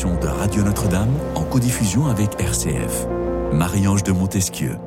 de 0.00 0.28
Radio 0.28 0.62
Notre-Dame 0.62 1.10
en 1.34 1.42
codiffusion 1.42 2.06
avec 2.06 2.40
RCF. 2.40 3.06
Marie-Ange 3.52 4.02
de 4.02 4.12
Montesquieu. 4.12 4.78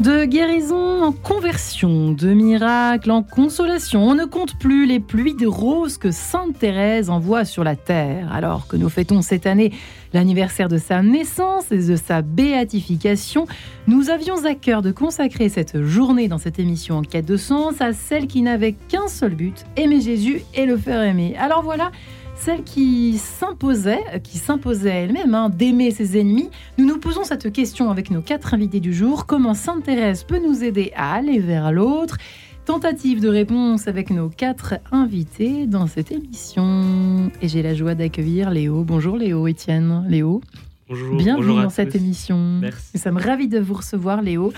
De 0.00 0.24
guérison 0.24 1.02
en 1.02 1.12
conversion, 1.12 2.12
de 2.12 2.32
miracles 2.32 3.10
en 3.10 3.22
consolation, 3.22 4.02
on 4.02 4.14
ne 4.14 4.24
compte 4.24 4.58
plus 4.58 4.86
les 4.86 4.98
pluies 4.98 5.34
de 5.34 5.46
roses 5.46 5.98
que 5.98 6.10
Sainte 6.10 6.58
Thérèse 6.58 7.10
envoie 7.10 7.44
sur 7.44 7.64
la 7.64 7.76
terre. 7.76 8.32
Alors 8.32 8.66
que 8.66 8.76
nous 8.76 8.88
fêtons 8.88 9.20
cette 9.20 9.46
année 9.46 9.72
l'anniversaire 10.14 10.68
de 10.68 10.78
sa 10.78 11.02
naissance 11.02 11.70
et 11.70 11.86
de 11.86 11.96
sa 11.96 12.22
béatification, 12.22 13.46
nous 13.88 14.08
avions 14.08 14.46
à 14.46 14.54
cœur 14.54 14.80
de 14.80 14.90
consacrer 14.90 15.50
cette 15.50 15.82
journée 15.82 16.28
dans 16.28 16.38
cette 16.38 16.58
émission 16.58 16.96
en 16.96 17.02
quête 17.02 17.26
de 17.26 17.36
sens 17.36 17.82
à 17.82 17.92
celle 17.92 18.26
qui 18.26 18.40
n'avait 18.40 18.72
qu'un 18.72 19.08
seul 19.08 19.34
but, 19.34 19.66
aimer 19.76 20.00
Jésus 20.00 20.40
et 20.54 20.64
le 20.64 20.78
faire 20.78 21.02
aimer. 21.02 21.36
Alors 21.38 21.62
voilà, 21.62 21.90
celle 22.36 22.62
qui 22.62 23.18
s'imposait, 23.18 24.20
qui 24.22 24.38
s'imposait 24.38 24.88
elle-même, 24.90 25.34
hein, 25.34 25.48
d'aimer 25.48 25.90
ses 25.90 26.18
ennemis. 26.18 26.50
Nous 26.78 26.86
nous 26.86 26.98
posons 26.98 27.24
cette 27.24 27.52
question 27.52 27.90
avec 27.90 28.10
nos 28.10 28.20
quatre 28.20 28.54
invités 28.54 28.80
du 28.80 28.94
jour. 28.94 29.26
Comment 29.26 29.54
Sainte 29.54 29.84
Thérèse 29.84 30.22
peut 30.24 30.38
nous 30.38 30.62
aider 30.62 30.92
à 30.96 31.14
aller 31.14 31.38
vers 31.38 31.72
l'autre? 31.72 32.18
Tentative 32.64 33.20
de 33.20 33.28
réponse 33.28 33.86
avec 33.88 34.10
nos 34.10 34.28
quatre 34.28 34.74
invités 34.90 35.66
dans 35.66 35.86
cette 35.86 36.10
émission. 36.10 37.30
Et 37.40 37.48
j'ai 37.48 37.62
la 37.62 37.74
joie 37.74 37.94
d'accueillir 37.94 38.50
Léo. 38.50 38.82
Bonjour 38.84 39.16
Léo, 39.16 39.46
Étienne. 39.46 40.04
Léo. 40.08 40.40
Bonjour. 40.88 41.16
Bienvenue 41.16 41.46
bonjour 41.46 41.62
dans 41.62 41.70
cette 41.70 41.92
tous. 41.92 41.98
émission. 41.98 42.58
Merci. 42.60 42.90
Nous 42.94 43.00
sommes 43.00 43.18
ravis 43.18 43.48
de 43.48 43.58
vous 43.58 43.74
recevoir, 43.74 44.20
Léo. 44.20 44.52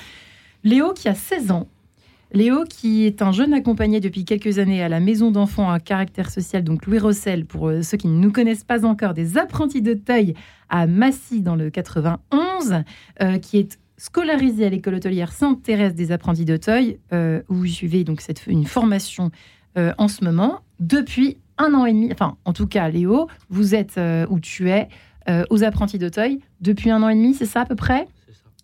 Léo 0.64 0.92
qui 0.92 1.08
a 1.08 1.14
16 1.14 1.50
ans. 1.52 1.68
Léo 2.32 2.64
qui 2.64 3.06
est 3.06 3.22
un 3.22 3.32
jeune 3.32 3.54
accompagné 3.54 4.00
depuis 4.00 4.24
quelques 4.24 4.58
années 4.58 4.82
à 4.82 4.88
la 4.88 5.00
maison 5.00 5.30
d'enfants 5.30 5.70
à 5.70 5.80
caractère 5.80 6.30
social, 6.30 6.62
donc 6.62 6.86
Louis 6.86 6.98
Rossel, 6.98 7.46
pour 7.46 7.68
euh, 7.68 7.82
ceux 7.82 7.96
qui 7.96 8.08
ne 8.08 8.18
nous 8.18 8.32
connaissent 8.32 8.64
pas 8.64 8.84
encore, 8.84 9.14
des 9.14 9.38
apprentis 9.38 9.80
de 9.80 9.94
Teuil 9.94 10.34
à 10.68 10.86
Massy 10.86 11.40
dans 11.40 11.56
le 11.56 11.70
91, 11.70 12.82
euh, 13.22 13.38
qui 13.38 13.58
est 13.58 13.78
scolarisé 13.96 14.66
à 14.66 14.68
l'école 14.68 14.94
hôtelière 14.94 15.32
Sainte-Thérèse 15.32 15.94
des 15.94 16.12
apprentis 16.12 16.44
de 16.44 16.56
Teuil, 16.56 16.98
euh, 17.12 17.40
où 17.48 17.54
vous 17.54 17.66
suivez 17.66 18.04
donc 18.04 18.20
cette, 18.20 18.46
une 18.46 18.66
formation 18.66 19.30
euh, 19.76 19.92
en 19.98 20.08
ce 20.08 20.22
moment, 20.22 20.60
depuis 20.80 21.38
un 21.56 21.74
an 21.74 21.86
et 21.86 21.92
demi, 21.92 22.10
enfin 22.12 22.36
en 22.44 22.52
tout 22.52 22.66
cas 22.66 22.88
Léo, 22.88 23.28
vous 23.48 23.74
êtes 23.74 23.98
où 24.30 24.38
tu 24.38 24.70
es 24.70 24.88
aux 25.50 25.62
apprentis 25.62 25.98
d'Auteuil 25.98 26.38
depuis 26.62 26.90
un 26.90 27.02
an 27.02 27.08
et 27.10 27.14
demi, 27.14 27.34
c'est 27.34 27.46
ça 27.46 27.62
à 27.62 27.64
peu 27.66 27.74
près? 27.74 28.06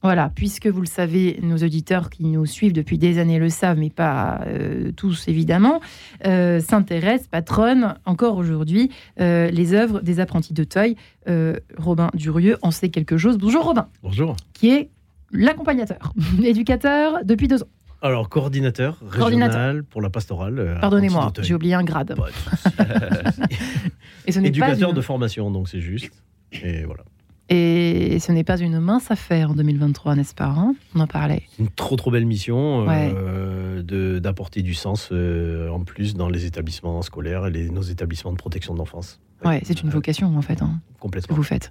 Voilà, 0.05 0.31
puisque 0.35 0.67
vous 0.67 0.83
le 0.83 0.87
savez, 0.87 1.39
nos 1.43 1.57
auditeurs 1.57 2.11
qui 2.11 2.27
nous 2.27 2.45
suivent 2.45 2.75
depuis 2.75 2.99
des 2.99 3.19
années 3.19 3.39
le 3.39 3.49
savent, 3.49 3.79
mais 3.79 3.89
pas 3.89 4.43
euh, 4.47 4.93
tous 4.93 5.27
évidemment, 5.29 5.81
euh, 6.27 6.61
Sainte 6.61 6.89
Thérèse 6.89 7.27
patronne 7.27 7.95
encore 8.05 8.37
aujourd'hui 8.37 8.91
euh, 9.19 9.49
les 9.51 9.73
œuvres 9.73 10.03
des 10.03 10.21
apprentis 10.21 10.53
d'Auteuil. 10.53 10.97
Euh, 11.27 11.57
Robin 11.79 12.11
Durieux 12.13 12.59
en 12.61 12.71
sait 12.71 12.91
quelque 12.91 13.17
chose. 13.17 13.39
Bonjour 13.39 13.65
Robin, 13.65 13.89
Bonjour. 14.03 14.37
qui 14.53 14.73
est 14.73 14.91
l'accompagnateur, 15.33 16.13
éducateur 16.45 17.25
depuis 17.25 17.49
deux 17.49 17.63
ans. 17.63 17.69
Alors, 18.03 18.29
coordinateur 18.29 18.99
régional 19.01 19.19
Coordinateur. 19.19 19.75
pour 19.89 20.03
la 20.03 20.11
pastorale. 20.11 20.77
Pardonnez-moi, 20.83 21.33
j'ai 21.41 21.55
oublié 21.55 21.73
un 21.73 21.83
grade. 21.83 22.09
De. 22.09 22.15
Et 24.27 24.33
ce 24.33 24.39
pas 24.41 24.47
Éducateur 24.47 24.91
une- 24.91 24.97
de 24.97 25.01
formation, 25.01 25.51
donc 25.51 25.71
c'est 25.71 25.81
juste. 25.81 26.11
Et 26.53 26.85
voilà. 26.85 27.05
Et 27.51 28.19
ce 28.21 28.33
n'est 28.33 28.45
pas 28.45 28.57
une 28.59 28.81
mince 28.81 29.11
affaire 29.11 29.51
en 29.51 29.55
2023, 29.55 30.15
n'est-ce 30.17 30.35
pas 30.35 30.47
hein? 30.47 30.75
On 30.95 31.01
en 31.01 31.07
parlait. 31.07 31.43
Une 31.59 31.69
trop 31.69 31.97
trop 31.97 32.11
belle 32.11 32.25
mission 32.25 32.87
euh, 32.89 33.83
d'apporter 34.21 34.63
du 34.63 34.73
sens 34.75 35.11
euh, 35.13 35.69
en 35.69 35.81
plus 35.81 36.15
dans 36.15 36.29
les 36.31 36.47
établissements 36.47 37.03
scolaires 37.03 37.47
et 37.47 37.51
les- 37.51 37.69
nos 37.71 37.83
établissements 37.83 38.33
de 38.33 38.39
protection 38.39 38.73
de 38.73 38.79
l'enfance. 38.79 39.21
Ouais, 39.45 39.61
c'est 39.65 39.83
une 39.83 39.89
Euh, 39.91 39.93
vocation 39.93 40.35
en 40.39 40.43
fait, 40.43 40.63
hein, 40.63 40.81
que 40.95 41.01
Complètement. 41.01 41.37
vous 41.37 41.43
faites. 41.43 41.71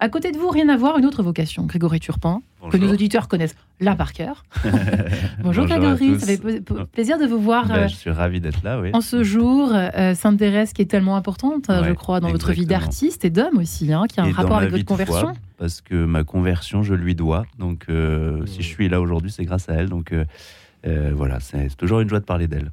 À 0.00 0.08
côté 0.08 0.30
de 0.30 0.38
vous, 0.38 0.48
rien 0.48 0.68
à 0.68 0.76
voir, 0.76 0.96
une 0.98 1.06
autre 1.06 1.24
vocation, 1.24 1.64
Grégory 1.66 1.98
Turpin, 1.98 2.40
que 2.70 2.76
nos 2.76 2.92
auditeurs 2.92 3.26
connaissent 3.26 3.56
là 3.80 3.96
par 3.96 4.12
cœur. 4.12 4.44
Bonjour, 4.64 4.72
Bonjour 5.42 5.66
Grégory, 5.66 6.20
ça 6.20 6.26
fait 6.26 6.38
p- 6.38 6.74
plaisir 6.92 7.18
de 7.18 7.26
vous 7.26 7.40
voir 7.40 7.66
Ben, 7.66 7.74
euh, 7.74 7.88
je 7.88 7.94
suis 7.96 8.10
ravi 8.10 8.40
d'être 8.40 8.62
là, 8.62 8.80
oui. 8.80 8.90
en 8.92 9.00
ce 9.00 9.24
jour. 9.24 9.70
euh, 9.74 10.14
Sainte 10.14 10.38
Thérèse 10.38 10.72
qui 10.72 10.82
est 10.82 10.86
tellement 10.90 11.16
importante, 11.16 11.68
euh, 11.70 11.82
je 11.84 11.92
crois, 11.94 12.20
dans 12.20 12.30
votre 12.30 12.52
vie 12.52 12.64
d'artiste 12.66 13.24
et 13.24 13.30
d'homme 13.30 13.58
aussi, 13.58 13.92
hein, 13.92 14.04
qui 14.08 14.20
a 14.20 14.22
un 14.22 14.28
Et 14.28 14.32
rapport 14.32 14.58
avec 14.58 14.70
votre 14.70 14.84
foi, 14.86 14.96
conversion. 15.06 15.32
parce 15.58 15.80
que 15.80 16.04
ma 16.04 16.22
conversion, 16.22 16.82
je 16.84 16.94
lui 16.94 17.14
dois. 17.16 17.44
Donc, 17.58 17.86
euh, 17.88 18.46
si 18.46 18.62
je 18.62 18.68
suis 18.68 18.88
là 18.88 19.00
aujourd'hui, 19.00 19.32
c'est 19.32 19.44
grâce 19.44 19.68
à 19.68 19.72
elle. 19.74 19.88
Donc, 19.88 20.14
voilà, 20.84 21.40
c'est 21.40 21.76
toujours 21.76 22.00
une 22.00 22.08
joie 22.08 22.20
de 22.20 22.24
parler 22.24 22.46
d'elle. 22.46 22.70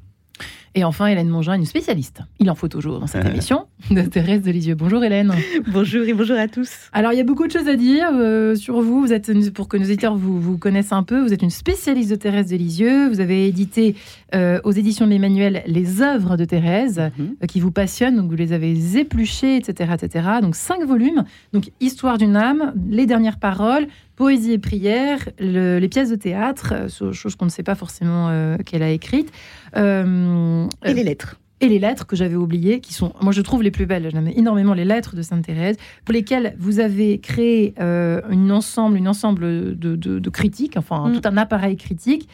Et 0.78 0.84
enfin, 0.84 1.06
Hélène 1.06 1.30
Mongin, 1.30 1.54
une 1.54 1.64
spécialiste. 1.64 2.20
Il 2.38 2.50
en 2.50 2.54
faut 2.54 2.68
toujours 2.68 3.00
dans 3.00 3.06
cette 3.06 3.24
émission 3.28 3.64
de 3.90 4.02
Thérèse 4.02 4.42
de 4.42 4.50
Lisieux. 4.50 4.74
Bonjour 4.74 5.02
Hélène. 5.02 5.32
Bonjour 5.68 6.04
et 6.04 6.12
bonjour 6.12 6.36
à 6.38 6.48
tous. 6.48 6.68
Alors, 6.92 7.12
il 7.14 7.16
y 7.16 7.20
a 7.20 7.24
beaucoup 7.24 7.46
de 7.46 7.50
choses 7.52 7.66
à 7.66 7.76
dire 7.76 8.10
euh, 8.12 8.54
sur 8.54 8.82
vous. 8.82 9.00
Vous 9.00 9.12
êtes, 9.14 9.28
une- 9.28 9.50
pour 9.52 9.68
que 9.68 9.78
nos 9.78 9.84
éditeurs 9.84 10.16
vous, 10.18 10.38
vous 10.38 10.58
connaissent 10.58 10.92
un 10.92 11.02
peu, 11.02 11.22
vous 11.22 11.32
êtes 11.32 11.40
une 11.40 11.48
spécialiste 11.48 12.10
de 12.10 12.16
Thérèse 12.16 12.50
de 12.50 12.56
Lisieux. 12.56 13.08
Vous 13.08 13.20
avez 13.20 13.48
édité 13.48 13.96
euh, 14.34 14.60
aux 14.64 14.70
éditions 14.72 15.06
de 15.06 15.12
l'Emmanuel 15.12 15.62
les 15.66 16.02
œuvres 16.02 16.36
de 16.36 16.44
Thérèse 16.44 16.98
euh, 17.00 17.46
qui 17.46 17.58
vous 17.58 17.70
passionnent. 17.72 18.16
Donc, 18.16 18.28
vous 18.28 18.36
les 18.36 18.52
avez 18.52 18.98
épluchées, 18.98 19.56
etc., 19.56 19.94
etc. 19.94 20.28
Donc, 20.42 20.56
cinq 20.56 20.82
volumes. 20.84 21.24
Donc, 21.54 21.70
Histoire 21.80 22.18
d'une 22.18 22.36
âme, 22.36 22.74
Les 22.90 23.06
dernières 23.06 23.38
paroles, 23.38 23.86
Poésie 24.16 24.52
et 24.52 24.58
prière, 24.58 25.20
le- 25.38 25.78
les 25.78 25.88
pièces 25.88 26.08
de 26.10 26.16
théâtre, 26.16 26.72
euh, 26.74 26.88
so- 26.88 27.12
chose 27.12 27.34
qu'on 27.36 27.44
ne 27.46 27.50
sait 27.50 27.62
pas 27.62 27.74
forcément 27.74 28.28
euh, 28.30 28.56
qu'elle 28.58 28.82
a 28.82 28.90
écrites. 28.90 29.30
Euh, 29.76 30.66
Et 30.84 30.94
les 30.94 31.04
lettres. 31.04 31.38
et 31.60 31.68
les 31.68 31.78
lettres 31.78 32.06
que 32.06 32.16
j'avais 32.16 32.34
oubliées, 32.36 32.80
qui 32.80 32.92
sont, 32.92 33.12
moi 33.20 33.32
je 33.32 33.40
trouve 33.42 33.62
les 33.62 33.70
plus 33.70 33.86
belles. 33.86 34.08
J'aime 34.12 34.28
énormément 34.28 34.74
les 34.74 34.84
lettres 34.84 35.16
de 35.16 35.22
Sainte 35.22 35.44
Thérèse, 35.44 35.76
pour 36.04 36.12
lesquelles 36.12 36.54
vous 36.58 36.80
avez 36.80 37.18
créé 37.18 37.74
euh, 37.80 38.20
une 38.30 38.52
ensemble, 38.52 38.96
une 38.96 39.08
ensemble 39.08 39.76
de, 39.78 39.96
de- 39.96 40.18
de 40.18 40.30
critiques, 40.30 40.76
enfin 40.76 41.08
Mm. 41.08 41.12
tout 41.20 41.28
un 41.28 41.36
appareil 41.36 41.76
critique. 41.76 42.28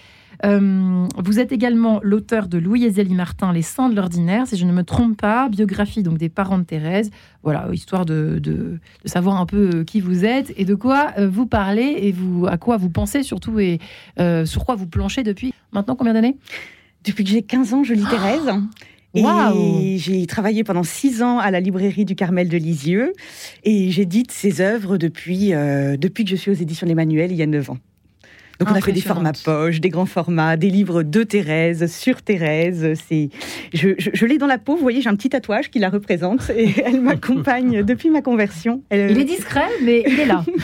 Euh, 0.45 1.07
vous 1.19 1.39
êtes 1.39 1.53
également 1.53 2.01
l'auteur 2.03 2.49
de 2.49 2.59
Louis 2.59 2.85
et 2.85 2.91
Zélie 2.91 3.15
Martin, 3.15 3.53
Les 3.53 3.63
Saints 3.63 3.91
de 3.91 3.95
l'ordinaire, 3.95 4.49
si 4.49 4.57
je 4.57 4.65
ne 4.65 4.73
me 4.73 4.83
trompe 4.83 5.17
pas, 5.21 5.49
biographie 5.49 6.03
donc 6.03 6.19
des 6.19 6.29
parents 6.29 6.59
de 6.59 6.65
Thérèse. 6.65 7.11
Voilà, 7.45 7.69
histoire 7.73 8.05
de, 8.07 8.41
de- 8.41 8.81
de 9.05 9.09
savoir 9.09 9.41
un 9.41 9.47
peu 9.47 9.71
euh, 9.73 9.85
qui 9.85 10.01
vous 10.01 10.25
êtes 10.25 10.53
et 10.57 10.65
de 10.65 10.75
quoi 10.75 11.13
vous 11.29 11.47
parlez 11.47 11.95
et 12.01 12.11
vous, 12.11 12.47
à 12.49 12.57
quoi 12.57 12.77
vous 12.77 12.91
pensez 12.91 13.23
surtout 13.23 13.61
et 13.61 13.79
euh, 14.19 14.45
sur 14.45 14.65
quoi 14.65 14.75
vous 14.75 14.89
planchez 14.89 15.23
depuis 15.23 15.55
maintenant 15.73 15.95
combien 15.95 16.15
d'années? 16.15 16.37
Depuis 17.05 17.25
que 17.25 17.31
j'ai 17.31 17.43
15 17.43 17.75
ans, 17.75 17.85
je 17.85 17.95
lis 17.95 18.05
Thérèse. 18.09 18.51
Et 19.15 19.97
j'ai 19.99 20.27
travaillé 20.27 20.65
pendant 20.65 20.83
6 20.85 21.23
ans 21.23 21.39
à 21.39 21.51
la 21.51 21.61
librairie 21.61 22.05
du 22.07 22.15
Carmel 22.15 22.49
de 22.49 22.57
Lisieux. 22.57 23.13
Et 23.65 23.91
j'édite 23.91 24.31
ses 24.33 24.61
œuvres 24.63 24.97
depuis, 24.97 25.53
euh, 25.53 25.97
depuis 25.99 26.25
que 26.25 26.31
je 26.31 26.37
suis 26.37 26.51
aux 26.51 26.55
éditions 26.55 26.87
d'Emmanuel, 26.87 27.31
il 27.31 27.37
y 27.37 27.43
a 27.43 27.47
9 27.47 27.71
ans. 27.71 27.79
Donc 28.59 28.71
on 28.71 28.75
a 28.75 28.81
fait 28.81 28.93
des 28.93 29.01
formats 29.01 29.33
poche, 29.45 29.81
des 29.81 29.89
grands 29.89 30.07
formats, 30.07 30.57
des 30.57 30.71
livres 30.71 31.03
de 31.03 31.25
Thérèse, 31.25 31.93
sur 31.93 32.23
Thérèse. 32.23 32.95
C'est, 33.09 33.29
je, 33.75 33.89
je, 33.99 34.11
je 34.15 34.25
l'ai 34.27 34.39
dans 34.39 34.47
la 34.47 34.59
peau, 34.59 34.77
vous 34.77 34.83
voyez, 34.83 35.01
j'ai 35.03 35.09
un 35.09 35.17
petit 35.17 35.31
tatouage 35.31 35.69
qui 35.69 35.79
la 35.81 35.89
représente 35.91 36.49
et 36.51 36.71
elle 36.85 37.01
m'accompagne 37.03 37.83
depuis 37.83 38.09
ma 38.09 38.23
conversion. 38.23 38.83
Elle- 38.89 39.11
Il 39.11 39.19
est 39.19 39.25
discret, 39.25 39.67
mais 39.83 40.05
il 40.07 40.21
est 40.21 40.27
là. 40.27 40.45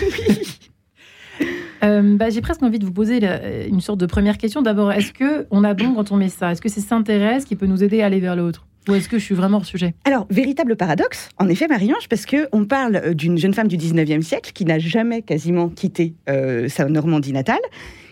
Euh, 1.84 2.16
bah, 2.16 2.30
J'ai 2.30 2.40
presque 2.40 2.62
envie 2.62 2.78
de 2.78 2.84
vous 2.84 2.92
poser 2.92 3.20
la- 3.20 3.66
une 3.66 3.80
sorte 3.80 3.98
de 4.00 4.06
première 4.06 4.38
question. 4.38 4.62
D'abord, 4.62 4.92
est-ce 4.92 5.12
que 5.12 5.46
on 5.50 5.64
a 5.64 5.74
bon 5.74 5.94
quand 5.94 6.10
on 6.12 6.16
met 6.16 6.28
ça? 6.28 6.52
Est-ce 6.52 6.60
que 6.60 6.68
c'est 6.68 6.80
Sainte 6.80 7.06
Thérèse 7.06 7.44
qui 7.44 7.56
peut 7.56 7.66
nous 7.66 7.82
aider 7.84 8.02
à 8.02 8.06
aller 8.06 8.20
vers 8.20 8.34
l'autre 8.36 8.66
Ou 8.88 8.94
est-ce 8.94 9.08
que 9.08 9.18
je 9.18 9.24
suis 9.24 9.34
vraiment 9.34 9.58
hors 9.58 9.64
sujet? 9.66 9.94
Alors, 10.04 10.26
véritable 10.30 10.74
paradoxe, 10.76 11.28
en 11.38 11.48
effet, 11.48 11.68
Marie-Ange, 11.68 12.08
parce 12.08 12.26
que 12.26 12.48
on 12.52 12.64
parle 12.64 12.96
euh, 12.96 13.14
d'une 13.14 13.38
jeune 13.38 13.54
femme 13.54 13.68
du 13.68 13.76
19e 13.76 14.22
siècle 14.22 14.52
qui 14.52 14.64
n'a 14.64 14.78
jamais 14.78 15.22
quasiment 15.22 15.68
quitté 15.68 16.14
euh, 16.28 16.68
sa 16.68 16.86
Normandie 16.86 17.32
natale, 17.32 17.60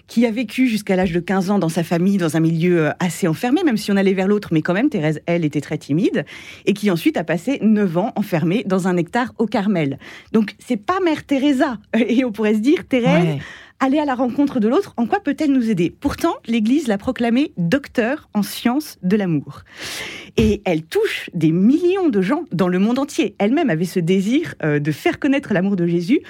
qui 0.06 0.26
a 0.26 0.30
vécu 0.30 0.66
jusqu'à 0.68 0.96
l'âge 0.96 1.12
de 1.12 1.20
15 1.20 1.50
ans 1.50 1.58
dans 1.58 1.68
sa 1.68 1.82
famille, 1.82 2.16
dans 2.16 2.36
un 2.36 2.40
milieu 2.40 2.86
euh, 2.86 2.90
assez 3.00 3.26
enfermé, 3.28 3.62
même 3.64 3.76
si 3.76 3.90
on 3.92 3.96
allait 3.96 4.14
vers 4.14 4.28
l'autre, 4.28 4.48
mais 4.52 4.62
quand 4.62 4.74
même, 4.74 4.88
Thérèse, 4.88 5.20
elle, 5.26 5.44
était 5.44 5.60
très 5.60 5.78
timide, 5.78 6.24
et 6.64 6.72
qui 6.72 6.90
ensuite 6.90 7.16
a 7.16 7.24
passé 7.24 7.58
9 7.62 7.96
ans 7.98 8.12
enfermée 8.16 8.62
dans 8.64 8.88
un 8.88 8.96
hectare 8.96 9.32
au 9.38 9.46
Carmel. 9.46 9.98
Donc, 10.32 10.54
c'est 10.58 10.76
pas 10.76 11.00
Mère 11.04 11.24
Teresa, 11.24 11.78
et 11.94 12.24
on 12.24 12.32
pourrait 12.32 12.54
se 12.54 12.60
dire, 12.60 12.86
Thérèse, 12.86 13.06
Ouais. 13.06 13.38
aller 13.80 13.98
à 13.98 14.04
la 14.04 14.14
rencontre 14.14 14.60
de 14.60 14.68
l'autre, 14.68 14.94
en 14.96 15.06
quoi 15.06 15.20
peut-elle 15.20 15.52
nous 15.52 15.70
aider? 15.70 15.90
Pourtant, 15.90 16.34
l'Église 16.46 16.86
l'a 16.88 16.98
proclamée 16.98 17.52
docteur 17.56 18.28
en 18.34 18.42
sciences 18.42 18.98
de 19.02 19.16
l'amour. 19.16 19.62
Et 20.36 20.60
elle 20.64 20.82
touche 20.82 21.30
des 21.34 21.50
millions 21.52 22.08
de 22.08 22.20
gens 22.20 22.44
dans 22.52 22.68
le 22.68 22.78
monde 22.78 22.98
entier. 22.98 23.34
Elle-même 23.38 23.70
avait 23.70 23.84
ce 23.84 24.00
désir 24.00 24.54
euh, 24.62 24.78
de 24.78 24.92
faire 24.92 25.18
connaître 25.18 25.52
l'amour 25.54 25.76
de 25.76 25.86
Jésus 25.86 26.20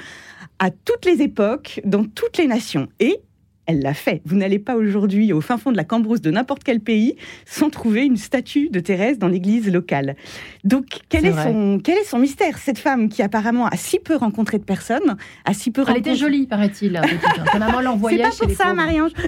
à 0.58 0.70
toutes 0.70 1.05
les 1.05 1.23
époques, 1.23 1.81
dans 1.84 2.05
toutes 2.05 2.38
les 2.38 2.46
nations. 2.46 2.88
Et 3.00 3.19
elle 3.67 3.81
l'a 3.81 3.95
fait. 3.95 4.23
Vous 4.25 4.37
n'allez 4.37 4.59
pas 4.59 4.77
aujourd'hui 4.77 5.33
au 5.33 5.41
fin 5.41 5.59
fond 5.59 5.73
de 5.73 5.77
la 5.77 5.85
Cambrousse 5.85 6.21
de 6.21 6.31
n'importe 6.31 6.65
quel 6.65 6.81
pays 6.81 7.17
sans 7.45 7.71
trouver 7.71 8.05
une 8.05 8.17
statue 8.17 8.69
de 8.69 8.81
Thérèse 8.81 9.19
dans 9.19 9.29
l'église 9.29 9.71
locale. 9.71 10.17
Donc, 10.65 10.87
quel 11.09 11.27
est, 11.27 11.33
son, 11.33 11.81
quel 11.83 11.99
est 11.99 12.05
son 12.05 12.19
mystère 12.19 12.59
Cette 12.59 12.79
femme 12.79 13.09
qui 13.09 13.23
apparemment 13.23 13.67
a 13.67 13.77
si 13.77 13.99
peu 13.99 14.17
rencontré 14.17 14.59
de 14.59 14.65
personnes, 14.65 15.17
a 15.45 15.53
si 15.53 15.71
peu 15.71 15.85
Elle 15.89 15.99
était 15.99 16.15
jolie, 16.17 16.47
paraît-il. 16.47 17.01
Sa 17.53 17.59
maman 17.59 17.81
l'envoyait 17.81 18.25
C'est 18.31 18.41
pas 18.41 18.47
pour 18.47 18.57
ça, 18.57 18.75
Marie-Ange. 18.75 19.13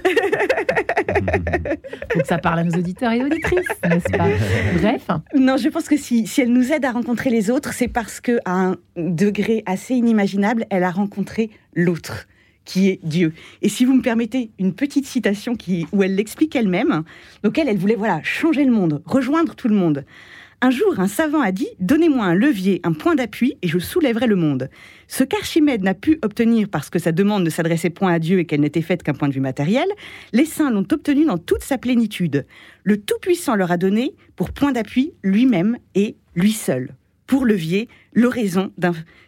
Faut 2.13 2.21
que 2.21 2.27
ça 2.27 2.39
parle 2.39 2.61
à 2.61 2.65
nos 2.65 2.79
auditeurs 2.79 3.13
et 3.13 3.23
auditrices, 3.23 3.69
n'est-ce 3.89 4.17
pas? 4.17 4.29
Bref. 4.81 5.09
Non, 5.35 5.57
je 5.57 5.69
pense 5.69 5.89
que 5.89 5.97
si, 5.97 6.27
si 6.27 6.41
elle 6.41 6.53
nous 6.53 6.73
aide 6.73 6.85
à 6.85 6.93
rencontrer 6.93 7.31
les 7.31 7.51
autres, 7.51 7.73
c'est 7.73 7.89
parce 7.89 8.21
qu'à 8.21 8.39
un 8.47 8.77
degré 8.97 9.63
assez 9.67 9.95
inimaginable, 9.95 10.67
elle 10.71 10.85
a 10.85 10.91
rencontré 10.91 11.51
l'autre 11.75 12.27
qui 12.69 12.89
est 12.91 13.01
Dieu. 13.03 13.33
Et 13.63 13.71
si 13.71 13.87
vous 13.87 13.95
me 13.95 14.03
permettez 14.03 14.51
une 14.59 14.75
petite 14.75 15.07
citation 15.07 15.57
qui, 15.57 15.87
où 15.93 16.03
elle 16.03 16.15
l'explique 16.15 16.55
elle-même, 16.55 17.03
donc 17.43 17.59
elle, 17.59 17.69
elle 17.69 17.79
voulait 17.79 17.97
voilà 17.97 18.21
changer 18.23 18.65
le 18.65 18.71
monde, 18.71 19.03
rejoindre 19.07 19.55
tout 19.55 19.69
le 19.69 19.75
monde. 19.75 20.05
Un 20.61 20.71
jour, 20.71 20.99
un 20.99 21.07
savant 21.07 21.41
a 21.41 21.51
dit 21.51 21.69
Donnez-moi 21.81 22.25
un 22.25 22.35
levier, 22.35 22.81
un 22.83 22.93
point 22.93 23.15
d'appui, 23.15 23.57
et 23.63 23.69
je 23.69 23.79
soulèverai 23.79 24.27
le 24.27 24.37
monde. 24.37 24.69
Ce 25.07 25.25
qu'Archimède 25.25 25.83
n'a 25.83 25.95
pu 25.95 26.19
obtenir 26.23 26.69
parce 26.69 26.91
que 26.91 26.99
sa 26.99 27.13
demande 27.13 27.45
ne 27.45 27.51
s'adressait 27.51 27.91
point 27.91 28.13
à 28.13 28.19
Dieu 28.19 28.41
et 28.41 28.45
qu'elle 28.45 28.61
n'était 28.61 28.83
faite 28.83 29.03
qu'un 29.03 29.15
point 29.15 29.29
de 29.29 29.35
vue 29.35 29.41
matériel, 29.41 29.87
les 30.33 30.45
saints 30.45 30.71
l'ont 30.71 30.87
obtenu 30.93 31.25
dans 31.25 31.39
toute 31.39 31.63
sa 31.63 31.79
plénitude. 31.79 32.45
Le 32.85 33.01
Tout-Puissant 33.01 33.55
leur 33.55 33.71
a 33.71 33.79
donné 33.79 34.15
pour 34.37 34.51
point 34.51 34.73
d'appui 34.73 35.13
lui-même 35.23 35.79
et 35.95 36.17
lui 36.35 36.53
seul. 36.53 36.95
Pour 37.27 37.47
levier, 37.47 37.89
l'oraison 38.13 38.73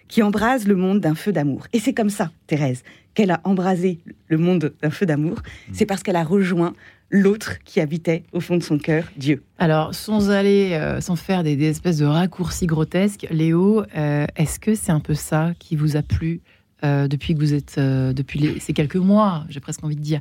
qui 0.09 0.23
embrase 0.23 0.67
le 0.67 0.75
monde 0.75 1.01
d'un 1.01 1.15
feu 1.15 1.33
d'amour. 1.33 1.67
Et 1.73 1.79
c'est 1.79 1.95
comme 1.95 2.11
ça, 2.11 2.33
Thérèse, 2.49 2.83
qu'elle 3.21 3.33
a 3.33 3.41
embrasé 3.45 3.99
le 4.29 4.39
monde 4.39 4.73
d'un 4.81 4.89
feu 4.89 5.05
d'amour. 5.05 5.37
Mm. 5.69 5.73
C'est 5.75 5.85
parce 5.85 6.03
qu'elle 6.03 6.17
a 6.17 6.25
rejoint 6.25 6.73
l'autre 7.11 7.59
qui 7.65 7.79
habitait 7.81 8.25
au 8.33 8.41
fond 8.41 8.57
de 8.57 8.63
son 8.63 8.79
cœur, 8.79 9.05
Dieu. 9.19 9.43
Alors, 9.59 9.95
sans 9.95 10.31
aller, 10.31 10.71
euh, 10.73 11.03
sans 11.03 11.17
faire 11.17 11.43
des, 11.43 11.63
espèces 11.65 11.99
de 11.99 12.07
raccourcis 12.07 12.67
grotesques, 12.67 13.27
Léo, 13.31 13.85
euh, 13.95 14.27
est-ce 14.37 14.59
que 14.59 14.75
c'est 14.75 14.93
un 14.93 15.01
peu 15.01 15.13
ça 15.13 15.53
qui 15.59 15.77
vous 15.77 15.97
a 15.99 16.03
plu 16.03 16.41
euh, 16.83 17.09
depuis 17.09 17.35
que 17.35 17.41
vous 17.41 17.53
êtes, 17.53 17.79
depuis 17.79 18.59
ces 18.59 18.73
quelques 18.73 18.97
mois, 18.97 19.45
j'ai 19.51 19.61
presque 19.61 19.85
envie 19.85 19.97
de 19.97 20.01
dire, 20.01 20.21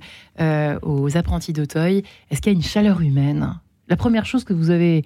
aux 0.81 1.15
apprentis 1.15 1.53
d'Auteuil 1.53 2.03
Est-ce 2.29 2.41
qu'il 2.41 2.51
y 2.51 2.55
a 2.55 2.57
une 2.57 2.63
chaleur 2.63 2.99
humaine? 2.99 3.61
La 3.87 3.95
première 3.95 4.25
chose 4.25 4.43
que 4.43 4.51
vous 4.51 4.71
avez, 4.71 5.05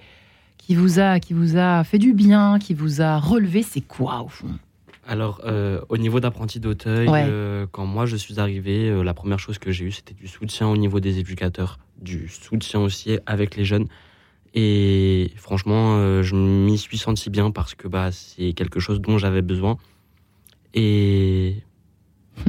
qui 0.58 0.74
vous 0.74 1.00
a, 1.00 1.20
qui 1.20 1.34
vous 1.34 1.58
a 1.58 1.84
fait 1.84 2.00
du 2.00 2.14
bien, 2.14 2.58
qui 2.58 2.74
vous 2.74 3.04
a 3.04 3.20
relevé, 3.20 3.62
c'est 3.62 3.82
quoi 3.82 4.24
au 4.24 4.30
fond? 4.30 4.58
Alors, 5.06 5.42
euh, 5.44 5.82
au 5.90 5.98
niveau 5.98 6.20
d'apprenti 6.20 6.60
d'Auteuil, 6.60 7.08
euh, 7.10 7.66
quand 7.72 7.86
moi 7.86 8.06
je 8.06 8.16
suis 8.16 8.40
arrivé, 8.40 8.90
euh, 8.90 9.04
la 9.04 9.14
première 9.14 9.40
chose 9.40 9.58
que 9.58 9.72
j'ai 9.72 9.86
eue, 9.86 9.92
c'était 9.92 10.14
du 10.14 10.28
soutien 10.28 10.68
au 10.68 10.78
niveau 10.78 11.00
des 11.00 11.20
éducateurs, 11.20 11.78
du 12.02 12.30
soutien 12.30 12.80
aussi 12.80 13.20
avec 13.26 13.56
les 13.58 13.66
jeunes. 13.66 13.88
Et 14.54 15.32
franchement, 15.36 16.22
je 16.22 16.36
m'y 16.36 16.78
suis 16.78 17.00
senti 17.00 17.32
bien 17.32 17.50
parce 17.50 17.74
que 17.74 17.88
bah, 17.88 18.12
c'est 18.12 18.54
quelque 18.54 18.80
chose 18.80 19.02
dont 19.02 19.18
j'avais 19.18 19.42
besoin. 19.42 19.78
Et. 20.76 21.56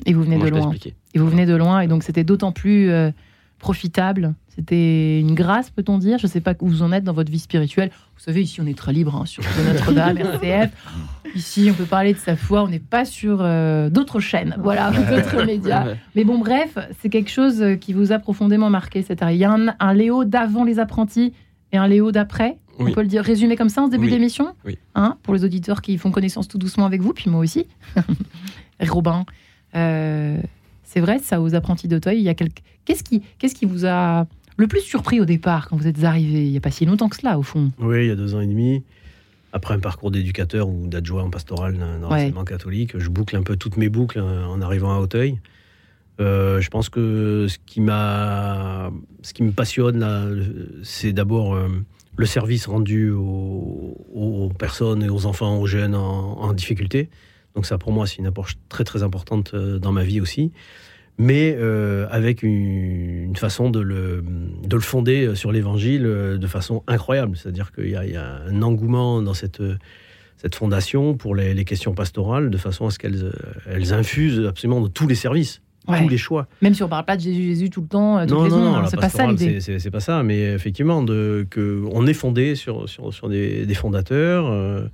Et 0.07 0.13
vous 0.13 0.23
venez 0.23 0.39
de 0.39 0.49
loin. 0.49 0.73
Et 1.15 1.19
vous 1.19 1.29
venez 1.29 1.47
de 1.47 1.55
loin, 1.55 1.81
et 1.81 1.89
donc 1.89 2.03
c'était 2.03 2.25
d'autant 2.25 2.53
plus 2.53 2.91
profitable. 3.59 4.35
C'était 4.49 5.19
une 5.21 5.35
grâce, 5.35 5.71
peut-on 5.71 5.99
dire 5.99 6.19
Je 6.19 6.27
ne 6.27 6.31
sais 6.31 6.41
pas 6.41 6.55
où 6.61 6.69
vous 6.69 6.83
en 6.83 6.93
êtes 6.93 7.03
dans 7.03 7.13
votre 7.13 7.31
vie 7.31 7.41
spirituelle. 7.41 7.91
Vous 8.17 8.23
savez, 8.23 8.43
ici, 8.43 8.61
on 8.61 8.67
est 8.67 8.79
très 8.79 8.93
libre 8.93 9.17
hein, 9.17 9.27
sur 9.27 9.43
Notre-Dame, 9.67 10.17
RCF. 10.19 10.71
Ici, 11.35 11.69
on 11.71 11.75
peut 11.75 11.85
parler 11.85 12.13
de 12.13 12.19
sa 12.19 12.37
foi. 12.37 12.63
On 12.63 12.69
n'est 12.69 12.79
pas 12.79 13.05
sur 13.05 13.39
euh, 13.41 13.91
d'autres 13.91 14.21
chaînes, 14.21 14.55
voilà, 14.59 14.93
d'autres 14.93 15.45
médias. 15.45 15.87
Mais 16.15 16.23
bon, 16.25 16.39
bref, 16.39 16.79
c'est 17.01 17.09
quelque 17.09 17.31
chose 17.31 17.65
qui 17.81 17.93
vous 17.93 18.13
a 18.13 18.21
profondément 18.21 18.71
marqué 18.71 19.03
cette 19.03 19.23
année. 19.23 19.35
Il 19.35 19.41
y 19.41 19.45
a 19.45 19.57
un, 19.79 19.95
Léo 19.95 20.25
d'avant 20.25 20.65
les 20.65 20.79
apprentis 20.79 21.33
et 21.73 21.77
un 21.77 21.89
Léo 21.89 22.13
d'après. 22.13 22.59
On 22.79 22.91
peut 22.91 23.03
le 23.03 23.09
dire, 23.09 23.23
résumer 23.23 23.57
comme 23.57 23.69
ça 23.69 23.83
en 23.83 23.87
ce 23.87 23.93
début 23.93 24.11
d'émission 24.11 24.55
oui. 24.65 24.79
hein, 24.95 25.17
Pour 25.23 25.35
les 25.35 25.45
auditeurs 25.45 25.81
qui 25.81 25.97
font 25.97 26.11
connaissance 26.11 26.49
tout 26.49 26.59
doucement 26.59 26.87
avec 26.87 27.01
vous, 27.01 27.13
puis 27.13 27.31
moi 27.31 27.41
aussi. 27.41 27.67
Robin, 28.81 29.25
euh, 29.77 30.39
c'est 30.95 31.01
vrai, 31.01 31.19
ça, 31.19 31.41
aux 31.41 31.57
apprentis 31.57 31.89
d'Auteuil, 31.89 32.19
il 32.19 32.23
y 32.23 32.29
a 32.29 32.35
quelque... 32.35 32.63
Qu'est-ce 32.85 33.03
qui, 33.03 33.21
qu'est-ce 33.39 33.57
qui 33.57 33.65
vous 33.65 33.85
a 33.85 34.29
le 34.57 34.69
plus 34.69 34.81
surpris 34.81 35.21
au 35.21 35.25
départ 35.25 35.69
quand 35.69 35.77
vous 35.77 35.89
êtes 35.89 36.05
arrivé 36.05 36.45
Il 36.45 36.53
n'y 36.53 36.57
a 36.57 36.61
pas 36.61 36.71
si 36.71 36.87
longtemps 36.87 37.09
que 37.09 37.17
cela, 37.17 37.37
au 37.37 37.43
fond. 37.43 37.73
Oui, 37.81 38.05
il 38.05 38.07
y 38.07 38.11
a 38.13 38.15
deux 38.15 38.37
ans 38.37 38.41
et 38.41 38.47
demi. 38.47 38.85
Après 39.53 39.75
un 39.75 39.81
parcours 39.81 40.13
d'éducateur 40.13 40.69
ou 40.69 40.87
d'adjoint 40.87 41.25
en 41.25 41.31
pastoral 41.31 41.77
dans 41.77 42.09
l'enseignement 42.09 42.45
catholique, 42.45 42.97
je 42.97 43.09
boucle 43.09 43.35
un 43.35 43.43
peu 43.43 43.57
toutes 43.57 43.77
mes 43.77 43.89
boucles 43.89 44.21
hein, 44.21 44.47
en 44.47 44.61
arrivant 44.61 44.95
à 44.95 45.01
Auteuil. 45.01 45.41
Euh, 46.21 46.61
je 46.61 46.71
pense 46.71 46.89
que 46.89 47.47
ce 47.49 47.59
qui 47.67 47.81
m'a, 47.81 48.93
ce 49.23 49.35
qui 49.35 49.43
me 49.43 49.51
passionne 49.51 50.79
c'est 50.85 51.13
d'abord 51.13 51.57
euh, 51.57 51.67
le 52.17 52.27
service 52.27 52.67
rendu 52.67 53.11
aux, 53.11 54.53
personnes 54.57 55.03
et 55.03 55.09
aux 55.09 55.27
enfants, 55.27 55.59
aux 55.59 55.67
jeunes 55.67 55.97
en 55.97 56.53
difficulté. 56.53 57.09
Donc 57.55 57.67
ça, 57.67 57.79
pour 57.79 57.93
moi, 57.93 58.07
c'est 58.07 58.17
une 58.17 58.27
approche 58.27 58.57
très 58.69 58.85
très 58.85 59.03
importante 59.03 59.53
euh, 59.55 59.79
dans 59.79 59.93
ma 59.93 60.05
vie 60.05 60.21
aussi. 60.21 60.53
Mais 61.17 61.57
euh, 61.57 62.09
avec 62.11 62.43
une, 62.43 63.37
façon 63.37 63.71
de 63.71 63.79
le, 63.79 64.25
de 64.65 64.75
le 64.75 64.83
fonder 64.83 65.27
euh, 65.27 65.35
sur 65.37 65.53
l'Évangile 65.53 66.03
de 66.03 66.47
façon 66.49 66.83
incroyable. 66.89 67.37
C'est-à-dire 67.37 67.71
qu'il 67.71 67.87
y, 67.87 67.91
y, 67.91 68.17
a 68.17 68.41
un 68.49 68.63
engouement 68.63 69.23
dans 69.23 69.35
cette, 69.35 69.63
cette 70.37 70.57
fondation 70.57 71.17
pour 71.17 71.37
les, 71.37 71.65
questions 71.65 71.95
pastorales, 71.95 72.51
de 72.51 72.59
façon 72.59 72.89
à 72.89 72.91
ce 72.91 72.99
qu'elles 72.99 73.33
elles 73.71 73.93
infusent 73.93 74.45
absolument 74.45 74.81
dans 74.81 74.89
tous 74.89 75.07
les 75.07 75.15
services. 75.15 75.61
Tous 75.87 76.09
les 76.09 76.17
choix. 76.17 76.49
Même 76.63 76.73
si 76.73 76.83
on 76.83 76.87
ne 76.87 76.91
parle 76.91 77.05
pas 77.05 77.17
de 77.17 77.21
Jésus, 77.21 77.43
Jésus 77.43 77.69
tout 77.69 77.83
le 77.83 77.89
temps, 77.89 78.21
toutes 78.23 78.31
non, 78.31 78.45
les 78.45 78.51
non, 78.51 78.81
non, 78.81 78.87
c'est 78.87 78.97
pas 78.97 79.11
ça 79.11 79.27
l'idée. 79.27 79.61
C'est 79.61 79.91
pas 79.91 80.01
ça, 80.01 80.23
mais 80.23 80.55
effectivement, 80.55 81.03
de, 81.03 81.47
que 81.51 81.85
on 81.93 82.07
est 82.07 82.15
fondé 82.15 82.55
sur, 82.55 82.89
sur, 82.89 83.13
sur 83.13 83.29
des, 83.29 83.67
des 83.67 83.75
fondateurs. 83.75 84.47
Euh, 84.47 84.87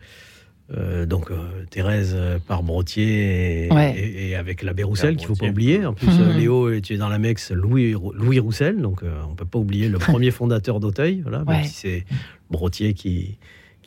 donc 1.07 1.31
euh, 1.31 1.65
Thérèse 1.71 2.15
euh, 2.17 2.39
par 2.47 2.63
Brottier 2.63 3.69
et, 3.69 4.37
avec 4.37 4.63
l'abbé 4.63 4.83
Roussel 4.83 5.17
qu'il 5.17 5.29
ne 5.29 5.35
faut 5.35 5.41
pas 5.41 5.51
oublier. 5.51 5.85
En 5.85 5.95
plus, 5.95 6.07
mhm. 6.07 6.37
Léo, 6.39 6.81
tu 6.81 6.95
es 6.95 6.97
dans 6.97 7.09
la 7.09 7.19
Mex, 7.19 7.51
Louis, 7.51 7.95
Louis 8.15 8.39
Roussel, 8.39 8.81
donc 8.81 9.03
on 9.03 9.31
ne 9.31 9.35
peut 9.35 9.45
pas 9.45 9.59
oublier 9.59 9.89
le 9.89 9.99
premier 10.11 10.31
fondateur 10.31 10.81
d'Auteuil, 10.81 11.21
voilà, 11.23 11.45
même 11.45 11.65
si 11.65 11.75
c'est 11.75 12.05
Brottier 12.51 12.95
qui, 12.95 13.39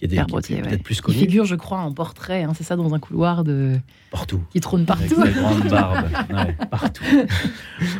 qui 0.08 0.54
est, 0.54 0.62
peut-être 0.62 0.84
plus 0.84 1.02
connu. 1.02 1.18
Il 1.18 1.22
figure, 1.22 1.46
je 1.46 1.56
crois, 1.56 1.80
en 1.80 1.92
portrait, 1.92 2.44
hein, 2.44 2.54
c'est 2.56 2.64
ça, 2.64 2.76
dans 2.76 2.94
un 2.94 3.00
couloir 3.00 3.44
de... 3.44 3.74
Partout. 4.12 4.42
Qui 4.52 4.60
trône 4.60 4.86
partout. 4.86 5.22
Avec 5.22 5.36
grande 5.36 5.68
barbe. 5.70 6.08
partout. 6.72 7.04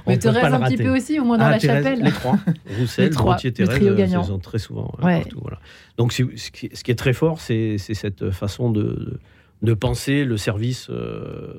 Mais 0.08 0.18
Thérèse 0.18 0.54
un 0.54 0.60
petit 0.62 0.78
peu 0.78 0.96
aussi, 0.96 1.20
au 1.20 1.26
moins 1.26 1.38
dans 1.38 1.46
ah, 1.46 1.52
la 1.52 1.60
chapelle. 1.60 2.02
Les 2.02 2.12
trois. 2.12 2.38
Roussel, 2.78 3.10
Brottier, 3.14 3.52
Thérèse, 3.52 3.82
ils 3.82 4.26
sont 4.26 4.40
très 4.40 4.60
souvent 4.60 4.94
partout. 5.00 5.40
Voilà. 5.42 5.60
Donc, 5.98 6.14
ce 6.14 6.24
qui 6.24 6.92
est 6.92 6.96
très 6.96 7.14
fort, 7.14 7.40
c'est 7.40 7.78
cette 7.78 8.32
façon 8.32 8.72
de, 8.72 9.20
de 9.64 9.74
penser 9.74 10.26
le 10.26 10.36
service 10.36 10.88
euh, 10.90 11.54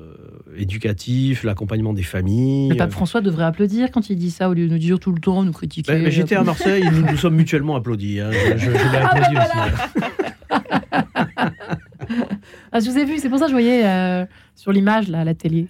éducatif, 0.55 1.43
l'accompagnement 1.43 1.91
des 1.91 2.03
familles. 2.03 2.69
Le 2.69 2.75
pape 2.75 2.91
François 2.91 3.19
devrait 3.19 3.45
applaudir 3.45 3.89
quand 3.91 4.11
il 4.11 4.15
dit 4.15 4.29
ça 4.29 4.47
au 4.47 4.53
lieu 4.53 4.67
de 4.67 4.71
nous 4.71 4.77
dire 4.77 4.99
tout 4.99 5.11
le 5.11 5.19
temps, 5.19 5.43
nous 5.43 5.51
critiquer. 5.51 5.91
Ben, 5.91 6.11
j'étais 6.11 6.35
à 6.35 6.43
Marseille, 6.43 6.83
nous 6.93 7.01
nous 7.01 7.17
sommes 7.17 7.35
mutuellement 7.35 7.75
applaudis. 7.75 8.19
Hein. 8.19 8.29
Je, 8.57 8.69
l'ai 8.69 8.77
ah, 8.77 9.07
applaudi 9.07 9.37
aussi. 9.37 9.57
Hein. 9.57 10.23
ah, 12.71 12.79
je 12.79 12.89
vous 12.89 12.97
ai 12.97 13.05
vu, 13.05 13.17
c'est 13.19 13.29
pour 13.29 13.39
ça 13.39 13.45
que 13.45 13.51
je 13.51 13.55
voyais 13.55 13.85
euh, 13.85 14.25
sur 14.55 14.71
l'image 14.71 15.07
là, 15.07 15.21
à 15.21 15.23
la 15.23 15.33
télé. 15.33 15.67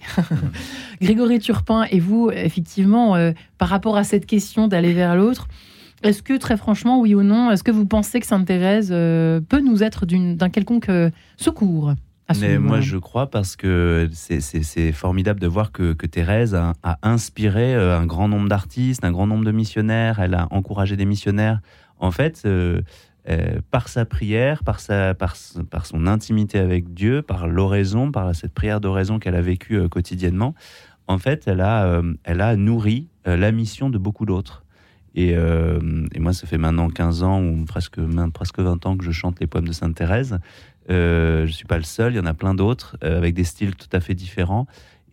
Grégory 1.00 1.38
Turpin 1.38 1.84
et 1.90 2.00
vous, 2.00 2.30
effectivement, 2.30 3.16
euh, 3.16 3.32
par 3.58 3.68
rapport 3.68 3.96
à 3.96 4.04
cette 4.04 4.26
question 4.26 4.68
d'aller 4.68 4.92
vers 4.92 5.16
l'autre, 5.16 5.48
est-ce 6.02 6.22
que, 6.22 6.36
très 6.36 6.56
franchement, 6.56 7.00
oui 7.00 7.14
ou 7.14 7.22
non, 7.22 7.50
est-ce 7.50 7.64
que 7.64 7.70
vous 7.70 7.86
pensez 7.86 8.20
que 8.20 8.26
Sainte 8.26 8.46
Thérèse 8.46 8.90
euh, 8.92 9.40
peut 9.40 9.60
nous 9.60 9.82
être 9.82 10.06
d'un 10.06 10.50
quelconque 10.50 10.88
euh, 10.88 11.10
secours 11.36 11.94
mais 12.40 12.58
moi, 12.58 12.80
je 12.80 12.96
crois 12.96 13.30
parce 13.30 13.54
que 13.54 14.08
c'est 14.12 14.90
formidable 14.90 15.38
de 15.38 15.46
voir 15.46 15.70
que, 15.70 15.92
Thérèse 15.92 16.56
a, 16.56 16.74
inspiré 17.04 17.72
euh, 17.72 17.96
un 17.96 18.04
grand 18.04 18.26
nombre 18.26 18.48
d'artistes, 18.48 19.04
un 19.04 19.12
grand 19.12 19.28
nombre 19.28 19.44
de 19.44 19.52
missionnaires. 19.52 20.18
Elle 20.18 20.34
a 20.34 20.48
encouragé 20.50 20.96
des 20.96 21.04
missionnaires. 21.04 21.60
En 22.00 22.10
fait, 22.10 22.42
par 23.70 23.88
sa 23.88 24.04
prière, 24.04 24.62
par, 24.62 24.80
sa, 24.80 25.14
par, 25.14 25.36
par, 25.70 25.86
son 25.86 26.06
intimité 26.06 26.58
avec 26.58 26.94
Dieu, 26.94 27.22
par 27.22 27.48
l'oraison, 27.48 28.12
par 28.12 28.34
cette 28.34 28.54
prière 28.54 28.80
d'oraison 28.80 29.18
qu'elle 29.18 29.34
a 29.34 29.42
vécue 29.42 29.88
quotidiennement, 29.88 30.54
en 31.08 31.18
fait, 31.18 31.44
elle 31.46 31.60
a, 31.60 32.02
elle 32.24 32.40
a 32.40 32.56
nourri 32.56 33.08
la 33.24 33.50
mission 33.52 33.90
de 33.90 33.98
beaucoup 33.98 34.26
d'autres. 34.26 34.64
Euh, 35.18 36.06
et, 36.14 36.20
moi, 36.20 36.32
ça 36.32 36.46
fait 36.46 36.58
maintenant 36.58 36.88
15 36.88 37.22
ans 37.22 37.42
ou 37.42 37.64
presque, 37.64 37.98
presque 38.32 38.58
20 38.58 38.86
ans 38.86 38.96
que 38.96 39.04
je 39.04 39.10
chante 39.10 39.40
les 39.40 39.46
poèmes 39.46 39.68
de 39.68 39.72
Sainte 39.72 39.94
Thérèse. 39.94 40.38
Euh, 40.90 41.40
je 41.40 41.50
ne 41.50 41.52
suis 41.52 41.66
pas 41.66 41.78
le 41.78 41.84
seul, 41.84 42.12
il 42.12 42.16
y 42.16 42.20
en 42.20 42.26
a 42.26 42.34
plein 42.34 42.54
d'autres 42.54 42.96
euh, 43.02 43.16
avec 43.16 43.34
des 43.34 43.44
styles 43.44 43.74
tout 43.74 43.88
à 43.92 44.00
fait 44.00 44.14
différents. 44.14 44.66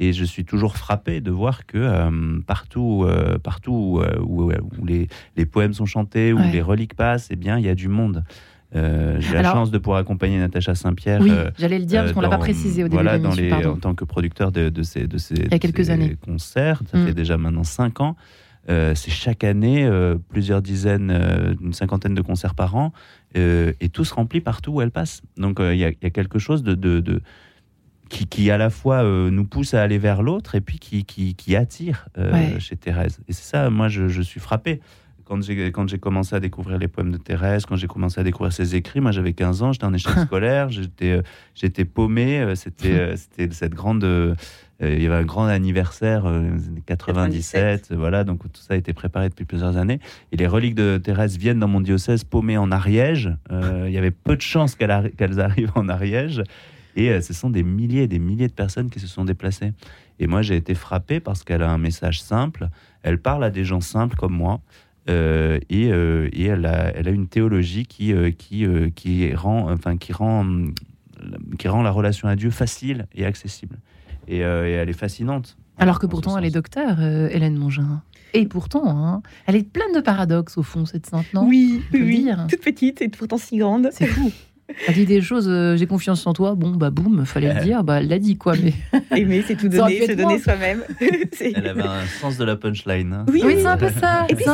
Et 0.04 0.14
je 0.14 0.24
suis 0.24 0.46
toujours 0.46 0.78
frappé 0.78 1.22
de 1.22 1.32
voir 1.32 1.66
que 1.66 2.40
partout, 2.42 3.08
partout 3.42 4.02
où, 4.26 4.52
les, 4.86 5.46
poèmes 5.46 5.74
sont 5.74 5.86
chantés, 5.86 6.34
où 6.34 6.40
les 6.52 6.62
reliques 6.62 6.96
passent, 6.96 7.28
eh 7.32 7.36
bien, 7.36 7.58
il 7.58 7.66
y 7.66 7.70
a 7.70 7.76
du 7.76 7.88
monde. 7.88 8.24
J'ai 8.74 9.34
la 9.34 9.44
chance 9.44 9.72
de 9.72 9.78
pouvoir 9.78 10.00
accompagner 10.00 10.40
Natacha 10.40 10.76
Saint-Pierre. 10.76 11.22
Oui, 11.22 11.32
j'allais 11.58 11.80
le 11.80 11.86
dire 11.86 12.02
parce 12.02 12.14
qu'on 12.14 12.22
ne 12.22 12.26
l'a 12.26 12.32
pas 12.32 12.38
précisé 12.38 12.84
au 12.84 12.88
début 12.88 13.04
voilà, 13.04 13.18
de 13.18 13.24
dans 13.24 13.34
les, 13.34 13.54
En 13.54 13.78
tant 13.78 13.96
que 13.96 14.04
producteur 14.06 14.52
de, 14.52 14.70
de 14.70 14.84
ces, 14.84 15.08
de 15.08 15.18
ces, 15.18 15.36
Il 15.36 15.52
y 15.52 15.56
a 15.56 15.60
quelques 15.60 15.90
années. 15.90 16.18
concerts, 16.22 16.82
ça 16.92 16.98
fait 16.98 17.12
mm. 17.12 17.16
déjà 17.16 17.38
maintenant 17.38 17.64
cinq 17.64 18.02
ans. 18.02 18.16
Euh, 18.70 18.96
c'est 18.96 19.12
chaque 19.12 19.44
année 19.44 19.86
euh, 19.86 20.16
plusieurs 20.30 20.62
dizaines, 20.62 21.12
euh, 21.12 21.54
une 21.62 21.74
cinquantaine 21.74 22.14
de 22.14 22.22
concerts 22.22 22.56
par 22.56 22.76
an, 22.76 22.94
et 23.36 23.90
tous 23.92 24.12
remplis 24.12 24.42
partout 24.42 24.74
où 24.74 24.82
elle 24.82 24.92
passe. 24.92 25.22
Donc 25.38 25.58
il 25.60 25.76
y, 25.76 25.86
a 25.86 25.92
quelque 25.92 26.38
chose 26.38 26.62
de, 26.62 26.76
de, 26.76 27.22
qui, 28.14 28.28
qui, 28.28 28.52
à 28.52 28.58
la 28.58 28.70
fois 28.70 29.04
nous 29.04 29.46
pousse 29.46 29.74
à 29.74 29.82
aller 29.82 29.98
vers 29.98 30.22
l'autre 30.22 30.56
et 30.56 30.62
puis 30.62 30.80
qui, 30.80 31.04
qui, 31.04 31.36
qui 31.36 31.56
attire 31.56 32.08
chez 32.60 32.76
Thérèse. 32.76 33.20
Et 33.28 33.34
c'est 33.34 33.44
ça, 33.44 33.70
moi, 33.70 33.88
je, 33.88 34.08
je 34.08 34.22
suis 34.22 34.40
frappé 34.40 34.82
quand 35.26 35.42
j'ai 35.42 35.72
quand 35.72 35.88
j'ai 35.88 36.00
commencé 36.00 36.36
à 36.36 36.42
découvrir 36.42 36.78
les 36.78 36.90
poèmes 36.90 37.12
de 37.12 37.18
Thérèse, 37.18 37.66
quand 37.66 37.78
j'ai 37.78 37.88
commencé 37.88 38.20
à 38.20 38.24
découvrir 38.24 38.52
ses 38.52 38.76
écrits, 38.76 39.00
moi 39.00 39.12
j'avais 39.12 39.32
15 39.32 39.64
ans, 39.64 39.72
j'étais 39.72 39.86
en 39.86 39.94
échec 39.94 40.12
scolaire, 40.26 40.70
j'étais 40.70 41.22
j'étais 41.56 41.86
paumé, 41.86 42.54
c'était 42.56 43.16
c'était 43.16 43.54
cette 43.54 43.74
grande 43.74 44.36
euh, 44.84 44.96
il 44.96 45.02
y 45.02 45.06
avait 45.06 45.16
un 45.16 45.24
grand 45.24 45.46
anniversaire, 45.46 46.26
97, 46.86 47.90
euh, 47.92 47.96
voilà, 47.96 48.24
donc 48.24 48.42
tout 48.44 48.62
ça 48.62 48.74
a 48.74 48.78
été 48.78 48.94
préparé 48.94 49.30
depuis 49.30 49.46
plusieurs 49.46 49.78
années. 49.78 50.00
Et 50.32 50.38
les 50.38 50.48
reliques 50.48 50.76
de 50.76 50.98
Thérèse 50.98 51.38
viennent 51.38 51.60
dans 51.60 51.68
mon 51.68 51.82
diocèse 51.82 52.24
paumées 52.24 52.58
en 52.58 52.72
Ariège. 52.72 53.32
Euh, 53.52 53.86
il 53.88 53.94
y 53.94 53.98
avait 53.98 54.12
peu 54.12 54.36
de 54.36 54.42
chances 54.42 54.76
qu'elles 54.76 55.40
arrivent 55.40 55.72
en 55.76 55.90
Ariège. 55.90 56.44
Et 56.96 57.22
ce 57.22 57.34
sont 57.34 57.50
des 57.50 57.64
milliers 57.64 58.04
et 58.04 58.08
des 58.08 58.20
milliers 58.20 58.48
de 58.48 58.54
personnes 58.54 58.90
qui 58.90 59.00
se 59.00 59.08
sont 59.08 59.26
déplacées. 59.26 59.74
Et 60.20 60.28
moi, 60.28 60.42
j'ai 60.42 60.56
été 60.56 60.76
frappé 60.76 61.20
parce 61.20 61.44
qu'elle 61.44 61.64
a 61.64 61.72
un 61.72 61.78
message 61.78 62.22
simple. 62.22 62.70
Elle 63.02 63.20
parle 63.20 63.44
à 63.44 63.50
des 63.50 63.66
gens 63.66 63.82
simples 63.82 64.16
comme 64.16 64.34
moi. 64.34 64.62
et, 65.08 65.60
et 65.70 66.44
elle, 66.46 66.66
a, 66.66 66.96
elle, 66.96 67.08
a, 67.08 67.12
une 67.12 67.28
théologie 67.28 67.86
qui, 67.86 68.14
qui, 68.38 68.66
qui, 68.96 69.34
rend, 69.34 69.72
enfin, 69.72 69.98
qui, 69.98 70.14
rend, 70.14 70.68
qui 71.58 71.68
rend 71.68 71.82
la 71.82 71.92
relation 71.92 72.28
à 72.28 72.36
Dieu 72.36 72.52
facile 72.52 73.08
et 73.16 73.26
accessible. 73.26 73.80
Euh, 74.30 74.66
et, 74.66 74.72
elle 74.72 74.90
est 74.90 74.94
fascinante. 74.94 75.58
Alors 75.78 76.00
que 76.00 76.06
pourtant, 76.06 76.38
elle 76.38 76.46
est 76.46 76.52
docteur, 76.52 76.98
euh, 77.00 77.30
Hélène 77.30 77.58
Mongin. 77.58 78.04
Et 78.34 78.46
pourtant, 78.46 78.84
hein, 78.86 79.22
elle 79.46 79.56
est 79.56 79.68
pleine 79.68 79.94
de 79.94 80.02
paradoxes 80.02 80.58
au 80.58 80.64
fond, 80.64 80.86
cette 80.86 81.06
sainte, 81.06 81.26
non? 81.34 81.48
Oui, 81.48 81.84
oui, 81.94 82.30
toute 82.50 82.62
petite 82.62 83.02
et 83.02 83.10
pourtant 83.10 83.38
si 83.38 83.58
grande. 83.58 83.90
C'est 83.92 84.08
fou. 84.08 84.32
Elle 84.88 84.94
dit 84.94 85.06
des 85.06 85.22
choses, 85.22 85.48
euh, 85.50 85.76
j'ai 85.76 85.88
confiance 85.88 86.26
en 86.26 86.34
toi. 86.34 86.56
Bon, 86.56 86.72
bah 86.72 86.90
boum, 86.90 87.26
fallait 87.26 87.54
le 87.54 87.62
dire. 87.62 87.84
Bah, 87.84 88.00
elle 88.00 88.08
l'a 88.08 88.20
dit, 88.20 88.38
quoi. 88.38 88.54
Mais... 88.62 88.74
Aimer, 89.18 89.44
c'est 89.46 89.56
tout 89.56 89.68
donner, 89.68 90.08
se 90.08 90.14
donner 90.14 90.40
soi-même. 90.40 90.84
elle 91.42 91.68
avait 91.68 91.82
un 91.82 92.06
sens 92.06 92.38
de 92.38 92.46
la 92.46 92.56
punchline. 92.56 93.14
Hein. 93.14 93.26
Oui, 93.28 93.42
c'est 93.42 93.66
un 93.66 93.78
peu 93.78 93.90
ça. 93.90 94.26
Et 94.30 94.36
puis, 94.36 94.46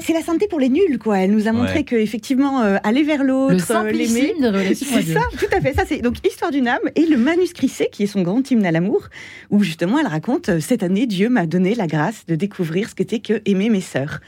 c'est 0.00 0.12
la 0.12 0.22
santé 0.22 0.48
pour 0.48 0.58
les 0.58 0.68
nuls, 0.68 0.98
quoi. 0.98 1.20
Elle 1.20 1.30
nous 1.32 1.48
a 1.48 1.52
montré 1.52 1.84
que, 1.84 1.96
effectivement, 1.96 2.62
euh, 2.62 2.76
aller 2.82 3.02
vers 3.02 3.22
l'autre, 3.22 3.54
l'aimer. 3.84 4.34
C'est 4.74 5.02
ça, 5.02 5.20
tout 5.38 5.46
à 5.56 5.60
fait. 5.60 5.74
Ça, 5.74 5.84
c'est 5.86 6.00
donc 6.00 6.16
Histoire 6.26 6.50
d'une 6.50 6.68
âme 6.68 6.80
et 6.94 7.04
le 7.04 7.16
manuscrit 7.16 7.68
C, 7.68 7.88
qui 7.90 8.04
est 8.04 8.06
son 8.06 8.22
grand 8.22 8.48
hymne 8.48 8.64
à 8.64 8.70
l'amour, 8.70 9.08
où 9.50 9.62
justement, 9.62 9.98
elle 9.98 10.06
raconte 10.06 10.48
euh, 10.48 10.60
Cette 10.60 10.82
année, 10.82 11.06
Dieu 11.06 11.28
m'a 11.28 11.46
donné 11.46 11.74
la 11.74 11.86
grâce 11.86 12.26
de 12.26 12.34
découvrir 12.34 12.88
ce 12.88 12.94
qu'était 12.94 13.18
que 13.18 13.42
aimer 13.44 13.68
mes 13.70 13.80
sœurs. 13.80 14.20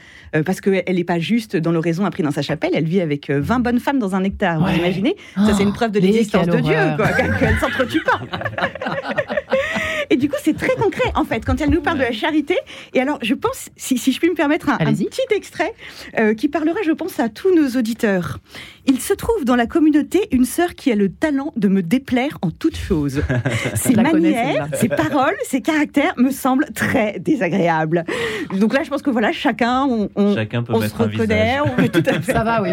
parce 0.45 0.61
qu'elle 0.61 0.83
n'est 0.87 1.03
pas 1.03 1.19
juste 1.19 1.55
dans 1.55 1.71
l'oraison 1.71 2.05
appris 2.05 2.23
dans 2.23 2.31
sa 2.31 2.41
chapelle, 2.41 2.71
elle 2.73 2.85
vit 2.85 3.01
avec 3.01 3.29
20 3.29 3.59
bonnes 3.59 3.79
femmes 3.79 3.99
dans 3.99 4.15
un 4.15 4.23
hectare. 4.23 4.59
Vous 4.59 4.77
imaginez 4.77 5.15
Ça, 5.35 5.53
c'est 5.55 5.63
une 5.63 5.73
preuve 5.73 5.91
de 5.91 5.99
l'existence 5.99 6.47
de 6.47 6.59
Dieu, 6.59 6.73
qu'elle 7.39 7.55
ne 7.55 7.59
s'entretue 7.59 8.01
pas. 8.01 8.21
Et 10.09 10.17
du 10.17 10.29
coup, 10.29 10.35
c'est 10.43 10.55
très 10.55 10.75
concret, 10.75 11.11
en 11.15 11.25
fait, 11.25 11.45
quand 11.45 11.59
elle 11.61 11.69
nous 11.69 11.81
parle 11.81 11.97
de 11.97 12.03
la 12.03 12.11
charité. 12.11 12.55
Et 12.93 13.01
alors, 13.01 13.19
je 13.21 13.33
pense, 13.33 13.69
si, 13.75 13.97
je 13.97 14.19
puis 14.19 14.29
me 14.29 14.35
permettre 14.35 14.69
un, 14.69 14.77
petit 14.77 15.19
extrait 15.35 15.73
euh, 16.17 16.33
qui 16.33 16.47
parlera, 16.47 16.79
je 16.83 16.91
pense, 16.91 17.19
à 17.19 17.29
tous 17.29 17.53
nos 17.53 17.77
auditeurs. 17.77 18.39
Il 18.87 19.01
se 19.01 19.13
trouve 19.13 19.45
dans 19.45 19.55
la 19.55 19.65
communauté 19.65 20.27
une 20.31 20.45
sœur 20.45 20.75
qui 20.75 20.91
a 20.91 20.95
le 20.95 21.09
talent 21.09 21.53
de 21.55 21.67
me 21.67 21.81
déplaire 21.81 22.37
en 22.41 22.51
toutes 22.51 22.77
choses. 22.77 23.23
Ses 23.75 23.95
manières, 23.95 24.69
ses 24.75 24.89
paroles, 24.89 25.35
ses 25.43 25.61
caractères 25.61 26.13
me 26.17 26.29
semblent 26.29 26.67
très 26.73 27.19
désagréables. 27.19 28.05
Donc 28.59 28.73
là, 28.73 28.83
je 28.83 28.89
pense 28.89 29.01
que 29.01 29.09
voilà, 29.09 29.31
chacun, 29.31 29.85
on, 29.85 30.35
chacun 30.35 30.63
peut 30.63 30.73
on 30.73 30.79
mettre 30.79 30.97
se 30.97 31.03
reconnaît. 31.03 31.57
On 31.61 31.87
tout 31.87 32.03
à 32.05 32.13
fait. 32.21 32.33
Ça 32.33 32.43
va, 32.43 32.61
oui. 32.61 32.69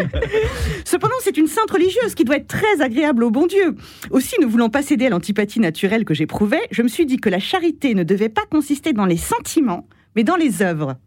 Cependant, 0.85 1.15
c'est 1.21 1.37
une 1.37 1.47
sainte 1.47 1.71
religieuse 1.71 2.13
qui 2.15 2.23
doit 2.23 2.37
être 2.37 2.47
très 2.47 2.81
agréable 2.81 3.23
au 3.23 3.31
bon 3.31 3.47
Dieu. 3.47 3.75
Aussi, 4.11 4.35
ne 4.39 4.45
voulant 4.45 4.69
pas 4.69 4.81
céder 4.81 5.07
à 5.07 5.09
l'antipathie 5.09 5.59
naturelle 5.59 6.05
que 6.05 6.13
j'éprouvais, 6.13 6.61
je 6.71 6.81
me 6.81 6.87
suis 6.87 7.05
dit 7.05 7.17
que 7.23 7.29
la 7.29 7.39
charité 7.39 7.95
ne 7.95 8.03
devait 8.03 8.27
pas 8.27 8.45
consister 8.51 8.91
dans 8.91 9.05
les 9.05 9.15
sentiments, 9.15 9.87
mais 10.17 10.25
dans 10.25 10.35
les 10.35 10.61
œuvres. 10.61 10.97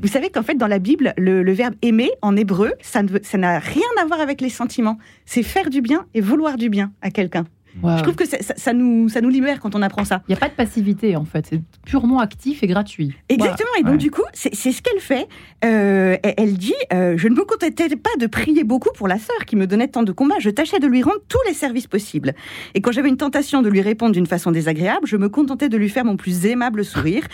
Vous 0.00 0.08
savez 0.08 0.30
qu'en 0.30 0.42
fait, 0.42 0.54
dans 0.54 0.66
la 0.66 0.78
Bible, 0.78 1.12
le, 1.18 1.52
verbe 1.52 1.74
aimer 1.82 2.10
en 2.22 2.34
hébreu, 2.36 2.72
ça 2.80 3.02
n'a 3.02 3.58
rien 3.58 3.90
à 4.00 4.06
voir 4.06 4.20
avec 4.20 4.40
les 4.40 4.48
sentiments. 4.48 4.96
C'est 5.26 5.42
faire 5.42 5.68
du 5.68 5.82
bien 5.82 6.06
et 6.14 6.22
vouloir 6.22 6.56
du 6.56 6.70
bien 6.70 6.90
à 7.02 7.10
quelqu'un. 7.10 7.44
Je 7.82 8.02
trouve 8.02 8.16
que 8.16 8.24
ça, 8.26 8.72
nous, 8.72 9.08
ça 9.08 9.20
nous 9.20 9.28
libère 9.28 9.60
quand 9.60 9.74
on 9.74 9.82
apprend 9.82 10.04
ça. 10.04 10.22
Il 10.28 10.32
n'y 10.32 10.36
a 10.36 10.40
pas 10.40 10.48
de 10.48 10.54
passivité 10.54 11.16
en 11.16 11.24
fait, 11.24 11.46
c'est 11.48 11.60
purement 11.86 12.20
actif 12.20 12.62
et 12.62 12.66
gratuit. 12.66 13.14
Exactement, 13.28 13.70
et 13.78 13.82
donc 13.82 13.98
du 13.98 14.10
coup, 14.10 14.24
c'est 14.32 14.54
ce 14.54 14.82
qu'elle 14.82 15.00
fait. 15.00 15.28
Euh, 15.64 16.16
elle 16.22 16.56
dit 16.56 16.74
euh, 16.92 17.14
Je 17.16 17.28
ne 17.28 17.34
me 17.34 17.44
contentais 17.44 17.88
pas 17.96 18.10
de 18.18 18.26
prier 18.26 18.64
beaucoup 18.64 18.90
pour 18.94 19.08
la 19.08 19.18
sœur 19.18 19.44
qui 19.46 19.56
me 19.56 19.66
donnait 19.66 19.88
tant 19.88 20.02
de 20.02 20.12
combats, 20.12 20.36
je 20.38 20.50
tâchais 20.50 20.78
de 20.78 20.86
lui 20.86 21.02
rendre 21.02 21.20
tous 21.28 21.38
les 21.46 21.54
services 21.54 21.86
possibles. 21.86 22.34
Et 22.74 22.80
quand 22.80 22.92
j'avais 22.92 23.08
une 23.08 23.16
tentation 23.16 23.62
de 23.62 23.68
lui 23.68 23.80
répondre 23.80 24.12
d'une 24.12 24.26
façon 24.26 24.50
désagréable, 24.50 25.06
je 25.06 25.16
me 25.16 25.28
contentais 25.28 25.68
de 25.68 25.76
lui 25.76 25.88
faire 25.88 26.04
mon 26.04 26.16
plus 26.16 26.46
aimable 26.46 26.84
sourire 26.84 27.24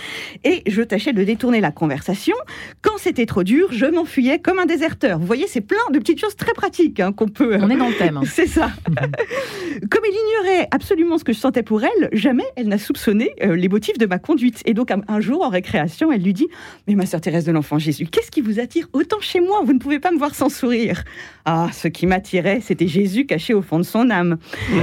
et 0.44 0.62
je 0.66 0.82
tâchais 0.82 1.12
de 1.12 1.22
détourner 1.22 1.60
la 1.60 1.70
conversation. 1.70 2.36
Quand 2.82 2.98
c'était 2.98 3.26
trop 3.26 3.42
dur, 3.42 3.68
je 3.70 3.86
m'enfuyais 3.86 4.38
comme 4.38 4.58
un 4.58 4.66
déserteur. 4.66 5.18
Vous 5.18 5.26
voyez, 5.26 5.46
c'est 5.46 5.60
plein 5.60 5.76
de 5.92 5.98
petites 5.98 6.20
choses 6.20 6.36
très 6.36 6.52
pratiques 6.52 7.00
hein, 7.00 7.12
qu'on 7.12 7.28
peut. 7.28 7.58
On 7.60 7.70
est 7.70 7.76
dans 7.76 7.88
le 7.88 7.94
thème. 7.94 8.20
c'est 8.26 8.46
ça. 8.46 8.70
comme 9.90 10.04
il 10.04 10.14
ignorait 10.34 10.68
absolument 10.70 11.18
ce 11.18 11.24
que 11.24 11.32
je 11.32 11.38
sentais 11.38 11.62
pour 11.62 11.82
elle, 11.82 12.08
jamais 12.12 12.44
elle 12.56 12.68
n'a 12.68 12.78
soupçonné 12.78 13.34
euh, 13.42 13.56
les 13.56 13.68
motifs 13.68 13.98
de 13.98 14.06
ma 14.06 14.18
conduite. 14.18 14.62
Et 14.64 14.74
donc 14.74 14.90
un, 14.90 15.20
jour, 15.20 15.42
en 15.42 15.48
récréation, 15.48 16.12
elle 16.12 16.22
lui 16.22 16.32
dit 16.32 16.48
Mais 16.86 16.94
ma 16.94 17.06
sœur 17.06 17.20
Thérèse 17.20 17.44
de 17.44 17.52
l'Enfant 17.52 17.78
Jésus, 17.78 18.06
qu'est-ce 18.06 18.30
qui 18.30 18.40
vous 18.40 18.60
attire 18.60 18.88
autant 18.92 19.20
chez 19.20 19.40
moi? 19.40 19.62
Vous 19.64 19.72
ne 19.72 19.78
pouvez 19.78 19.98
pas 19.98 20.10
me 20.10 20.18
voir 20.18 20.34
sans 20.34 20.48
sourire. 20.48 21.04
Ah, 21.44 21.68
ce 21.72 21.88
qui 21.88 22.06
m'attirait, 22.06 22.60
c'était 22.60 22.86
Jésus 22.86 23.26
caché 23.26 23.54
au 23.54 23.62
fond 23.62 23.78
de 23.78 23.84
son 23.84 24.10
âme. 24.10 24.38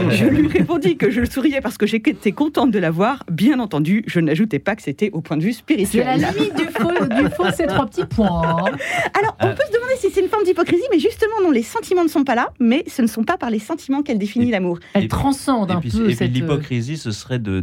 je 0.09 0.25
lui 0.25 0.47
répondis 0.47 0.97
que 0.97 1.09
je 1.09 1.23
souriais 1.25 1.61
parce 1.61 1.77
que 1.77 1.85
j'étais 1.85 2.31
contente 2.31 2.71
de 2.71 2.79
la 2.79 2.91
voir. 2.91 3.23
Bien 3.31 3.59
entendu, 3.59 4.03
je 4.07 4.19
n'ajoutais 4.19 4.59
pas 4.59 4.75
que 4.75 4.81
c'était 4.81 5.09
au 5.13 5.21
point 5.21 5.37
de 5.37 5.43
vue 5.43 5.53
spirituel. 5.53 6.07
C'est 6.15 6.21
la 6.21 6.31
limite 6.31 6.55
du 6.55 6.65
faux, 6.65 7.05
du 7.05 7.29
faux 7.29 7.51
ces 7.55 7.67
trois 7.67 7.85
petits 7.87 8.05
points. 8.05 8.41
Hein. 8.43 8.77
Alors, 9.19 9.35
on 9.39 9.47
peut 9.47 9.63
se 9.67 9.73
demander 9.73 9.95
si 9.97 10.11
c'est 10.11 10.21
une 10.21 10.29
forme 10.29 10.43
d'hypocrisie, 10.43 10.83
mais 10.91 10.99
justement, 10.99 11.41
non, 11.43 11.51
les 11.51 11.63
sentiments 11.63 12.03
ne 12.03 12.09
sont 12.09 12.23
pas 12.23 12.35
là, 12.35 12.53
mais 12.59 12.83
ce 12.87 13.01
ne 13.01 13.07
sont 13.07 13.23
pas 13.23 13.37
par 13.37 13.49
les 13.49 13.59
sentiments 13.59 14.03
qu'elle 14.03 14.19
définit 14.19 14.51
l'amour. 14.51 14.79
Elle 14.93 15.07
transcende 15.41 15.71
un 15.71 15.81
peu 15.81 16.09
et 16.09 16.27
l'hypocrisie, 16.27 16.97
ce 16.97 17.11
serait 17.11 17.39
de, 17.39 17.61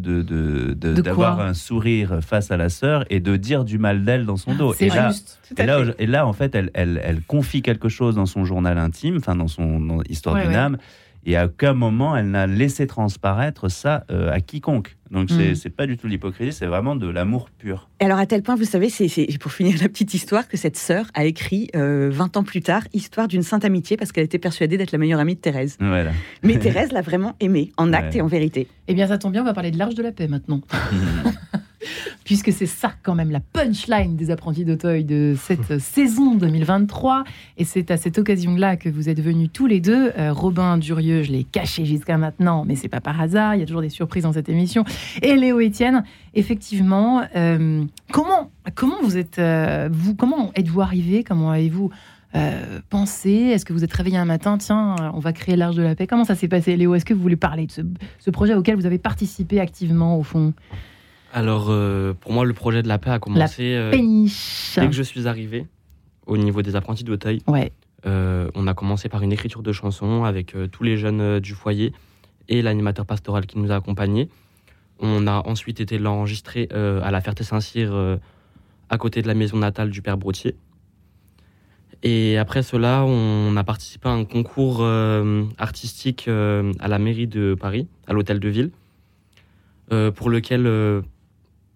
d'avoir 1.00 1.40
un 1.40 1.54
sourire 1.54 2.18
face 2.20 2.50
à 2.50 2.56
la 2.56 2.68
sœur 2.68 3.04
et 3.10 3.20
de 3.20 3.36
dire 3.36 3.64
du 3.64 3.78
mal 3.78 4.04
d'elle 4.04 4.26
dans 4.26 4.36
son 4.36 4.54
dos. 4.54 4.74
Et 4.80 4.88
là, 4.88 5.12
et, 5.56 5.66
là, 5.66 5.84
et 5.98 6.06
là, 6.06 6.26
en 6.26 6.32
fait, 6.32 6.54
elle, 6.54 6.70
elle, 6.74 7.00
elle, 7.04 7.22
confie 7.22 7.62
quelque 7.62 7.88
chose 7.88 8.16
dans 8.16 8.26
son 8.26 8.44
journal 8.44 8.78
intime, 8.78 9.16
enfin 9.18 9.36
dans 9.36 9.48
son 9.48 10.02
histoire 10.08 10.36
d'une 10.36 10.54
âme, 10.54 10.78
et 11.24 11.36
à 11.36 11.46
aucun 11.46 11.74
moment 11.74 12.16
elle 12.16 12.30
n'a 12.30 12.46
laissé 12.46 12.86
transparaître 12.86 13.70
ça 13.70 14.04
euh, 14.10 14.32
à 14.32 14.40
quiconque. 14.40 14.96
Donc 15.10 15.30
c'est 15.30 15.52
n'est 15.52 15.52
mm. 15.52 15.70
pas 15.70 15.86
du 15.86 15.96
tout 15.96 16.06
l'hypocrisie, 16.06 16.52
c'est 16.52 16.66
vraiment 16.66 16.96
de 16.96 17.08
l'amour 17.08 17.50
pur. 17.50 17.88
Et 18.00 18.04
alors 18.04 18.18
à 18.18 18.26
tel 18.26 18.42
point, 18.42 18.54
vous 18.54 18.64
savez, 18.64 18.90
c'est 18.90 19.26
pour 19.38 19.52
finir 19.52 19.76
la 19.80 19.88
petite 19.88 20.14
histoire, 20.14 20.48
que 20.48 20.56
cette 20.56 20.76
sœur 20.76 21.06
a 21.14 21.24
écrit 21.24 21.70
20 21.74 21.80
euh, 21.80 22.12
ans 22.34 22.44
plus 22.44 22.60
tard, 22.60 22.82
Histoire 22.92 23.28
d'une 23.28 23.42
sainte 23.42 23.64
amitié, 23.64 23.96
parce 23.96 24.12
qu'elle 24.12 24.24
était 24.24 24.38
persuadée 24.38 24.76
d'être 24.76 24.92
la 24.92 24.98
meilleure 24.98 25.20
amie 25.20 25.34
de 25.34 25.40
Thérèse. 25.40 25.76
Voilà. 25.80 26.12
Mais 26.42 26.58
Thérèse 26.58 26.92
l'a 26.92 27.02
vraiment 27.02 27.36
aimée, 27.40 27.72
en 27.76 27.92
acte 27.92 28.16
et 28.16 28.20
en 28.20 28.26
vérité. 28.26 28.68
Eh 28.86 28.94
bien 28.94 29.06
ça 29.06 29.18
tombe 29.18 29.32
bien, 29.32 29.42
on 29.42 29.46
va 29.46 29.54
parler 29.54 29.70
de 29.70 29.78
l'Arche 29.78 29.94
de 29.94 30.02
la 30.02 30.12
Paix 30.12 30.28
maintenant. 30.28 30.60
puisque 32.24 32.52
c'est 32.52 32.66
ça 32.66 32.92
quand 33.02 33.14
même 33.14 33.30
la 33.30 33.40
punchline 33.40 34.16
des 34.16 34.30
apprentis 34.30 34.64
d'Auteuil 34.64 35.04
de 35.04 35.34
cette 35.38 35.78
saison 35.78 36.34
2023. 36.34 37.24
Et 37.56 37.64
c'est 37.64 37.90
à 37.90 37.96
cette 37.96 38.18
occasion-là 38.18 38.76
que 38.76 38.88
vous 38.88 39.08
êtes 39.08 39.20
venus 39.20 39.48
tous 39.52 39.66
les 39.66 39.80
deux. 39.80 40.12
Euh, 40.18 40.32
Robin 40.32 40.76
Durieux, 40.76 41.22
je 41.22 41.32
l'ai 41.32 41.44
caché 41.44 41.84
jusqu'à 41.84 42.18
maintenant, 42.18 42.64
mais 42.66 42.74
c'est 42.74 42.88
pas 42.88 43.00
par 43.00 43.20
hasard. 43.20 43.54
Il 43.54 43.60
y 43.60 43.62
a 43.62 43.66
toujours 43.66 43.82
des 43.82 43.88
surprises 43.88 44.24
dans 44.24 44.32
cette 44.32 44.48
émission. 44.48 44.84
Et 45.22 45.34
Léo 45.36 45.60
Etienne, 45.60 46.04
effectivement, 46.34 47.22
euh, 47.36 47.84
comment 48.12 48.50
comment 48.74 48.96
vous 49.02 49.16
êtes 49.16 49.38
euh, 49.38 49.88
vous 49.90 50.14
comment 50.14 50.52
êtes-vous 50.54 50.80
arrivé 50.80 51.24
Comment 51.24 51.50
avez-vous 51.50 51.90
pensé? 52.90 53.30
Est-ce 53.30 53.64
que 53.64 53.72
vous 53.72 53.84
êtes 53.84 53.92
réveillé 53.92 54.18
un 54.18 54.26
matin 54.26 54.58
Tiens, 54.58 54.96
on 55.14 55.18
va 55.18 55.32
créer 55.32 55.56
l'Arche 55.56 55.76
de 55.76 55.82
la 55.82 55.94
Paix? 55.94 56.06
Comment 56.06 56.24
ça 56.24 56.34
s'est 56.34 56.46
passé, 56.46 56.76
Léo? 56.76 56.94
Est-ce 56.94 57.04
que 57.04 57.14
vous 57.14 57.22
voulez 57.22 57.36
parler 57.36 57.66
de 57.66 57.72
ce 57.72 58.30
projet 58.30 58.54
auquel 58.54 58.76
vous 58.76 58.86
avez 58.86 58.98
participé 58.98 59.60
activement, 59.60 60.18
au 60.18 60.22
fond? 60.22 60.52
Alors, 61.32 61.66
euh, 61.68 62.14
pour 62.14 62.32
moi, 62.32 62.44
le 62.44 62.54
projet 62.54 62.82
de 62.82 62.88
la 62.88 62.98
paix 62.98 63.10
a 63.10 63.18
commencé 63.18 63.74
euh, 63.74 63.90
dès 63.90 64.86
que 64.86 64.92
je 64.92 65.02
suis 65.02 65.28
arrivé 65.28 65.66
au 66.26 66.36
niveau 66.36 66.62
des 66.62 66.76
apprentis 66.76 67.04
d'Auteuil. 67.04 67.42
Ouais. 67.46 67.72
Euh, 68.06 68.50
on 68.54 68.66
a 68.66 68.74
commencé 68.74 69.08
par 69.08 69.22
une 69.22 69.32
écriture 69.32 69.62
de 69.62 69.72
chansons 69.72 70.24
avec 70.24 70.54
tous 70.72 70.82
les 70.82 70.96
jeunes 70.96 71.40
du 71.40 71.52
foyer 71.52 71.92
et 72.48 72.62
l'animateur 72.62 73.04
pastoral 73.04 73.46
qui 73.46 73.58
nous 73.58 73.72
a 73.72 73.76
accompagnés. 73.76 74.28
On 74.98 75.26
a 75.26 75.46
ensuite 75.46 75.80
été 75.80 75.98
l'enregistrer 75.98 76.68
à 76.72 77.10
la 77.10 77.20
Ferté-Saint-Cyr, 77.20 78.18
à 78.88 78.98
côté 78.98 79.22
de 79.22 79.28
la 79.28 79.34
maison 79.34 79.58
natale 79.58 79.90
du 79.90 80.02
père 80.02 80.16
Brotier. 80.16 80.56
Et 82.02 82.38
après 82.38 82.62
cela, 82.62 83.04
on 83.04 83.56
a 83.56 83.64
participé 83.64 84.08
à 84.08 84.12
un 84.12 84.24
concours 84.24 84.84
artistique 85.58 86.28
à 86.28 86.88
la 86.88 86.98
mairie 86.98 87.26
de 87.26 87.56
Paris, 87.58 87.88
à 88.06 88.12
l'hôtel 88.12 88.40
de 88.40 88.48
ville, 88.48 88.70
pour 90.14 90.30
lequel 90.30 90.66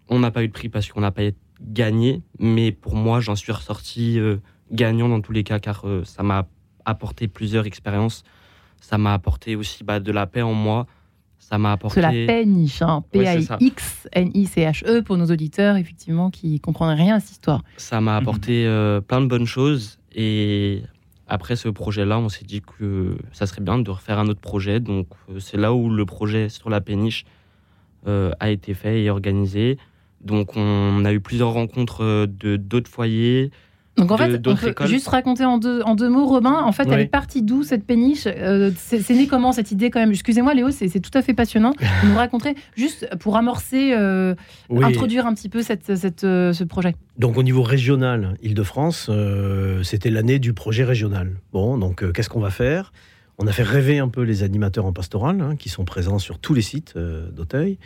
on 0.08 0.18
n'a 0.18 0.30
pas 0.30 0.42
eu 0.42 0.48
de 0.48 0.52
prix 0.52 0.68
parce 0.68 0.88
qu'on 0.88 1.00
n'a 1.00 1.10
pas 1.10 1.22
gagné. 1.60 2.22
Mais 2.38 2.72
pour 2.72 2.94
moi, 2.94 3.20
j'en 3.20 3.36
suis 3.36 3.52
ressorti 3.52 4.18
gagnant 4.70 5.08
dans 5.08 5.20
tous 5.20 5.32
les 5.32 5.44
cas, 5.44 5.58
car 5.58 5.84
ça 6.04 6.22
m'a 6.22 6.46
apporté 6.84 7.28
plusieurs 7.28 7.66
expériences. 7.66 8.24
Ça 8.80 8.98
m'a 8.98 9.14
apporté 9.14 9.54
aussi 9.54 9.84
bah, 9.84 10.00
de 10.00 10.10
la 10.10 10.26
paix 10.26 10.42
en 10.42 10.54
moi. 10.54 10.86
Ça 11.42 11.58
m'a 11.58 11.72
apporté. 11.72 12.00
C'est 12.00 12.02
la 12.02 12.12
péniche, 12.26 12.82
hein. 12.82 13.02
P-A-I-X-N-I-C-H-E 13.10 15.02
pour 15.02 15.16
nos 15.16 15.26
auditeurs, 15.26 15.76
effectivement, 15.76 16.30
qui 16.30 16.60
comprennent 16.60 16.96
rien 16.96 17.16
à 17.16 17.20
cette 17.20 17.32
histoire. 17.32 17.64
Ça 17.76 18.00
m'a 18.00 18.16
apporté 18.16 18.64
euh, 18.64 19.00
plein 19.00 19.20
de 19.20 19.26
bonnes 19.26 19.46
choses. 19.46 19.98
Et 20.14 20.82
après 21.26 21.56
ce 21.56 21.68
projet-là, 21.68 22.20
on 22.20 22.28
s'est 22.28 22.44
dit 22.44 22.62
que 22.62 23.18
ça 23.32 23.46
serait 23.46 23.60
bien 23.60 23.78
de 23.80 23.90
refaire 23.90 24.20
un 24.20 24.28
autre 24.28 24.40
projet. 24.40 24.78
Donc, 24.78 25.08
euh, 25.30 25.40
c'est 25.40 25.56
là 25.56 25.74
où 25.74 25.90
le 25.90 26.06
projet 26.06 26.48
sur 26.48 26.70
la 26.70 26.80
péniche 26.80 27.24
euh, 28.06 28.30
a 28.38 28.50
été 28.50 28.72
fait 28.72 29.02
et 29.02 29.10
organisé. 29.10 29.78
Donc, 30.20 30.56
on 30.56 31.04
a 31.04 31.12
eu 31.12 31.18
plusieurs 31.18 31.52
rencontres 31.52 32.26
de 32.26 32.56
d'autres 32.56 32.88
foyers, 32.88 33.50
donc 33.96 34.10
en 34.10 34.16
fait, 34.16 34.40
on 34.46 34.56
peut 34.56 34.86
juste 34.86 35.08
raconter 35.08 35.44
en 35.44 35.58
deux, 35.58 35.82
en 35.82 35.94
deux 35.94 36.08
mots, 36.08 36.26
Robin. 36.26 36.62
En 36.64 36.72
fait, 36.72 36.88
elle 36.90 37.00
est 37.00 37.06
partie 37.06 37.42
d'où 37.42 37.62
cette 37.62 37.84
péniche? 37.84 38.26
Euh, 38.26 38.70
C'est 38.76 39.08
né 39.10 39.26
comment 39.26 39.52
cette 39.52 39.70
idée 39.70 39.90
quand 39.90 40.00
même? 40.00 40.10
Excusez-moi, 40.10 40.54
Léo, 40.54 40.70
c'est 40.70 41.00
tout 41.00 41.16
à 41.16 41.22
fait 41.22 41.34
passionnant. 41.34 41.74
Vous 42.02 42.08
nous 42.08 42.16
raconterez 42.16 42.54
juste 42.74 43.08
pour 43.20 43.36
amorcer, 43.36 43.92
euh, 43.92 44.34
introduire 44.70 45.26
un 45.26 45.34
petit 45.34 45.50
peu 45.50 45.62
cette, 45.62 45.94
cette, 45.96 46.24
euh, 46.24 46.52
ce 46.52 46.64
projet. 46.64 46.94
Donc 47.18 47.36
au 47.36 47.42
niveau 47.42 47.62
régional, 47.62 48.36
Île-de-France, 48.42 49.10
c'était 49.82 50.10
l'année 50.10 50.38
du 50.38 50.54
projet 50.54 50.84
régional. 50.84 51.32
Bon, 51.52 51.76
donc 51.76 52.10
qu'est-ce 52.12 52.30
qu'on 52.30 52.40
va 52.40 52.50
faire? 52.50 52.92
On 53.38 53.46
a 53.46 53.52
fait 53.52 53.62
rêver 53.62 53.98
un 53.98 54.08
peu 54.08 54.22
les 54.22 54.42
animateurs 54.42 54.86
en 54.86 54.92
pastoral, 54.92 55.40
hein, 55.40 55.56
qui 55.56 55.68
sont 55.68 55.84
présents 55.84 56.18
sur 56.18 56.38
tous 56.38 56.54
les 56.54 56.62
sites 56.62 56.96
d'Auteuil. 56.96 57.78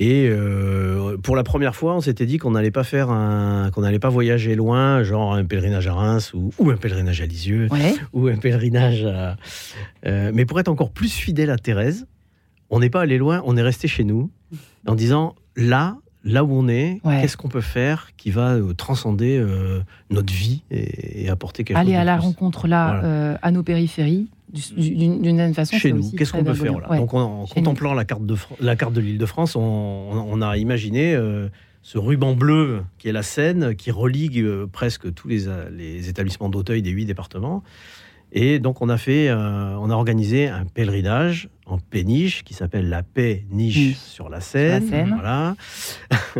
Et 0.00 0.28
euh, 0.30 1.16
pour 1.18 1.34
la 1.34 1.42
première 1.42 1.74
fois, 1.74 1.96
on 1.96 2.00
s'était 2.00 2.24
dit 2.24 2.38
qu'on 2.38 2.52
n'allait 2.52 2.70
pas 2.70 2.84
faire 2.84 3.10
un, 3.10 3.70
qu'on 3.72 3.80
n'allait 3.80 3.98
pas 3.98 4.08
voyager 4.08 4.54
loin, 4.54 5.02
genre 5.02 5.34
un 5.34 5.44
pèlerinage 5.44 5.88
à 5.88 5.94
Reims 5.94 6.32
ou, 6.34 6.70
un 6.70 6.76
pèlerinage 6.76 7.20
à 7.20 7.26
Lisieux 7.26 7.68
ou 8.12 8.28
un 8.28 8.36
pèlerinage 8.36 9.04
à. 9.04 9.36
Euh, 10.06 10.30
mais 10.32 10.44
pour 10.44 10.60
être 10.60 10.68
encore 10.68 10.92
plus 10.92 11.12
fidèle 11.12 11.50
à 11.50 11.58
Thérèse, 11.58 12.06
on 12.70 12.78
n'est 12.78 12.90
pas 12.90 13.00
allé 13.00 13.18
loin, 13.18 13.42
on 13.44 13.56
est 13.56 13.62
resté 13.62 13.88
chez 13.88 14.04
nous 14.04 14.30
en 14.86 14.94
disant 14.94 15.34
là, 15.56 15.96
là 16.22 16.44
où 16.44 16.52
on 16.52 16.68
est, 16.68 17.00
qu'est-ce 17.02 17.36
qu'on 17.36 17.48
peut 17.48 17.60
faire 17.60 18.10
qui 18.16 18.30
va 18.30 18.54
euh, 18.54 18.74
transcender 18.74 19.44
notre 20.10 20.32
vie 20.32 20.62
et, 20.70 21.28
apporter 21.28 21.64
quelque 21.64 21.76
chose. 21.76 21.88
Aller 21.88 21.96
à 21.96 22.04
la 22.04 22.18
rencontre 22.18 22.68
là, 22.68 23.36
à 23.42 23.50
nos 23.50 23.64
périphéries, 23.64 24.28
d'une 24.52 25.24
certaine 25.24 25.54
façon. 25.54 25.76
Chez 25.76 25.92
nous, 25.92 26.10
qu'est-ce 26.12 26.32
qu'on 26.32 26.44
peut 26.44 26.54
faire 26.54 26.74
Donc, 26.96 27.14
en, 27.14 27.46
contemplant 27.46 27.94
la 27.94 28.04
carte 28.04 28.24
de, 28.24 28.36
la 28.60 28.76
carte 28.76 28.92
de 28.92 29.00
l'île 29.00 29.18
de 29.18 29.26
France, 29.26 29.56
on, 29.56 30.42
a 30.42 30.56
imaginé 30.56 31.14
euh, 31.14 31.48
ce 31.82 31.98
ruban 31.98 32.34
bleu 32.34 32.82
qui 32.98 33.08
est 33.08 33.12
la 33.12 33.22
Seine, 33.22 33.74
qui 33.74 33.90
religue 33.90 34.38
euh, 34.38 34.66
presque 34.70 35.12
tous 35.14 35.28
les, 35.28 35.46
les 35.70 36.08
établissements 36.08 36.48
d'Auteuil 36.48 36.82
des 36.82 36.90
huit 36.90 37.06
départements. 37.06 37.62
Et 38.32 38.58
donc, 38.58 38.82
on 38.82 38.88
a 38.88 38.98
fait, 38.98 39.28
euh, 39.28 39.76
on 39.78 39.90
a 39.90 39.94
organisé 39.94 40.48
un 40.48 40.66
pèlerinage 40.66 41.48
en 41.68 41.78
péniche 41.78 42.44
qui 42.44 42.54
s'appelle 42.54 42.88
la 42.88 43.02
péniche 43.02 43.96
sur 43.96 44.28
la 44.28 44.40
Seine. 44.40 44.90
La 44.90 45.04
Voilà. 45.04 45.56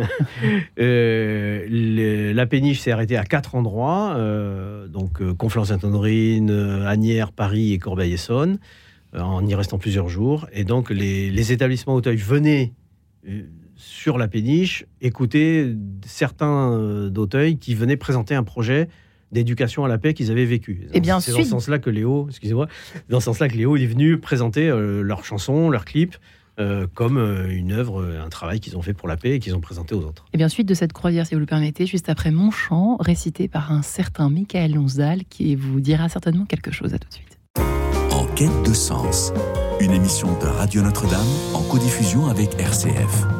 euh, 0.79 2.33
la 2.33 2.45
péniche 2.45 2.79
s'est 2.79 2.91
arrêtée 2.91 3.17
à 3.17 3.23
quatre 3.23 3.55
endroits, 3.55 4.15
euh, 4.17 4.87
donc 4.87 5.21
euh, 5.21 5.33
Conflans-Sainte-Honorine, 5.33 6.51
Agnières, 6.85 7.31
Paris 7.31 7.73
et 7.73 7.79
Corbeil-Essonne, 7.79 8.59
en 9.13 9.45
y 9.45 9.55
restant 9.55 9.77
plusieurs 9.77 10.09
jours. 10.09 10.47
Et 10.51 10.63
donc, 10.63 10.89
les, 10.89 11.29
les 11.29 11.51
établissements 11.51 11.95
Auteuil 11.95 12.17
venaient 12.17 12.73
sur 13.75 14.17
la 14.17 14.27
péniche 14.27 14.85
écouter 15.01 15.75
certains 16.05 17.09
d'Auteuil 17.09 17.57
qui 17.57 17.75
venaient 17.75 17.97
présenter 17.97 18.35
un 18.35 18.43
projet 18.43 18.89
d'éducation 19.31 19.85
à 19.85 19.87
la 19.87 19.97
paix 19.97 20.13
qu'ils 20.13 20.31
avaient 20.31 20.45
vécu. 20.45 20.87
Et 20.93 20.99
bien 20.99 21.19
c'est 21.19 21.31
dans 21.31 21.39
ce 21.39 21.43
sens-là 21.43 21.79
que 21.79 21.89
Léo, 21.89 22.27
excusez-moi, 22.29 22.67
dans 23.09 23.19
ce 23.19 23.25
sens-là 23.25 23.47
que 23.47 23.55
Léo 23.55 23.75
est 23.77 23.85
venu 23.85 24.17
présenter 24.17 24.69
euh, 24.69 25.01
leurs 25.01 25.25
chansons, 25.25 25.69
leurs 25.69 25.85
clips. 25.85 26.17
Euh, 26.59 26.87
comme 26.93 27.17
euh, 27.17 27.47
une 27.49 27.71
œuvre, 27.71 28.05
un 28.21 28.27
travail 28.27 28.59
qu'ils 28.59 28.75
ont 28.75 28.81
fait 28.81 28.93
pour 28.93 29.07
la 29.07 29.15
paix 29.15 29.35
et 29.35 29.39
qu'ils 29.39 29.55
ont 29.55 29.61
présenté 29.61 29.95
aux 29.95 30.01
autres. 30.01 30.25
Et 30.33 30.37
bien 30.37 30.49
suite 30.49 30.67
de 30.67 30.73
cette 30.73 30.91
croisière, 30.91 31.25
si 31.25 31.33
vous 31.33 31.39
le 31.39 31.45
permettez, 31.45 31.85
juste 31.85 32.09
après 32.09 32.31
mon 32.31 32.51
chant, 32.51 32.97
récité 32.99 33.47
par 33.47 33.71
un 33.71 33.81
certain 33.81 34.29
Michael 34.29 34.73
Lonsdal, 34.73 35.23
qui 35.29 35.55
vous 35.55 35.79
dira 35.79 36.09
certainement 36.09 36.43
quelque 36.43 36.71
chose. 36.71 36.93
À 36.93 36.99
tout 36.99 37.07
de 37.07 37.13
suite. 37.13 37.39
En 38.11 38.25
quête 38.35 38.67
de 38.67 38.73
sens, 38.73 39.31
une 39.79 39.91
émission 39.91 40.37
de 40.39 40.47
Radio 40.47 40.81
Notre-Dame 40.81 41.27
en 41.53 41.61
codiffusion 41.61 42.27
avec 42.27 42.49
RCF. 42.59 43.38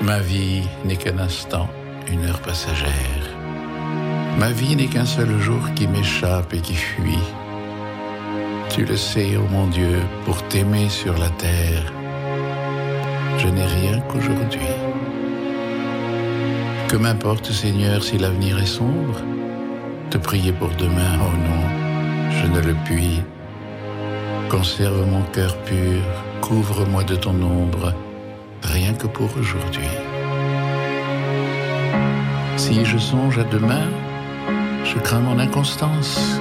Ma 0.00 0.18
vie 0.18 0.62
n'est 0.84 0.96
qu'un 0.96 1.18
instant, 1.18 1.68
une 2.10 2.24
heure 2.24 2.40
passagère. 2.40 2.90
Ma 4.38 4.50
vie 4.50 4.74
n'est 4.76 4.88
qu'un 4.88 5.06
seul 5.06 5.38
jour 5.40 5.60
qui 5.74 5.86
m'échappe 5.86 6.52
et 6.52 6.60
qui 6.60 6.74
fuit. 6.74 7.26
Tu 8.70 8.84
le 8.84 8.96
sais, 8.96 9.36
ô 9.36 9.46
mon 9.50 9.68
Dieu, 9.68 10.02
pour 10.24 10.42
t'aimer 10.48 10.88
sur 10.88 11.16
la 11.16 11.28
terre, 11.30 11.92
je 13.38 13.46
n'ai 13.48 13.64
rien 13.64 14.00
qu'aujourd'hui. 14.00 14.74
Que 16.88 16.96
m'importe, 16.96 17.50
Seigneur, 17.52 18.02
si 18.02 18.18
l'avenir 18.18 18.58
est 18.58 18.66
sombre? 18.66 19.20
Te 20.10 20.18
prier 20.18 20.52
pour 20.52 20.70
demain, 20.70 21.18
oh 21.20 21.36
non, 21.36 22.30
je 22.30 22.46
ne 22.48 22.60
le 22.60 22.74
puis. 22.84 23.22
Conserve 24.50 25.08
mon 25.08 25.22
cœur 25.32 25.56
pur, 25.58 26.02
couvre-moi 26.40 27.04
de 27.04 27.16
ton 27.16 27.40
ombre 27.42 27.94
rien 28.64 28.92
que 28.94 29.06
pour 29.06 29.30
aujourd'hui. 29.38 29.88
Si 32.56 32.84
je 32.84 32.98
songe 32.98 33.38
à 33.38 33.44
demain, 33.44 33.88
je 34.84 34.98
crains 34.98 35.20
mon 35.20 35.38
inconstance, 35.38 36.40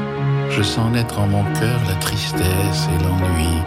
je 0.50 0.62
sens 0.62 0.92
naître 0.92 1.20
en 1.20 1.28
mon 1.28 1.44
cœur 1.54 1.80
la 1.88 1.96
tristesse 1.96 2.88
et 2.94 3.04
l'ennui. 3.04 3.58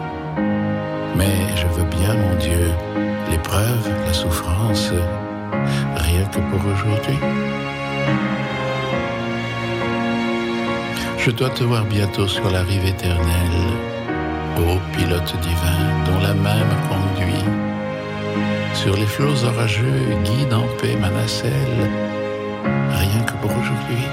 Mais 1.16 1.36
je 1.56 1.66
veux 1.68 1.88
bien, 1.88 2.14
mon 2.14 2.34
Dieu, 2.36 2.70
l'épreuve, 3.30 3.88
la 4.06 4.12
souffrance, 4.12 4.92
rien 5.96 6.24
que 6.24 6.38
pour 6.38 6.60
aujourd'hui. 6.72 7.18
Je 11.18 11.30
dois 11.32 11.50
te 11.50 11.64
voir 11.64 11.84
bientôt 11.84 12.28
sur 12.28 12.48
la 12.50 12.62
rive 12.62 12.86
éternelle, 12.86 13.66
ô 14.58 14.78
pilote 14.96 15.34
divin 15.40 15.80
dont 16.06 16.20
la 16.20 16.34
main 16.34 16.64
me 16.64 16.88
conduit 16.88 17.65
sur 18.76 18.94
les 18.94 19.06
flots 19.06 19.44
orageux, 19.44 20.02
guide 20.24 20.52
en 20.52 20.66
paix 20.78 20.96
ma 21.00 21.08
nacelle, 21.08 21.80
rien 22.90 23.22
que 23.24 23.32
pour 23.40 23.50
aujourd'hui. 23.50 24.04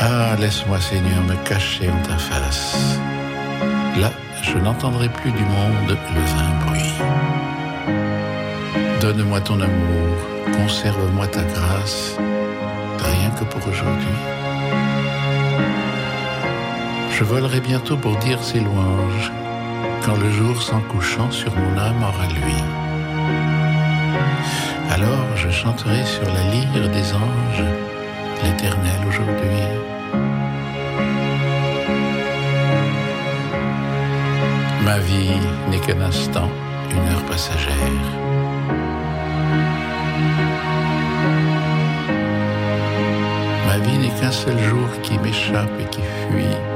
Ah, 0.00 0.36
laisse-moi, 0.38 0.80
Seigneur, 0.80 1.22
me 1.24 1.34
cacher 1.48 1.90
en 1.90 2.00
ta 2.06 2.16
face. 2.16 2.98
Là, 4.00 4.12
je 4.42 4.56
n'entendrai 4.58 5.08
plus 5.08 5.32
du 5.32 5.42
monde 5.42 5.98
le 6.14 6.24
vain 6.34 6.52
bruit. 6.64 6.94
Donne-moi 9.00 9.40
ton 9.40 9.60
amour, 9.60 10.16
conserve-moi 10.56 11.26
ta 11.26 11.42
grâce, 11.42 12.16
rien 13.00 13.30
que 13.30 13.44
pour 13.44 13.66
aujourd'hui. 13.68 14.18
Je 17.10 17.24
volerai 17.24 17.60
bientôt 17.60 17.96
pour 17.96 18.16
dire 18.18 18.42
ses 18.42 18.60
louanges 18.60 19.32
quand 20.06 20.16
le 20.16 20.30
jour 20.30 20.62
s'en 20.62 20.80
couchant 20.82 21.28
sur 21.32 21.52
mon 21.56 21.76
âme 21.76 22.00
aura 22.00 22.26
lui. 22.28 22.58
Alors 24.92 25.26
je 25.34 25.50
chanterai 25.50 26.04
sur 26.04 26.22
la 26.22 26.44
lyre 26.52 26.88
des 26.92 27.12
anges 27.12 27.64
l'éternel 28.44 29.00
aujourd'hui. 29.08 29.64
Ma 34.84 34.98
vie 35.00 35.40
n'est 35.70 35.80
qu'un 35.80 36.00
instant, 36.00 36.50
une 36.92 37.12
heure 37.12 37.24
passagère. 37.24 38.06
Ma 43.66 43.78
vie 43.78 43.98
n'est 43.98 44.20
qu'un 44.20 44.30
seul 44.30 44.58
jour 44.60 44.88
qui 45.02 45.18
m'échappe 45.18 45.80
et 45.80 45.90
qui 45.90 46.02
fuit. 46.30 46.75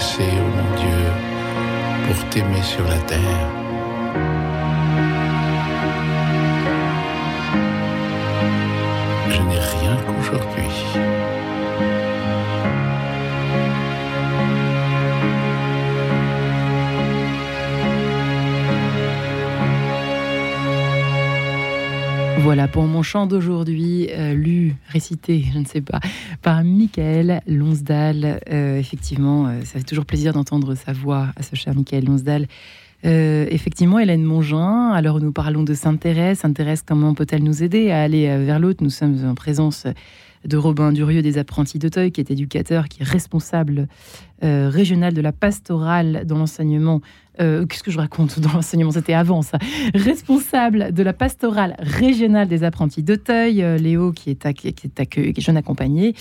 ô 0.00 0.22
mon 0.56 0.76
Dieu, 0.80 1.02
pour 2.06 2.30
t'aimer 2.30 2.62
sur 2.62 2.84
la 2.84 2.98
terre. 3.00 3.20
Je 9.28 9.42
n'ai 9.42 9.58
rien 9.58 9.96
qu'aujourd'hui. 10.06 11.20
Voilà 22.38 22.68
pour 22.68 22.84
mon 22.84 23.02
chant 23.02 23.26
d'aujourd'hui, 23.26 24.08
euh, 24.10 24.32
lu, 24.32 24.74
récité, 24.88 25.44
je 25.52 25.58
ne 25.58 25.64
sais 25.66 25.82
pas, 25.82 26.00
Michael 26.80 27.42
Lonsdal. 27.46 28.40
Euh, 28.50 28.78
effectivement, 28.78 29.46
euh, 29.46 29.60
ça 29.64 29.78
fait 29.78 29.84
toujours 29.84 30.06
plaisir 30.06 30.32
d'entendre 30.32 30.74
sa 30.74 30.94
voix 30.94 31.28
à 31.36 31.42
ce 31.42 31.54
cher 31.54 31.74
Michael 31.74 32.06
Lonsdal. 32.06 32.46
effectivement, 33.02 33.98
Hélène 33.98 34.24
Mongin, 34.24 34.90
alors 34.90 35.20
nous 35.20 35.32
parlons 35.32 35.62
de 35.62 35.74
Sainte-Thérèse. 35.74 36.38
Sainte-Thérèse, 36.38 36.82
comment 36.86 37.12
peut-elle 37.14 37.42
nous 37.42 37.62
aider 37.62 37.90
à 37.90 38.02
aller 38.02 38.26
vers 38.44 38.58
l'autre? 38.58 38.82
Nous 38.82 38.90
sommes 38.90 39.26
en 39.26 39.34
présence 39.34 39.86
de 40.44 40.56
Robin 40.56 40.92
Durieux 40.92 41.22
des 41.22 41.38
apprentis 41.38 41.78
d'Auteuil, 41.78 42.12
qui 42.12 42.20
est 42.20 42.30
éducateur, 42.30 42.88
qui 42.88 43.02
est 43.02 43.06
responsable 43.06 43.88
régional 44.42 45.12
de 45.12 45.20
la 45.20 45.32
pastorale 45.32 46.22
dans 46.24 46.38
l'enseignement 46.38 47.02
euh, 47.40 47.64
qu'est-ce 47.66 47.82
que 47.82 47.90
je 47.90 47.98
raconte 47.98 48.38
dans 48.40 48.52
l'enseignement? 48.52 48.90
C'était 48.90 49.14
avant 49.14 49.42
ça. 49.42 49.58
Responsable 49.94 50.92
de 50.92 51.02
la 51.02 51.12
pastorale 51.12 51.74
régionale 51.78 52.48
des 52.48 52.64
apprentis 52.64 53.02
d'Auteuil, 53.02 53.62
euh, 53.62 53.76
Léo 53.76 54.12
qui 54.12 54.30
est, 54.30 54.52
qui 54.52 54.68
est, 54.68 54.72
qui 54.72 55.18
est 55.18 55.40
jeune 55.40 55.56
accompagné, 55.56 56.14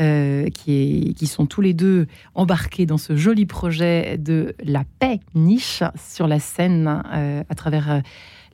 euh, 0.00 0.48
qui, 0.48 0.72
est, 0.72 1.14
qui 1.14 1.26
sont 1.26 1.46
tous 1.46 1.60
les 1.60 1.74
deux 1.74 2.06
embarqués 2.34 2.86
dans 2.86 2.98
ce 2.98 3.16
joli 3.16 3.46
projet 3.46 4.18
de 4.18 4.54
la 4.64 4.84
paix 4.98 5.20
niche 5.34 5.82
sur 5.96 6.26
la 6.26 6.40
scène 6.40 6.88
à 6.88 7.54
travers 7.54 8.02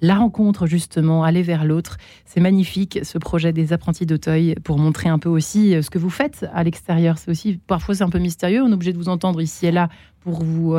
la 0.01 0.17
rencontre, 0.17 0.67
justement, 0.67 1.25
aller 1.25 1.43
vers 1.43 1.65
l'autre. 1.65 1.97
C'est 2.25 2.41
magnifique, 2.41 3.01
ce 3.03 3.19
projet 3.19 3.53
des 3.53 3.73
apprentis 3.73 4.07
d'Auteuil, 4.07 4.55
pour 4.65 4.79
montrer 4.79 5.09
un 5.09 5.19
peu 5.19 5.29
aussi 5.29 5.83
ce 5.83 5.91
que 5.91 5.99
vous 5.99 6.11
faites 6.11 6.47
à 6.55 6.65
l'extérieur. 6.65 7.19
C'est 7.19 7.31
aussi, 7.31 7.59
parfois, 7.67 7.95
c'est 7.95 8.05
un 8.05 8.11
peu 8.11 8.19
mystérieux. 8.19 8.63
On 8.63 8.71
est 8.71 8.75
obligé 8.75 8.93
de 8.93 8.99
vous 8.99 9.09
entendre 9.09 9.41
ici 9.41 9.67
et 9.67 9.73
là 9.73 9.89
pour 10.21 10.43
vous 10.43 10.77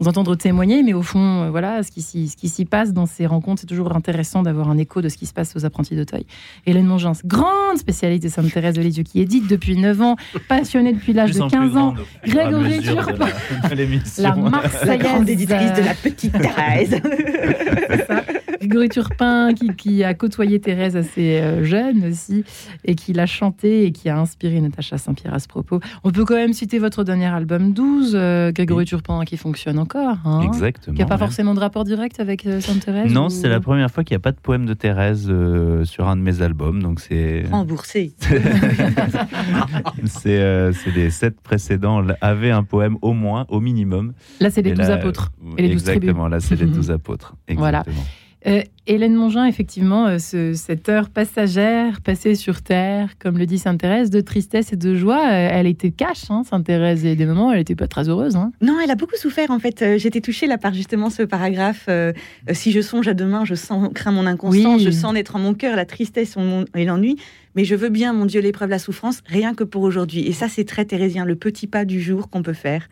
vous 0.00 0.08
entendre 0.08 0.36
témoigner, 0.36 0.82
mais 0.82 0.92
au 0.92 1.02
fond, 1.02 1.42
euh, 1.42 1.50
voilà, 1.50 1.82
ce 1.82 1.90
qui, 1.90 2.02
s'y 2.02 2.64
passe 2.64 2.92
dans 2.92 3.06
ces 3.06 3.26
rencontres, 3.26 3.60
c'est 3.62 3.66
toujours 3.66 3.94
intéressant 3.94 4.42
d'avoir 4.42 4.70
un 4.70 4.78
écho 4.78 5.02
de 5.02 5.08
ce 5.08 5.16
qui 5.16 5.26
se 5.26 5.32
passe 5.32 5.56
aux 5.56 5.64
apprentis 5.64 5.96
d'Auteuil. 5.96 6.24
Hélène 6.66 6.86
Mongens, 6.86 7.20
grande 7.24 7.78
spécialiste 7.78 8.22
de 8.22 8.28
Sainte-Thérèse 8.28 8.74
de 8.74 8.82
Lisieux, 8.82 9.02
qui 9.02 9.20
édite 9.20 9.48
depuis 9.48 9.76
9 9.76 10.00
ans, 10.02 10.16
passionnée 10.48 10.92
depuis 10.92 11.12
l'âge 11.12 11.32
de 11.32 11.40
15 11.40 11.76
ans. 11.76 11.94
Grégory 12.24 12.80
Turpin, 12.80 13.28
la, 14.18 14.36
Marseillaise. 14.36 14.98
grande 14.98 15.28
éditrice 15.28 15.72
de 15.72 15.82
la 15.82 15.94
petite 15.94 16.32
Thérèse. 16.32 17.00
Grégory 18.68 18.88
Turpin, 18.88 19.50
qui, 19.76 20.04
a 20.04 20.14
côtoyé 20.14 20.60
Thérèse 20.60 20.96
assez 20.96 21.40
euh, 21.40 21.64
jeune 21.64 22.04
aussi, 22.06 22.44
et 22.84 22.94
qui 22.94 23.12
l'a 23.12 23.26
chanté 23.26 23.84
et 23.84 23.92
qui 23.92 24.08
a 24.08 24.18
inspiré 24.18 24.60
Natacha 24.60 24.98
Saint-Pierre 24.98 25.34
à 25.34 25.38
ce 25.38 25.48
propos. 25.48 25.80
On 26.04 26.10
peut 26.10 26.24
quand 26.24 26.34
même 26.34 26.52
citer 26.52 26.78
votre 26.78 27.04
dernier 27.04 27.26
album 27.26 27.72
12, 27.72 28.12
euh, 28.14 28.52
Grégory 28.52 28.84
Turpin, 28.84 29.24
qui 29.24 29.36
fonctionne 29.36 29.78
encore. 29.78 30.18
Hein, 30.24 30.42
Exactement. 30.42 30.96
Qui 30.96 31.02
n'a 31.02 31.08
pas 31.08 31.18
forcément 31.18 31.54
de 31.54 31.60
rapport 31.60 31.84
direct 31.84 32.20
avec 32.20 32.46
euh, 32.46 32.60
Sainte-Thérèse 32.60 33.12
Non, 33.12 33.28
c'est 33.28 33.48
la 33.48 33.60
première 33.60 33.90
fois 33.90 34.04
qu'il 34.04 34.14
n'y 34.14 34.20
a 34.20 34.22
pas 34.22 34.32
de 34.32 34.40
poème 34.40 34.66
de 34.66 34.74
Thérèse 34.74 35.32
sur 35.84 36.08
un 36.08 36.16
de 36.16 36.22
mes 36.22 36.42
albums, 36.42 36.82
donc 36.82 37.00
c'est... 37.00 37.44
Remboursé. 37.50 38.12
c'est 40.04 40.72
les 40.94 41.10
sept 41.10 41.40
précédents 41.40 42.04
avaient 42.20 42.50
un 42.50 42.64
poème 42.64 42.96
au 43.02 43.12
moins, 43.12 43.46
au 43.48 43.60
minimum. 43.60 44.12
Là, 44.40 44.50
c'est 44.50 44.62
les 44.62 44.72
douze 44.72 44.90
apôtres. 44.90 45.32
Et 45.56 45.62
les 45.62 45.72
Exactement, 45.72 46.28
là, 46.28 46.40
c'est 46.40 46.56
les 46.56 46.66
douze 46.66 46.90
apôtres. 46.90 47.34
Exactement. 47.46 47.60
Voilà. 47.60 47.84
Euh, 48.46 48.62
Hélène 48.86 49.14
Mongin, 49.14 49.44
effectivement, 49.46 50.06
euh, 50.06 50.18
cette 50.54 50.88
heure 50.88 51.10
passagère 51.10 52.00
passée 52.00 52.36
sur 52.36 52.62
Terre, 52.62 53.18
comme 53.18 53.36
le 53.36 53.46
dit 53.46 53.58
Sainte-Thérèse, 53.58 54.10
de 54.10 54.20
tristesse 54.20 54.72
et 54.72 54.76
de 54.76 54.94
joie, 54.94 55.26
euh, 55.26 55.48
elle 55.52 55.66
était 55.66 55.90
cache, 55.90 56.30
hein, 56.30 56.42
Sainte-Thérèse, 56.48 57.04
et 57.04 57.16
des 57.16 57.26
moments, 57.26 57.52
elle 57.52 57.58
n'était 57.58 57.74
pas 57.74 57.88
très 57.88 58.08
heureuse. 58.08 58.36
Hein. 58.36 58.52
Non, 58.62 58.78
elle 58.82 58.90
a 58.90 58.94
beaucoup 58.94 59.16
souffert, 59.16 59.50
en 59.50 59.58
fait. 59.58 59.98
J'étais 59.98 60.20
touchée 60.20 60.46
là 60.46 60.56
par 60.56 60.72
justement 60.72 61.10
ce 61.10 61.22
paragraphe. 61.24 61.88
si 62.52 62.70
je 62.70 62.80
songe 62.80 63.08
à 63.08 63.14
demain, 63.14 63.44
je 63.44 63.56
sens, 63.56 63.90
crains 63.92 64.12
mon 64.12 64.26
inconscience, 64.26 64.82
je 64.82 64.90
sens 64.90 65.12
naître 65.12 65.34
en 65.36 65.40
mon 65.40 65.54
cœur 65.54 65.74
la 65.74 65.84
tristesse 65.84 66.36
et 66.74 66.84
l'ennui, 66.84 67.16
mais 67.56 67.64
je 67.64 67.74
veux 67.74 67.88
bien, 67.88 68.12
mon 68.12 68.24
Dieu, 68.24 68.40
l'épreuve, 68.40 68.70
la 68.70 68.78
souffrance, 68.78 69.20
rien 69.26 69.54
que 69.54 69.64
pour 69.64 69.82
aujourd'hui. 69.82 70.26
Et 70.26 70.32
ça, 70.32 70.48
c'est 70.48 70.64
très 70.64 70.84
thérésien, 70.84 71.24
le 71.24 71.34
petit 71.34 71.66
pas 71.66 71.84
du 71.84 72.00
jour 72.00 72.30
qu'on 72.30 72.42
peut 72.42 72.52
faire. 72.52 72.88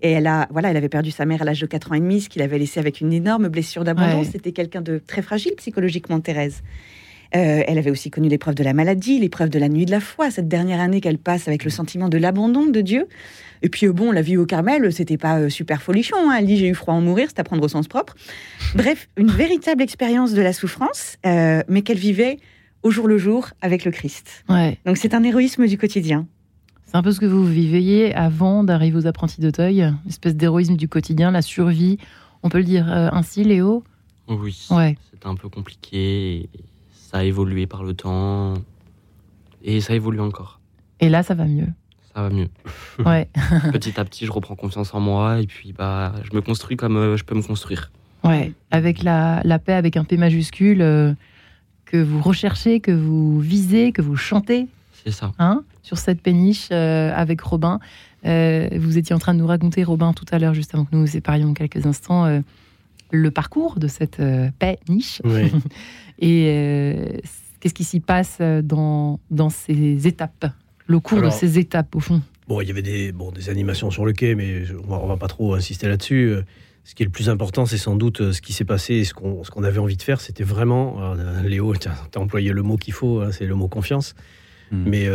Et 0.00 0.12
elle 0.12 0.26
a, 0.26 0.46
voilà, 0.50 0.70
elle 0.70 0.76
avait 0.76 0.88
perdu 0.88 1.10
sa 1.10 1.24
mère 1.24 1.42
à 1.42 1.44
l'âge 1.44 1.60
de 1.60 1.66
4 1.66 1.92
ans 1.92 1.94
et 1.94 2.00
demi, 2.00 2.20
ce 2.20 2.28
qui 2.28 2.38
l'avait 2.38 2.58
laissé 2.58 2.78
avec 2.78 3.00
une 3.00 3.12
énorme 3.12 3.48
blessure 3.48 3.84
d'abandon. 3.84 4.24
C'était 4.24 4.52
quelqu'un 4.52 4.80
de 4.80 4.98
très 5.04 5.22
fragile 5.22 5.52
psychologiquement, 5.56 6.20
Thérèse. 6.20 6.62
Euh, 7.36 7.62
elle 7.66 7.76
avait 7.76 7.90
aussi 7.90 8.10
connu 8.10 8.28
l'épreuve 8.28 8.54
de 8.54 8.64
la 8.64 8.72
maladie, 8.72 9.18
l'épreuve 9.18 9.50
de 9.50 9.58
la 9.58 9.68
nuit 9.68 9.84
de 9.84 9.90
la 9.90 10.00
foi, 10.00 10.30
cette 10.30 10.48
dernière 10.48 10.80
année 10.80 11.00
qu'elle 11.00 11.18
passe 11.18 11.46
avec 11.46 11.64
le 11.64 11.70
sentiment 11.70 12.08
de 12.08 12.16
l'abandon 12.16 12.66
de 12.66 12.80
Dieu. 12.80 13.06
Et 13.60 13.68
puis, 13.68 13.86
euh, 13.86 13.92
bon, 13.92 14.12
la 14.12 14.22
vie 14.22 14.36
au 14.36 14.46
Carmel, 14.46 14.90
c'était 14.92 15.18
pas 15.18 15.38
euh, 15.38 15.48
super 15.48 15.82
folichon. 15.82 16.16
Hein. 16.16 16.36
Elle 16.38 16.46
dit 16.46 16.56
J'ai 16.56 16.68
eu 16.68 16.74
froid 16.74 16.94
en 16.94 17.00
mourir, 17.00 17.28
c'est 17.28 17.40
à 17.40 17.44
prendre 17.44 17.62
au 17.62 17.68
sens 17.68 17.86
propre. 17.86 18.14
Bref, 18.74 19.08
une 19.16 19.30
véritable 19.30 19.82
expérience 19.82 20.32
de 20.32 20.40
la 20.40 20.52
souffrance, 20.52 21.16
mais 21.24 21.82
qu'elle 21.82 21.98
vivait 21.98 22.38
au 22.82 22.90
jour 22.90 23.08
le 23.08 23.18
jour 23.18 23.50
avec 23.60 23.84
le 23.84 23.90
Christ. 23.90 24.44
Donc, 24.86 24.96
c'est 24.96 25.12
un 25.12 25.22
héroïsme 25.22 25.66
du 25.66 25.76
quotidien. 25.76 26.26
C'est 26.90 26.96
un 26.96 27.02
peu 27.02 27.12
ce 27.12 27.20
que 27.20 27.26
vous 27.26 27.44
viviez 27.44 28.14
avant 28.14 28.64
d'arriver 28.64 28.96
aux 28.96 29.06
apprentis 29.06 29.42
d'Auteuil, 29.42 29.82
une 29.82 29.98
espèce 30.08 30.34
d'héroïsme 30.34 30.74
du 30.74 30.88
quotidien, 30.88 31.30
la 31.30 31.42
survie. 31.42 31.98
On 32.42 32.48
peut 32.48 32.56
le 32.56 32.64
dire 32.64 32.90
euh, 32.90 33.10
ainsi, 33.12 33.44
Léo? 33.44 33.84
Oui. 34.26 34.66
Ouais. 34.70 34.96
C'était 35.10 35.26
un 35.26 35.34
peu 35.34 35.50
compliqué. 35.50 36.48
ça 36.94 37.18
a 37.18 37.24
évolué 37.24 37.66
par 37.66 37.84
le 37.84 37.92
temps. 37.92 38.54
Et 39.62 39.82
ça 39.82 39.94
évolue 39.94 40.20
encore. 40.20 40.60
Et 41.00 41.10
là, 41.10 41.22
ça 41.22 41.34
va 41.34 41.44
mieux. 41.44 41.68
Ça 42.14 42.22
va 42.22 42.30
mieux. 42.30 42.48
Ouais. 43.04 43.28
petit 43.70 44.00
à 44.00 44.04
petit, 44.06 44.24
je 44.24 44.32
reprends 44.32 44.56
confiance 44.56 44.94
en 44.94 45.00
moi 45.00 45.40
et 45.42 45.46
puis 45.46 45.74
bah, 45.74 46.14
je 46.24 46.34
me 46.34 46.40
construis 46.40 46.78
comme 46.78 46.96
euh, 46.96 47.16
je 47.18 47.24
peux 47.24 47.34
me 47.34 47.42
construire. 47.42 47.90
Ouais. 48.24 48.54
Avec 48.70 49.02
la, 49.02 49.42
la 49.44 49.58
paix, 49.58 49.74
avec 49.74 49.98
un 49.98 50.04
P 50.04 50.16
majuscule 50.16 50.80
euh, 50.80 51.12
que 51.84 51.98
vous 52.02 52.22
recherchez, 52.22 52.80
que 52.80 52.92
vous 52.92 53.38
visez, 53.40 53.92
que 53.92 54.00
vous 54.00 54.16
chantez. 54.16 54.68
C'est 55.04 55.12
ça. 55.12 55.32
Hein? 55.38 55.64
Sur 55.88 55.96
cette 55.96 56.20
péniche 56.20 56.68
euh, 56.70 57.10
avec 57.14 57.40
Robin. 57.40 57.80
Euh, 58.26 58.68
vous 58.76 58.98
étiez 58.98 59.14
en 59.14 59.18
train 59.18 59.32
de 59.32 59.38
nous 59.38 59.46
raconter, 59.46 59.84
Robin, 59.84 60.12
tout 60.12 60.26
à 60.30 60.38
l'heure, 60.38 60.52
juste 60.52 60.74
avant 60.74 60.84
que 60.84 60.90
nous 60.92 61.00
nous 61.00 61.06
séparions 61.06 61.54
quelques 61.54 61.86
instants, 61.86 62.26
euh, 62.26 62.40
le 63.10 63.30
parcours 63.30 63.78
de 63.78 63.88
cette 63.88 64.20
péniche. 64.58 65.22
Et 66.20 67.22
qu'est-ce 67.60 67.72
qui 67.72 67.84
s'y 67.84 68.00
passe 68.00 68.38
dans, 68.40 69.18
dans 69.30 69.48
ces 69.48 70.06
étapes, 70.06 70.46
le 70.86 71.00
cours 71.00 71.22
de 71.22 71.30
ces 71.30 71.58
étapes, 71.58 71.96
au 71.96 72.00
fond? 72.00 72.20
Bon, 72.48 72.60
il 72.60 72.68
y 72.68 72.70
avait 72.70 72.82
des, 72.82 73.12
bon, 73.12 73.30
des 73.30 73.48
animations 73.48 73.90
sur 73.90 74.04
le 74.04 74.12
quai, 74.12 74.34
mais 74.34 74.64
on 74.86 74.90
va, 74.90 75.06
va 75.06 75.16
pas 75.16 75.28
trop 75.28 75.54
insister 75.54 75.88
là-dessus. 75.88 76.34
Ce 76.84 76.94
qui 76.94 77.02
est 77.02 77.06
le 77.06 77.12
plus 77.12 77.30
important, 77.30 77.64
c'est 77.64 77.78
sans 77.78 77.96
doute 77.96 78.32
ce 78.32 78.42
qui 78.42 78.52
s'est 78.52 78.66
passé 78.66 78.94
et 78.94 79.04
ce 79.04 79.14
qu'on 79.14 79.42
qu'on 79.42 79.62
avait 79.62 79.78
envie 79.78 79.96
de 79.96 80.02
faire. 80.02 80.20
C'était 80.20 80.44
vraiment, 80.44 81.14
Léo, 81.44 81.74
tu 81.80 81.88
as, 81.88 82.20
employé 82.20 82.52
le 82.52 82.62
mot 82.62 82.76
qu'il 82.76 82.92
faut, 82.92 83.20
hein, 83.20 83.30
c'est 83.32 83.46
le 83.46 83.54
mot 83.54 83.68
confiance. 83.68 84.14
Hmm. 84.70 84.84
Mais 84.86 85.08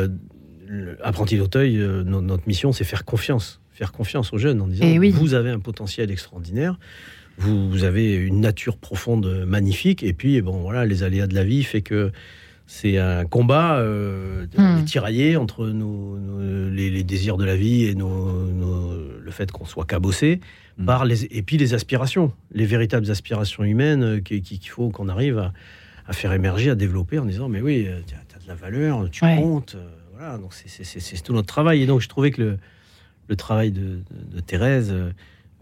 apprenti 1.02 1.38
d'Auteuil, 1.38 1.78
euh, 1.78 2.04
notre 2.04 2.48
mission, 2.48 2.72
c'est 2.72 2.84
faire 2.84 3.06
confiance. 3.06 3.60
Faire 3.72 3.92
confiance 3.92 4.34
aux 4.34 4.38
jeunes 4.38 4.62
en 4.62 4.68
disant 4.68 4.86
eh 4.86 5.10
vous 5.10 5.34
avez 5.34 5.50
un 5.50 5.60
potentiel 5.60 6.12
extraordinaire, 6.12 6.78
vous, 7.40 7.84
avez 7.84 8.14
une 8.14 8.42
nature 8.42 8.78
profonde 8.78 9.46
magnifique, 9.48 10.04
et 10.04 10.14
puis 10.14 10.40
bon 10.42 10.62
voilà, 10.62 10.86
les 10.86 11.02
aléas 11.02 11.26
de 11.26 11.34
la 11.34 11.44
vie 11.44 11.64
fait 11.64 11.82
que 11.82 12.12
c'est 12.68 13.00
un 13.00 13.26
combat 13.26 13.78
euh, 13.78 14.46
hmm. 14.56 14.86
tiraillé 14.86 15.38
entre 15.38 15.68
nos, 15.68 16.20
les, 16.70 17.04
désirs 17.04 17.38
de 17.38 17.46
la 17.46 17.56
vie 17.56 17.86
et 17.86 17.96
le 17.96 19.32
fait 19.32 19.52
qu'on 19.52 19.66
soit 19.66 19.86
cabossé 19.86 20.40
hmm. 20.78 20.86
par 20.86 21.06
les 21.06 21.26
et 21.26 21.42
puis 21.42 21.58
les 21.58 21.74
aspirations, 21.74 22.32
les 22.52 22.66
véritables 22.66 23.10
aspirations 23.10 23.64
humaines 23.64 24.04
euh, 24.04 24.20
qu'il 24.20 24.70
faut 24.70 24.90
qu'on 24.90 25.10
arrive 25.10 25.52
à, 26.06 26.14
faire 26.14 26.32
émerger, 26.34 26.70
à 26.70 26.76
développer 26.76 27.18
en 27.18 27.26
disant 27.26 27.50
mais 27.50 27.62
oui, 27.62 27.88
tu 28.06 28.14
as, 28.14 28.40
de 28.40 28.48
la 28.48 28.56
valeur, 28.56 29.10
tu 29.10 29.22
comptes 29.22 29.76
donc 30.38 30.54
c'est 30.54 31.24
tout 31.24 31.34
notre 31.34 31.48
travail. 31.48 31.82
Et 31.82 31.86
donc 31.86 32.02
je 32.02 32.10
trouvais 32.10 32.32
que 32.32 32.58
le, 33.28 33.36
travail 33.36 33.72
de, 33.72 34.02
Thérèse, 34.46 34.92
euh, 34.92 35.12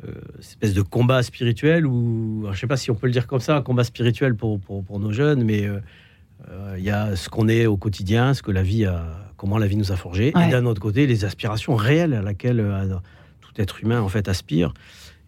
euh, 0.06 0.14
espèce 0.40 0.74
de 0.74 0.82
combat 0.82 1.24
spirituel, 1.24 1.86
ou 1.86 2.44
je 2.46 2.50
ne 2.50 2.56
sais 2.56 2.68
pas 2.68 2.78
si 2.78 2.92
on 2.92 2.96
peut 2.96 3.08
le 3.08 3.14
dire 3.14 3.28
comme 3.28 3.40
ça, 3.40 3.56
un 3.58 3.62
combat 3.62 3.84
spirituel 3.84 4.36
pour, 4.36 4.60
pour, 4.60 5.00
nos 5.00 5.12
jeunes, 5.12 5.44
mais 5.44 5.66
euh, 5.66 5.80
il 6.78 6.84
y 6.84 6.90
a 6.90 7.16
ce 7.16 7.30
qu'on 7.30 7.48
est 7.48 7.66
au 7.66 7.78
quotidien, 7.78 8.34
ce 8.34 8.42
que 8.42 8.52
la 8.52 8.64
vie 8.64 8.86
a, 8.86 9.06
comment 9.38 9.58
la 9.58 9.68
vie 9.68 9.78
nous 9.78 9.92
a 9.92 9.96
forgé, 9.96 10.30
et 10.30 10.50
d'un 10.50 10.66
autre 10.66 10.82
côté, 10.82 11.08
les 11.08 11.24
aspirations 11.24 11.76
réelles 11.76 12.14
à 12.14 12.22
laquelle 12.22 12.66
tout 13.42 13.54
être 13.58 13.82
humain 13.82 14.02
en 14.02 14.10
fait 14.10 14.28
aspire. 14.28 14.74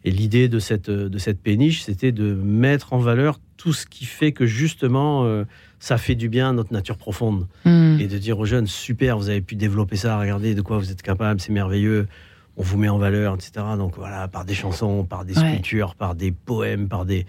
Et 0.05 0.11
l'idée 0.11 0.49
de 0.49 0.59
cette, 0.59 0.89
de 0.89 1.17
cette 1.17 1.39
péniche, 1.39 1.83
c'était 1.83 2.11
de 2.11 2.33
mettre 2.33 2.91
en 2.91 2.97
valeur 2.97 3.39
tout 3.55 3.71
ce 3.71 3.85
qui 3.85 4.03
fait 4.05 4.33
que 4.33 4.45
justement 4.45 5.45
ça 5.83 5.97
fait 5.97 6.15
du 6.15 6.29
bien 6.29 6.51
à 6.51 6.53
notre 6.53 6.71
nature 6.71 6.95
profonde. 6.95 7.45
Hmm. 7.65 7.97
Et 7.99 8.07
de 8.07 8.17
dire 8.17 8.39
aux 8.39 8.45
jeunes, 8.45 8.67
super, 8.67 9.17
vous 9.17 9.27
avez 9.27 9.41
pu 9.41 9.57
développer 9.57 9.97
ça, 9.97 10.17
regardez 10.17 10.55
de 10.55 10.61
quoi 10.61 10.77
vous 10.77 10.91
êtes 10.91 11.01
capable, 11.01 11.41
c'est 11.41 11.51
merveilleux, 11.51 12.07
on 12.55 12.63
vous 12.63 12.77
met 12.77 12.87
en 12.87 12.97
valeur, 12.97 13.35
etc. 13.35 13.51
Donc 13.77 13.97
voilà, 13.97 14.29
par 14.29 14.45
des 14.45 14.53
chansons, 14.53 15.03
par 15.03 15.25
des 15.25 15.33
sculptures, 15.33 15.95
par 15.95 16.15
des 16.15 16.31
poèmes, 16.31 16.87
par 16.87 17.03
des, 17.03 17.25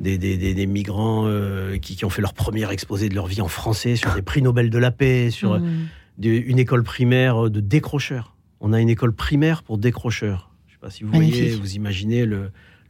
des, 0.00 0.18
des, 0.18 0.36
des, 0.36 0.66
migrants 0.66 1.26
euh, 1.26 1.76
qui, 1.76 1.94
qui, 1.94 2.04
ont 2.04 2.10
fait 2.10 2.20
leur 2.20 2.34
premier 2.34 2.68
exposé 2.68 3.08
de 3.08 3.14
leur 3.14 3.28
vie 3.28 3.40
en 3.40 3.46
français, 3.46 3.94
sur 3.94 4.12
des 4.12 4.22
prix 4.22 4.42
Nobel 4.42 4.70
de 4.70 4.78
la 4.78 4.90
paix, 4.90 5.30
sur 5.30 5.56
hmm. 5.60 5.86
une 6.20 6.58
école 6.58 6.82
primaire 6.82 7.48
de 7.48 7.60
décrocheurs. 7.60 8.34
On 8.58 8.72
a 8.72 8.80
une 8.80 8.90
école 8.90 9.12
primaire 9.12 9.62
pour 9.62 9.78
décrocheurs. 9.78 10.50
Je 10.66 10.72
ne 10.72 10.74
sais 10.74 10.80
pas 10.80 10.90
si 10.90 11.04
vous 11.04 11.12
voyez, 11.12 11.54
vous 11.54 11.76
imaginez 11.76 12.26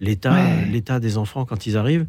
l'état 0.01 0.65
l'état 0.73 0.99
des 0.99 1.19
enfants 1.19 1.45
quand 1.45 1.67
ils 1.67 1.77
arrivent 1.77 2.07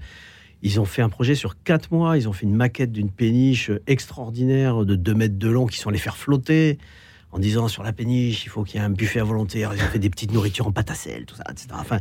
Ils 0.65 0.79
ont 0.79 0.85
fait 0.85 1.03
un 1.03 1.09
projet 1.09 1.35
sur 1.35 1.61
quatre 1.61 1.91
mois. 1.91 2.17
Ils 2.17 2.27
ont 2.27 2.33
fait 2.33 2.47
une 2.47 2.55
maquette 2.55 2.91
d'une 2.91 3.11
péniche 3.11 3.69
extraordinaire 3.85 4.83
de 4.83 4.95
2 4.95 5.13
mètres 5.13 5.37
de 5.37 5.47
long 5.47 5.67
qui 5.67 5.77
sont 5.77 5.89
allés 5.89 5.99
faire 5.99 6.17
flotter 6.17 6.79
en 7.31 7.37
disant 7.37 7.67
sur 7.67 7.83
la 7.83 7.93
péniche, 7.93 8.45
il 8.45 8.49
faut 8.49 8.63
qu'il 8.63 8.79
y 8.79 8.83
ait 8.83 8.85
un 8.85 8.89
buffet 8.89 9.19
à 9.19 9.23
volonté. 9.23 9.59
Ils 9.59 9.67
ont 9.67 9.91
fait 9.91 9.99
des 9.99 10.09
petites 10.09 10.33
nourritures 10.33 10.65
en 10.65 10.71
pâte 10.71 10.89
à 10.89 10.95
sel, 10.95 11.25
tout 11.25 11.35
ça, 11.35 11.43
etc. 11.51 11.67
Enfin, 11.73 11.99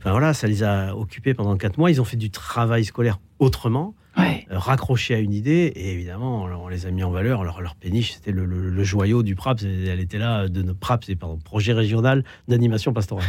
enfin 0.00 0.10
voilà, 0.10 0.34
ça 0.34 0.46
les 0.48 0.62
a 0.62 0.96
occupés 0.96 1.34
pendant 1.34 1.56
quatre 1.56 1.78
mois. 1.78 1.90
Ils 1.90 2.00
ont 2.00 2.04
fait 2.04 2.16
du 2.16 2.30
travail 2.30 2.84
scolaire 2.84 3.18
autrement. 3.38 3.94
Ouais. 4.18 4.44
Euh, 4.50 4.58
raccrochés 4.58 5.14
à 5.14 5.18
une 5.20 5.32
idée. 5.32 5.72
Et 5.76 5.92
évidemment, 5.92 6.42
on 6.64 6.68
les 6.68 6.84
a 6.84 6.90
mis 6.90 7.04
en 7.04 7.12
valeur. 7.12 7.44
Leur, 7.44 7.60
leur 7.60 7.76
péniche, 7.76 8.14
c'était 8.14 8.32
le, 8.32 8.44
le- 8.44 8.68
le 8.68 8.84
joyau 8.84 9.22
du 9.22 9.36
PRAPS. 9.36 9.62
Et 9.62 9.86
Elle 9.86 10.00
était 10.00 10.18
là 10.18 10.48
de 10.48 10.62
notre 10.62 10.80
PRAPS, 10.80 11.06
c'est 11.06 11.14
pardon, 11.14 11.38
projet 11.38 11.72
régional 11.72 12.24
d'animation 12.48 12.92
pastorale. 12.92 13.24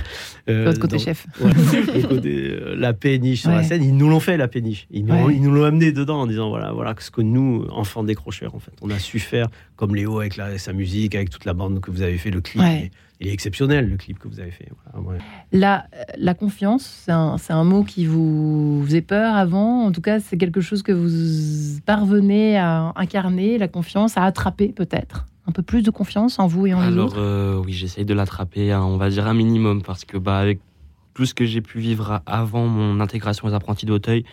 Euh, 0.49 0.65
L'autre 0.65 0.79
côté 0.79 0.95
donc- 0.97 1.05
chef. 1.05 1.27
Ouais, 1.39 1.51
le 2.01 2.07
côté, 2.07 2.49
euh, 2.49 2.75
la 2.75 2.93
péniche 2.93 3.41
sur 3.41 3.51
la 3.51 3.63
scène, 3.63 3.83
ils 3.83 3.95
nous 3.95 4.09
l'ont 4.09 4.19
fait 4.19 4.37
la 4.37 4.47
péniche. 4.47 4.87
Ils 4.89 5.05
nous, 5.05 5.51
l'ont 5.51 5.63
amené 5.65 5.91
dedans 5.91 6.21
en 6.21 6.27
disant 6.27 6.49
voilà, 6.49 6.71
voilà 6.71 6.95
ce 6.97 7.11
que 7.11 7.21
nous, 7.21 7.67
enfants 7.69 8.03
décrocheurs, 8.03 8.55
en 8.55 8.59
fait, 8.59 8.71
on 8.81 8.89
a 8.89 8.97
su 8.97 9.19
faire 9.19 9.47
comme 9.75 9.95
Léo 9.95 10.19
avec 10.19 10.35
la- 10.35 10.57
sa 10.57 10.73
musique, 10.73 11.13
avec 11.13 11.29
toute 11.29 11.45
la 11.45 11.53
bande 11.53 11.79
que 11.79 11.91
vous 11.91 12.01
avez 12.01 12.17
fait, 12.17 12.31
le 12.31 12.41
clip. 12.41 12.61
Il 13.21 13.27
est 13.27 13.33
exceptionnel 13.33 13.87
le 13.87 13.97
clip 13.97 14.17
que 14.17 14.27
vous 14.27 14.39
avez 14.39 14.49
fait. 14.49 14.67
Voilà, 14.93 15.07
ouais. 15.07 15.17
La, 15.51 15.85
la 16.17 16.33
confiance, 16.33 17.05
c'est 17.05 17.11
un, 17.53 17.63
mot 17.63 17.83
qui 17.83 18.05
vous 18.07 18.81
faisait 18.83 19.03
peur 19.03 19.35
avant. 19.35 19.85
En 19.85 19.91
tout 19.91 20.01
cas, 20.01 20.19
c'est 20.19 20.37
quelque 20.37 20.59
chose 20.59 20.81
que 20.81 20.91
vous 20.91 21.79
parvenez 21.85 22.57
à 22.57 22.91
incarner, 22.95 23.59
la 23.59 23.67
confiance, 23.67 24.17
à 24.17 24.23
attraper 24.23 24.69
peut-être. 24.69 25.27
Un 25.47 25.51
peu 25.51 25.61
plus 25.61 25.83
de 25.83 25.91
confiance 25.91 26.39
en 26.39 26.47
vous 26.47 26.65
et 26.65 26.73
en 26.73 26.81
les 26.81 26.87
Alors 26.87 27.07
autres. 27.07 27.19
euh, 27.19 27.61
oui, 27.63 27.73
j'essaye 27.73 28.05
de 28.05 28.13
l'attraper, 28.15 28.73
on 28.73 28.97
va 28.97 29.09
dire 29.11 29.27
un 29.27 29.35
minimum, 29.35 29.83
parce 29.83 30.03
que 30.03 30.17
bah, 30.17 30.39
avec 30.39 30.59
tout 31.13 31.25
ce 31.25 31.35
que 31.35 31.45
j'ai 31.45 31.61
pu 31.61 31.79
vivre 31.79 32.21
avant 32.25 32.65
mon 32.65 32.99
intégration 32.99 33.47
aux 33.47 33.53
apprentis 33.53 33.85
d'Auteuil, 33.85 34.25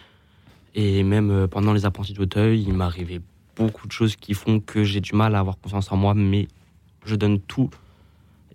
et 0.75 1.03
même 1.03 1.31
euh, 1.31 1.47
pendant 1.47 1.75
les 1.75 1.85
apprentis 1.85 2.15
d'Auteuil, 2.15 2.65
il 2.67 2.73
m'arrivait 2.73 3.21
beaucoup 3.57 3.87
de 3.87 3.93
choses 3.93 4.17
qui 4.17 4.33
font 4.33 4.61
que 4.61 4.83
j'ai 4.85 5.01
du 5.01 5.15
mal 5.15 5.35
à 5.35 5.41
avoir 5.41 5.59
confiance 5.59 5.93
en 5.93 5.97
moi, 5.97 6.15
mais 6.15 6.49
je 7.05 7.17
donne 7.17 7.39
tout, 7.41 7.69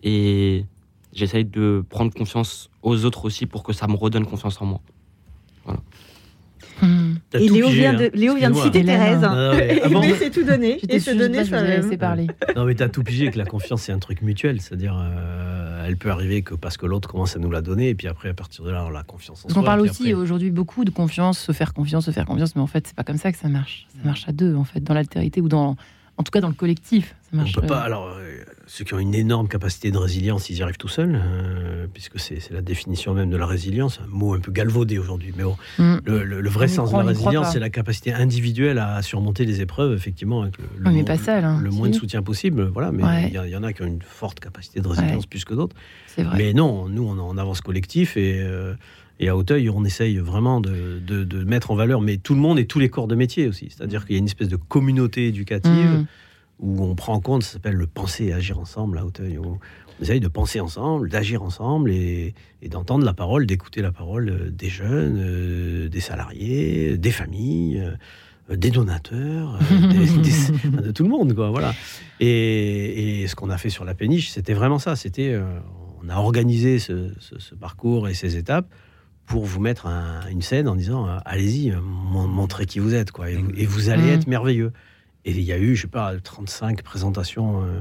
et 0.04 0.66
j'essaye 1.14 1.46
de 1.46 1.84
prendre 1.90 2.14
confiance 2.14 2.70
aux 2.82 3.06
autres 3.06 3.26
aussi 3.26 3.46
pour 3.46 3.64
que 3.64 3.74
ça 3.74 3.88
me 3.88 3.96
redonne 3.96 4.26
confiance 4.26 4.62
en 4.62 4.66
moi. 4.66 4.82
Hmm. 6.82 7.14
T'as 7.30 7.40
Et 7.40 7.48
tout 7.48 7.54
Léo 7.54 7.68
pigé, 7.68 7.80
vient 7.80 7.94
hein. 7.94 7.98
de, 7.98 8.12
Léo 8.14 8.36
vient 8.36 8.50
de 8.50 8.56
citer 8.56 8.80
Hélène. 8.80 9.22
Thérèse. 9.22 9.56
Mais- 9.56 9.82
ah 9.84 9.90
bon 9.90 10.02
Mais 10.02 10.14
c'est 10.16 10.32
tout 10.32 10.44
donné. 10.44 10.80
Et 10.90 11.00
se 11.00 11.12
donner 11.12 11.46
soi-même. 11.46 11.98
parler. 11.98 12.28
Non, 12.56 12.66
mais 12.66 12.76
t'as 12.76 12.90
tout 12.90 13.04
pigé 13.04 13.30
que 13.32 13.38
la 13.38 13.46
confiance, 13.46 13.84
c'est 13.84 13.92
un 13.92 14.00
truc 14.00 14.22
mutuel. 14.22 14.60
C'est-à-dire, 14.60 14.98
euh, 15.00 15.86
elle 15.88 15.98
peut 15.98 16.10
arriver 16.10 16.42
que 16.42 16.56
parce 16.56 16.76
que 16.78 16.86
l'autre 16.86 17.08
commence 17.08 17.36
à 17.36 17.40
nous 17.40 17.52
la 17.52 17.62
donner, 17.62 17.90
et 17.90 17.96
puis 17.96 18.08
après, 18.08 18.30
à 18.30 18.34
partir 18.34 18.66
de 18.66 18.72
là, 18.72 18.86
on 18.90 18.96
a 18.96 19.04
confiance 19.04 19.40
en 19.40 19.44
Parce 19.44 19.54
soi. 19.54 19.62
qu'on 19.62 19.66
parle 19.66 19.82
aussi 19.82 20.02
après- 20.10 20.14
aujourd'hui 20.14 20.50
beaucoup 20.52 20.84
de 20.84 20.90
confiance, 20.90 21.38
se 21.40 21.52
faire 21.52 21.74
confiance, 21.74 22.06
se 22.06 22.12
faire 22.12 22.26
confiance, 22.26 22.56
mais 22.56 22.62
en 22.62 22.68
fait, 22.68 22.88
c'est 22.88 22.96
pas 22.96 23.04
comme 23.04 23.18
ça 23.18 23.32
que 23.32 23.38
ça 23.38 23.50
marche. 23.50 23.88
Ça 23.96 24.00
marche 24.04 24.28
à 24.28 24.32
deux, 24.32 24.56
en 24.56 24.64
fait, 24.66 24.82
dans 24.84 24.96
l'altérité 24.96 25.42
ou 25.42 25.48
dans, 25.50 25.78
en 26.18 26.24
tout 26.24 26.32
cas, 26.32 26.42
dans 26.42 26.50
le 26.50 26.54
collectif. 26.56 27.16
Ça 27.22 27.30
On 27.34 27.38
marche. 27.38 27.54
peut 27.54 27.62
pas. 27.62 27.82
euh, 27.82 27.86
Alors, 27.86 28.08
euh, 28.08 28.40
ceux 28.76 28.84
qui 28.86 28.96
ont 28.96 29.00
une 29.00 29.14
énorme 29.14 29.48
capacité 29.48 29.92
de 29.92 29.98
résilience, 30.00 30.50
ils 30.50 30.58
y 30.58 30.64
arrivent 30.64 30.78
tout 30.78 30.88
seuls, 30.88 31.14
euh, 31.24 31.86
puisque 31.94 32.20
c'est 32.20 32.40
la 32.50 32.62
définition 32.62 33.14
même 33.14 33.30
de 33.30 33.38
la 33.38 33.46
résilience, 33.46 34.00
un 34.04 34.08
mot 34.08 34.34
un 34.34 34.40
peu 34.40 34.52
galvaudé 34.52 34.98
aujourd'hui. 34.98 35.32
Mais 35.38 35.44
bon, 35.44 35.56
hmm. 35.78 35.98
le, 36.06 36.24
le- 36.24 36.42
le 36.42 36.50
vrai 36.50 36.66
On 36.72 36.76
sens 36.76 36.90
croit, 36.90 37.04
de 37.04 37.08
la 37.10 37.14
résilience, 37.14 37.52
c'est 37.54 37.60
la 37.60 37.70
capacité 37.70 38.14
individuelle 38.14 38.80
à 38.80 39.00
surmonter 39.04 39.46
les 39.46 39.62
épreuves, 39.62 39.94
effectivement, 39.94 40.42
avec 40.42 40.58
le, 40.58 40.64
le 40.64 40.70
Oui, 40.78 40.84
mais 40.86 40.92
moins- 40.94 41.04
pas 41.04 41.18
seul, 41.20 41.44
hein, 41.44 41.62
moins 41.72 41.90
de 41.90 41.94
soutien 41.94 42.24
possible. 42.24 42.64
Voilà, 42.74 42.92
mais 42.92 43.04
Ouais. 43.04 43.32
il 43.32 43.50
y, 43.52 43.56
en 43.56 43.62
a 43.62 43.74
qui 43.74 43.84
ont 43.84 43.88
une 43.88 44.02
forte 44.02 44.40
capacité 44.40 44.82
de 44.82 44.88
résilience 44.88 45.28
plus 45.28 45.46
que 45.46 45.54
d'autres. 45.54 45.76
Mais 46.36 46.54
non, 46.54 46.90
nous, 46.90 47.04
on, 47.08 47.38
avance 47.38 47.62
collectif 47.62 48.18
et, 48.18 48.40
euh, 48.42 48.74
et 49.20 49.30
à 49.30 49.38
Auteuil, 49.38 49.70
on 49.70 49.86
essaye 49.86 50.18
vraiment 50.18 50.62
de, 50.62 51.00
de- 51.06 51.24
de 51.24 51.44
mettre 51.44 51.70
en 51.70 51.76
valeur, 51.76 52.02
mais 52.02 52.18
tout 52.18 52.34
le 52.34 52.40
monde 52.42 52.58
et 52.58 52.66
tous 52.66 52.80
les 52.80 52.90
corps 52.90 53.08
de 53.08 53.14
métier 53.16 53.48
aussi. 53.48 53.68
C'est-à-dire 53.70 54.06
qu'il 54.08 54.14
y 54.14 54.18
a 54.18 54.20
une 54.20 54.26
espèce 54.26 54.50
de 54.50 54.56
communauté 54.56 55.28
éducative 55.28 55.72
Hmm. 56.00 56.06
Où 56.60 56.84
on 56.84 56.96
prend 56.96 57.14
en 57.14 57.20
compte, 57.20 57.44
ça 57.44 57.54
s'appelle 57.54 57.76
le 57.76 57.88
penser 57.88 58.26
et 58.26 58.34
agir 58.34 58.60
ensemble 58.60 58.98
à 58.98 59.06
Auteuil. 59.06 59.38
où 59.38 59.60
on 60.00 60.04
essaye 60.04 60.20
de 60.20 60.28
penser 60.28 60.60
ensemble, 60.60 61.10
d'agir 61.10 61.44
ensemble 61.44 61.92
et, 61.92 62.34
et 62.62 62.70
d'entendre 62.70 63.06
la 63.06 63.14
parole, 63.14 63.46
d'écouter 63.46 63.82
la 63.82 63.92
parole 63.92 64.30
euh, 64.30 64.50
des 64.50 64.70
jeunes, 64.70 65.18
euh, 65.20 65.90
des 65.90 66.00
salariés, 66.00 66.98
des 66.98 67.12
familles. 67.12 67.80
euh, 67.80 67.96
des 68.58 68.72
donateurs, 68.72 69.58
euh, 69.72 69.88
des- 69.88 70.18
des- 70.22 70.52
enfin, 70.68 70.82
de 70.82 70.92
tout 70.92 71.04
le 71.04 71.10
monde, 71.10 71.34
quoi. 71.34 71.50
Voilà. 71.50 71.74
Et, 72.20 73.22
et 73.22 73.28
ce 73.28 73.36
qu'on 73.36 73.50
a 73.50 73.58
fait 73.58 73.70
sur 73.70 73.86
la 73.86 73.94
péniche, 73.94 74.30
c'était 74.32 74.54
vraiment 74.54 74.80
ça. 74.80 74.96
C'était, 74.98 75.40
on 76.04 76.10
a 76.10 76.18
organisé 76.18 76.78
ce, 76.78 77.14
ce- 77.20 77.40
ce 77.40 77.56
parcours 77.56 78.10
et 78.10 78.14
ces 78.14 78.36
étapes 78.36 78.68
pour 79.26 79.46
vous 79.46 79.62
mettre 79.62 79.88
un- 79.88 80.28
une 80.30 80.42
scène 80.42 80.68
en 80.68 80.76
disant, 80.76 81.08
allez-y, 81.26 81.72
mon- 81.82 82.28
montrez 82.28 82.66
qui 82.66 82.80
vous 82.80 82.94
êtes, 82.94 83.12
quoi. 83.12 83.30
Et, 83.32 83.36
vous- 83.38 83.52
et 83.56 83.66
vous 83.66 83.90
allez 83.90 84.04
Mhm. 84.04 84.10
être 84.10 84.28
merveilleux. 84.28 84.74
Et 85.26 85.32
il 85.32 85.42
y 85.42 85.54
a 85.54 85.58
eu, 85.58 85.76
je 85.76 85.84
sais 85.84 85.88
pas, 85.88 86.14
35 86.22 86.82
présentations. 86.84 87.62
euh, 87.64 87.80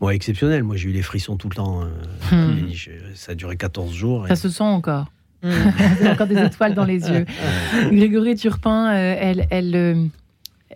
bon, 0.00 0.10
exceptionnelles. 0.10 0.62
Moi, 0.64 0.76
j'ai 0.76 0.90
eu 0.90 0.92
les 0.92 1.02
frissons 1.02 1.36
tout 1.36 1.48
le 1.48 1.54
temps. 1.56 1.82
euh, 1.82 1.86
Hmm. 2.30 2.68
Ça 3.14 3.32
a 3.32 3.34
duré 3.34 3.56
14 3.56 3.92
jours. 3.94 4.26
et- 4.26 4.28
Ça 4.28 4.36
se 4.36 4.48
sent 4.48 4.62
encore. 4.64 5.06
Mm. 5.42 5.50
Il 6.00 6.04
y 6.04 6.08
a 6.08 6.12
encore 6.12 6.26
des 6.26 6.38
étoiles 6.42 6.74
dans 6.74 6.84
les 6.84 7.06
yeux. 7.08 7.26
Grégory 7.90 8.34
Turpin, 8.34 8.92
euh, 8.94 9.16
elle, 9.18 9.46
elle, 9.50 9.76
euh, 9.76 10.06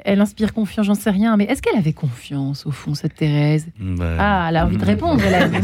elle 0.09 0.21
inspire 0.21 0.53
confiance, 0.53 0.87
j'en 0.87 0.95
sais 0.95 1.11
rien, 1.11 1.37
mais 1.37 1.45
est-ce 1.45 1.61
qu'elle 1.63 1.77
avait 1.79 1.93
confiance 1.93 2.67
au 2.67 2.71
fond, 2.71 2.95
cette 2.95 3.15
Thérèse? 3.15 3.67
Bah, 3.79 4.05
Ah, 4.19 4.47
elle 4.49 4.57
a 4.57 4.65
envie 4.67 4.77
de 4.77 4.85
répondre, 4.85 5.21
elle 5.25 5.51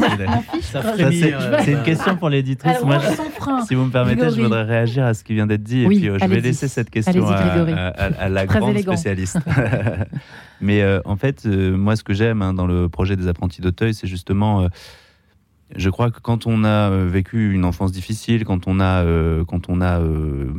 frémit, 0.59 1.25
c'est 1.65 1.73
une 1.73 1.83
question 1.85 2.17
pour 2.17 2.29
l'éditrice. 2.29 2.77
Moi, 2.85 2.99
si 3.67 3.75
vous 3.75 3.85
me 3.87 3.91
permettez, 3.91 4.17
Grégory. 4.17 4.37
je 4.39 4.43
voudrais 4.43 4.63
réagir 4.65 5.05
à 5.05 5.15
ce 5.15 5.25
qui 5.25 5.35
vient 5.35 5.47
d'être 5.47 5.63
dit. 5.63 5.85
Oui, 5.87 5.97
et 5.97 6.01
puis, 6.01 6.09
euh, 6.11 6.19
je 6.21 6.27
vais 6.27 6.41
laisser 6.41 6.69
cette 6.69 6.91
question 6.91 7.27
à, 7.27 7.35
à- 7.35 7.89
à- 7.89 8.23
à 8.25 8.29
la 8.29 8.47
Très 8.47 8.59
grande 8.61 8.71
élégant. 8.73 8.93
spécialiste. 8.97 9.39
Mais 10.61 10.83
euh, 10.83 11.01
en 11.05 11.17
fait, 11.17 11.45
euh, 11.47 11.77
moi, 11.77 11.97
ce 11.97 12.05
que 12.05 12.15
j'aime 12.15 12.43
hein, 12.43 12.55
dans 12.55 12.67
le 12.67 12.89
projet 12.89 13.17
des 13.17 13.29
apprentis 13.29 13.61
d'Auteuil, 13.61 13.95
c'est 13.95 14.07
justement. 14.07 14.67
Je 15.75 15.91
crois 15.91 16.11
que 16.11 16.21
quand 16.21 16.47
on 16.47 16.65
a 16.65 16.91
euh, 16.91 17.09
vécu 17.09 17.53
une 17.53 17.65
enfance 17.65 17.93
difficile, 17.93 18.45
quand 18.45 18.69
on 18.69 18.81
a, 18.81 19.05
euh, 19.05 19.45
quand 19.45 19.69
on 19.69 19.81
a, 19.81 20.01
euh, 20.01 20.53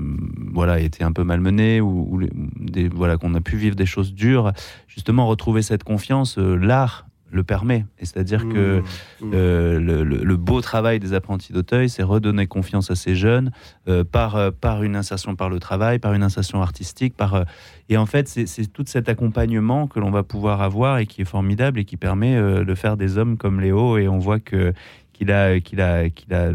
voilà, 0.51 0.79
été 0.79 1.03
un 1.03 1.11
peu 1.11 1.23
malmené 1.23 1.79
ou, 1.79 2.07
ou 2.11 2.21
des, 2.59 2.89
voilà, 2.89 3.17
qu'on 3.17 3.33
a 3.35 3.41
pu 3.41 3.55
vivre 3.55 3.75
des 3.75 3.85
choses 3.85 4.13
dures, 4.13 4.51
justement 4.87 5.27
retrouver 5.27 5.61
cette 5.61 5.83
confiance, 5.83 6.37
euh, 6.37 6.55
l'art 6.55 7.05
le 7.35 7.43
permet. 7.43 7.85
Et 7.99 8.05
c'est-à-dire 8.05 8.47
que 8.49 8.81
Mmh. 9.21 9.31
euh, 9.33 9.79
le, 9.79 10.03
le- 10.03 10.23
le 10.23 10.37
beau 10.37 10.61
travail 10.61 10.99
des 10.99 11.13
apprentis 11.13 11.53
d'Auteuil, 11.53 11.89
c'est 11.89 12.03
redonner 12.03 12.47
confiance 12.47 12.89
à 12.91 12.95
ces 12.95 13.15
jeunes 13.15 13.51
euh, 13.87 14.03
par, 14.03 14.35
euh, 14.35 14.51
par 14.51 14.83
une 14.83 14.95
insertion 14.95 15.35
par 15.35 15.49
le 15.49 15.59
travail, 15.59 15.99
par 15.99 16.13
une 16.13 16.23
insertion 16.23 16.61
artistique. 16.61 17.15
Par, 17.15 17.45
et 17.89 17.97
en 17.97 18.05
fait, 18.05 18.27
c'est 18.27 18.73
tout 18.73 18.83
cet 18.87 19.09
accompagnement 19.09 19.87
que 19.87 19.99
l'on 19.99 20.11
va 20.11 20.23
pouvoir 20.23 20.61
avoir 20.61 20.97
et 20.99 21.05
qui 21.05 21.21
est 21.21 21.25
formidable 21.25 21.79
et 21.79 21.85
qui 21.85 21.97
permet 21.97 22.35
de 22.35 22.75
faire 22.75 22.97
des 22.97 23.17
hommes 23.17 23.37
comme 23.37 23.59
Léo. 23.61 23.97
Et 23.97 24.07
on 24.07 24.17
voit 24.19 24.39
que 24.39 24.73
qu'il 25.13 25.31
a, 25.31 25.61
qu'il 25.61 25.79
a, 25.79 26.09
qu'il 26.09 26.33
a 26.33 26.51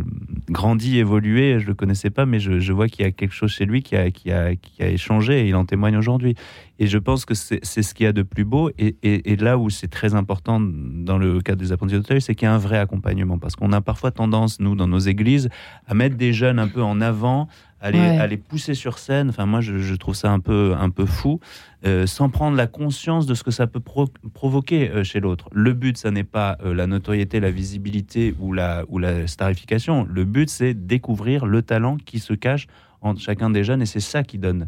grandi, 0.50 0.98
évolué. 0.98 1.58
Je 1.60 1.66
le 1.66 1.72
connaissais 1.74 2.10
pas, 2.10 2.26
mais 2.26 2.40
je, 2.40 2.60
je 2.60 2.72
vois 2.74 2.88
qu'il 2.88 3.04
y 3.04 3.08
a 3.08 3.10
quelque 3.10 3.32
chose 3.34 3.50
chez 3.52 3.64
lui 3.64 3.82
qui 3.82 3.96
a, 3.96 4.10
qui 4.10 4.30
a, 4.32 4.54
qui 4.54 4.82
a 4.82 4.88
échangé 4.88 5.40
et 5.40 5.48
il 5.48 5.54
en 5.56 5.64
témoigne 5.64 5.96
aujourd'hui. 5.96 6.34
Et 6.82 6.86
je 6.86 6.96
pense 6.98 7.24
que 7.26 7.34
c'est 7.34 7.62
ce 7.62 7.94
qu'il 7.94 8.04
y 8.04 8.06
a 8.08 8.12
de 8.12 8.22
plus 8.22 8.44
beau. 8.46 8.70
Et, 8.78 8.96
et- 9.02 9.32
et 9.32 9.36
là 9.36 9.58
où 9.58 9.68
c'est 9.70 9.86
très 9.88 10.14
important 10.14 10.58
dans 10.60 11.18
le 11.18 11.40
cadre 11.42 11.58
des 11.60 11.72
apprentis 11.72 11.94
d'Auteuil, 11.94 12.22
c'est 12.22 12.34
qu'il 12.34 12.46
y 12.46 12.48
a 12.48 12.54
un 12.54 12.58
vrai 12.58 12.78
accompagnement. 12.78 13.38
Parce 13.38 13.54
qu'on 13.54 13.72
a 13.72 13.82
parfois 13.82 14.10
tendance, 14.10 14.58
nous, 14.60 14.74
dans 14.74 14.88
nos 14.88 14.98
églises, 14.98 15.50
à 15.86 15.92
mettre 15.94 16.16
des 16.16 16.32
jeunes 16.32 16.58
un 16.58 16.68
peu 16.68 16.82
en 16.82 17.02
avant, 17.02 17.48
à 17.82 17.90
les, 17.90 17.98
Ouais. 17.98 18.18
à 18.18 18.26
les 18.26 18.36
pousser 18.38 18.72
sur 18.74 18.98
scène. 18.98 19.28
Enfin, 19.28 19.44
moi, 19.46 19.60
je, 19.60 19.78
je 19.78 19.94
trouve 19.94 20.14
ça 20.14 20.30
un 20.32 20.40
peu, 20.40 20.74
un 20.78 20.88
peu 20.90 21.04
fou, 21.06 21.38
euh, 21.86 22.06
sans 22.06 22.28
prendre 22.30 22.56
la 22.56 22.66
conscience 22.66 23.26
de 23.26 23.34
ce 23.34 23.42
que 23.44 23.50
ça 23.50 23.66
peut 23.66 23.80
pro- 23.80 24.08
provoquer 24.34 24.90
euh, 24.90 25.04
chez 25.04 25.20
l'autre. 25.20 25.48
Le 25.52 25.72
but, 25.74 25.96
ça 25.98 26.10
n'est 26.10 26.24
pas 26.24 26.56
euh, 26.64 26.72
la 26.74 26.86
notoriété, 26.86 27.40
la 27.40 27.50
visibilité 27.50 28.34
ou 28.40 28.52
la, 28.54 28.84
ou 28.88 28.98
la 28.98 29.26
starification. 29.26 30.06
Le 30.10 30.24
but, 30.24 30.48
c'est 30.48 30.72
découvrir 30.72 31.44
le 31.44 31.60
talent 31.62 31.96
qui 31.98 32.18
se 32.20 32.32
cache 32.32 32.66
en 33.02 33.16
chacun 33.16 33.50
des 33.50 33.64
jeunes. 33.64 33.82
Et 33.82 33.86
c'est 33.86 34.00
ça 34.00 34.22
qui 34.22 34.38
donne 34.38 34.66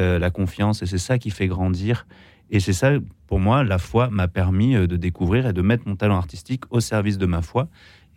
euh, 0.00 0.18
la 0.18 0.30
confiance 0.30 0.82
et 0.82 0.86
c'est 0.86 0.98
ça 0.98 1.18
qui 1.18 1.30
fait 1.30 1.46
grandir. 1.46 2.06
Et 2.50 2.60
c'est 2.60 2.74
ça, 2.74 2.92
pour 3.26 3.40
moi, 3.40 3.64
la 3.64 3.78
foi 3.78 4.10
m'a 4.10 4.28
permis 4.28 4.76
euh, 4.76 4.86
de 4.86 4.96
découvrir 4.96 5.46
et 5.46 5.52
de 5.52 5.62
mettre 5.62 5.88
mon 5.88 5.96
talent 5.96 6.16
artistique 6.16 6.64
au 6.70 6.80
service 6.80 7.18
de 7.18 7.26
ma 7.26 7.40
foi. 7.42 7.68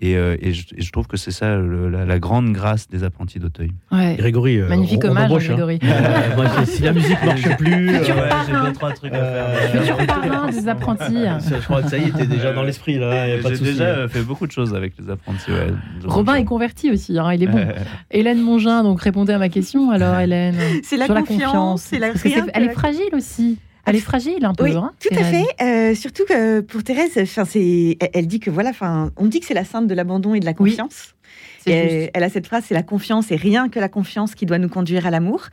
Et, 0.01 0.17
euh, 0.17 0.36
et 0.41 0.51
je, 0.53 0.65
et 0.75 0.81
je 0.81 0.91
trouve 0.91 1.08
que 1.08 1.15
c'est 1.15 1.31
ça 1.31 1.55
le- 1.55 1.89
la, 1.89 2.03
la 2.03 2.19
grande 2.19 2.51
grâce 2.51 2.89
des 2.89 3.05
apprentis 3.05 3.39
d'Auteuil. 3.39 3.71
Ouais. 3.93 4.15
Grégory, 4.17 4.60
euh, 4.60 4.67
Magnifique 4.67 5.03
on- 5.05 5.08
on 5.08 5.12
hommage, 5.12 5.31
embauche, 5.31 5.49
hein. 5.49 5.53
Grégory. 5.53 5.79
Euh, 5.84 6.36
moi, 6.36 6.65
si- 6.65 6.81
la 6.84 6.91
musique 6.91 7.17
marche 7.25 7.58
plus, 7.58 7.89
euh, 7.95 8.27
parrain. 8.29 8.43
j'ai 8.45 8.67
deux, 8.67 8.73
trois 8.73 8.91
trucs 8.91 9.13
à 9.13 9.23
faire. 9.23 9.81
Futur 9.81 10.05
parrain 10.05 10.49
des 10.49 10.67
apprentis. 10.67 11.23
ça, 11.39 11.60
je 11.60 11.63
crois 11.63 11.81
que 11.81 11.89
ça 11.89 11.97
y 11.97 12.03
est, 12.10 12.12
t'es 12.12 12.27
déjà 12.27 12.51
dans 12.51 12.63
l'esprit 12.63 12.99
là. 12.99 13.25
y 13.27 13.39
a 13.39 13.41
pas 13.41 13.49
de 13.51 13.55
J'ai 13.55 13.63
déjà 13.63 14.08
fait 14.10 14.21
beaucoup 14.21 14.45
de 14.47 14.51
choses 14.51 14.75
avec 14.75 14.93
les 14.99 15.10
apprentis. 15.10 15.49
ouais. 15.51 15.73
Robin 16.05 16.36
est 16.36 16.45
converti 16.45 16.91
aussi, 16.91 17.17
hein, 17.17 17.31
il 17.34 17.43
est 17.43 17.47
bon. 17.47 17.65
Hélène 18.12 18.41
Mongin, 18.41 18.84
donc 18.84 19.01
répondez 19.01 19.31
à 19.31 19.38
ma 19.38 19.47
question 19.49 19.91
alors, 19.91 20.19
Hélène. 20.19 20.55
C'est 20.84 20.97
la 20.97 21.08
confiance, 21.08 21.81
c'est 21.84 21.99
la 21.99 22.10
que 22.10 22.19
Elle 22.53 22.63
est 22.63 22.69
fragile 22.73 23.13
aussi. 23.13 23.60
Elle 23.86 23.95
est 23.95 24.00
fragile 24.00 24.43
un 24.45 24.54
peu. 24.54 24.63
Oui, 24.65 24.76
hein, 24.76 24.91
tout 25.00 25.15
à 25.15 25.24
fait. 25.24 25.45
Euh, 25.62 25.95
surtout 25.95 26.24
que 26.26 26.62
pour 26.62 26.84
Thérèse, 26.84 27.12
enfin, 27.17 27.45
c'est, 27.45 27.98
elle- 28.00 28.10
elle 28.13 28.28
dit 28.28 28.39
que 28.39 28.50
voilà, 28.50 28.71
enfin, 28.71 29.12
on 29.17 29.26
dit 29.28 29.39
que 29.39 29.45
c'est 29.45 29.54
la 29.54 29.65
sainte 29.65 29.88
de 29.88 29.93
l'abandon 29.93 30.34
et 30.34 30.39
de 30.39 30.45
la 30.45 30.54
Oui. 30.60 30.71
confiance. 30.71 31.13
Et 31.67 32.12
elle 32.13 32.24
a 32.24 32.30
cette 32.30 32.45
phrase, 32.45 32.65
c'est 32.67 32.76
la 32.76 32.84
confiance 32.84 33.32
et 33.32 33.36
rien 33.36 33.69
que 33.69 33.80
la 33.80 33.89
confiance 33.89 34.36
qui 34.36 34.45
doit 34.45 34.60
nous 34.60 34.69
conduire 34.69 35.08
à 35.08 35.10
l'amour. 35.10 35.48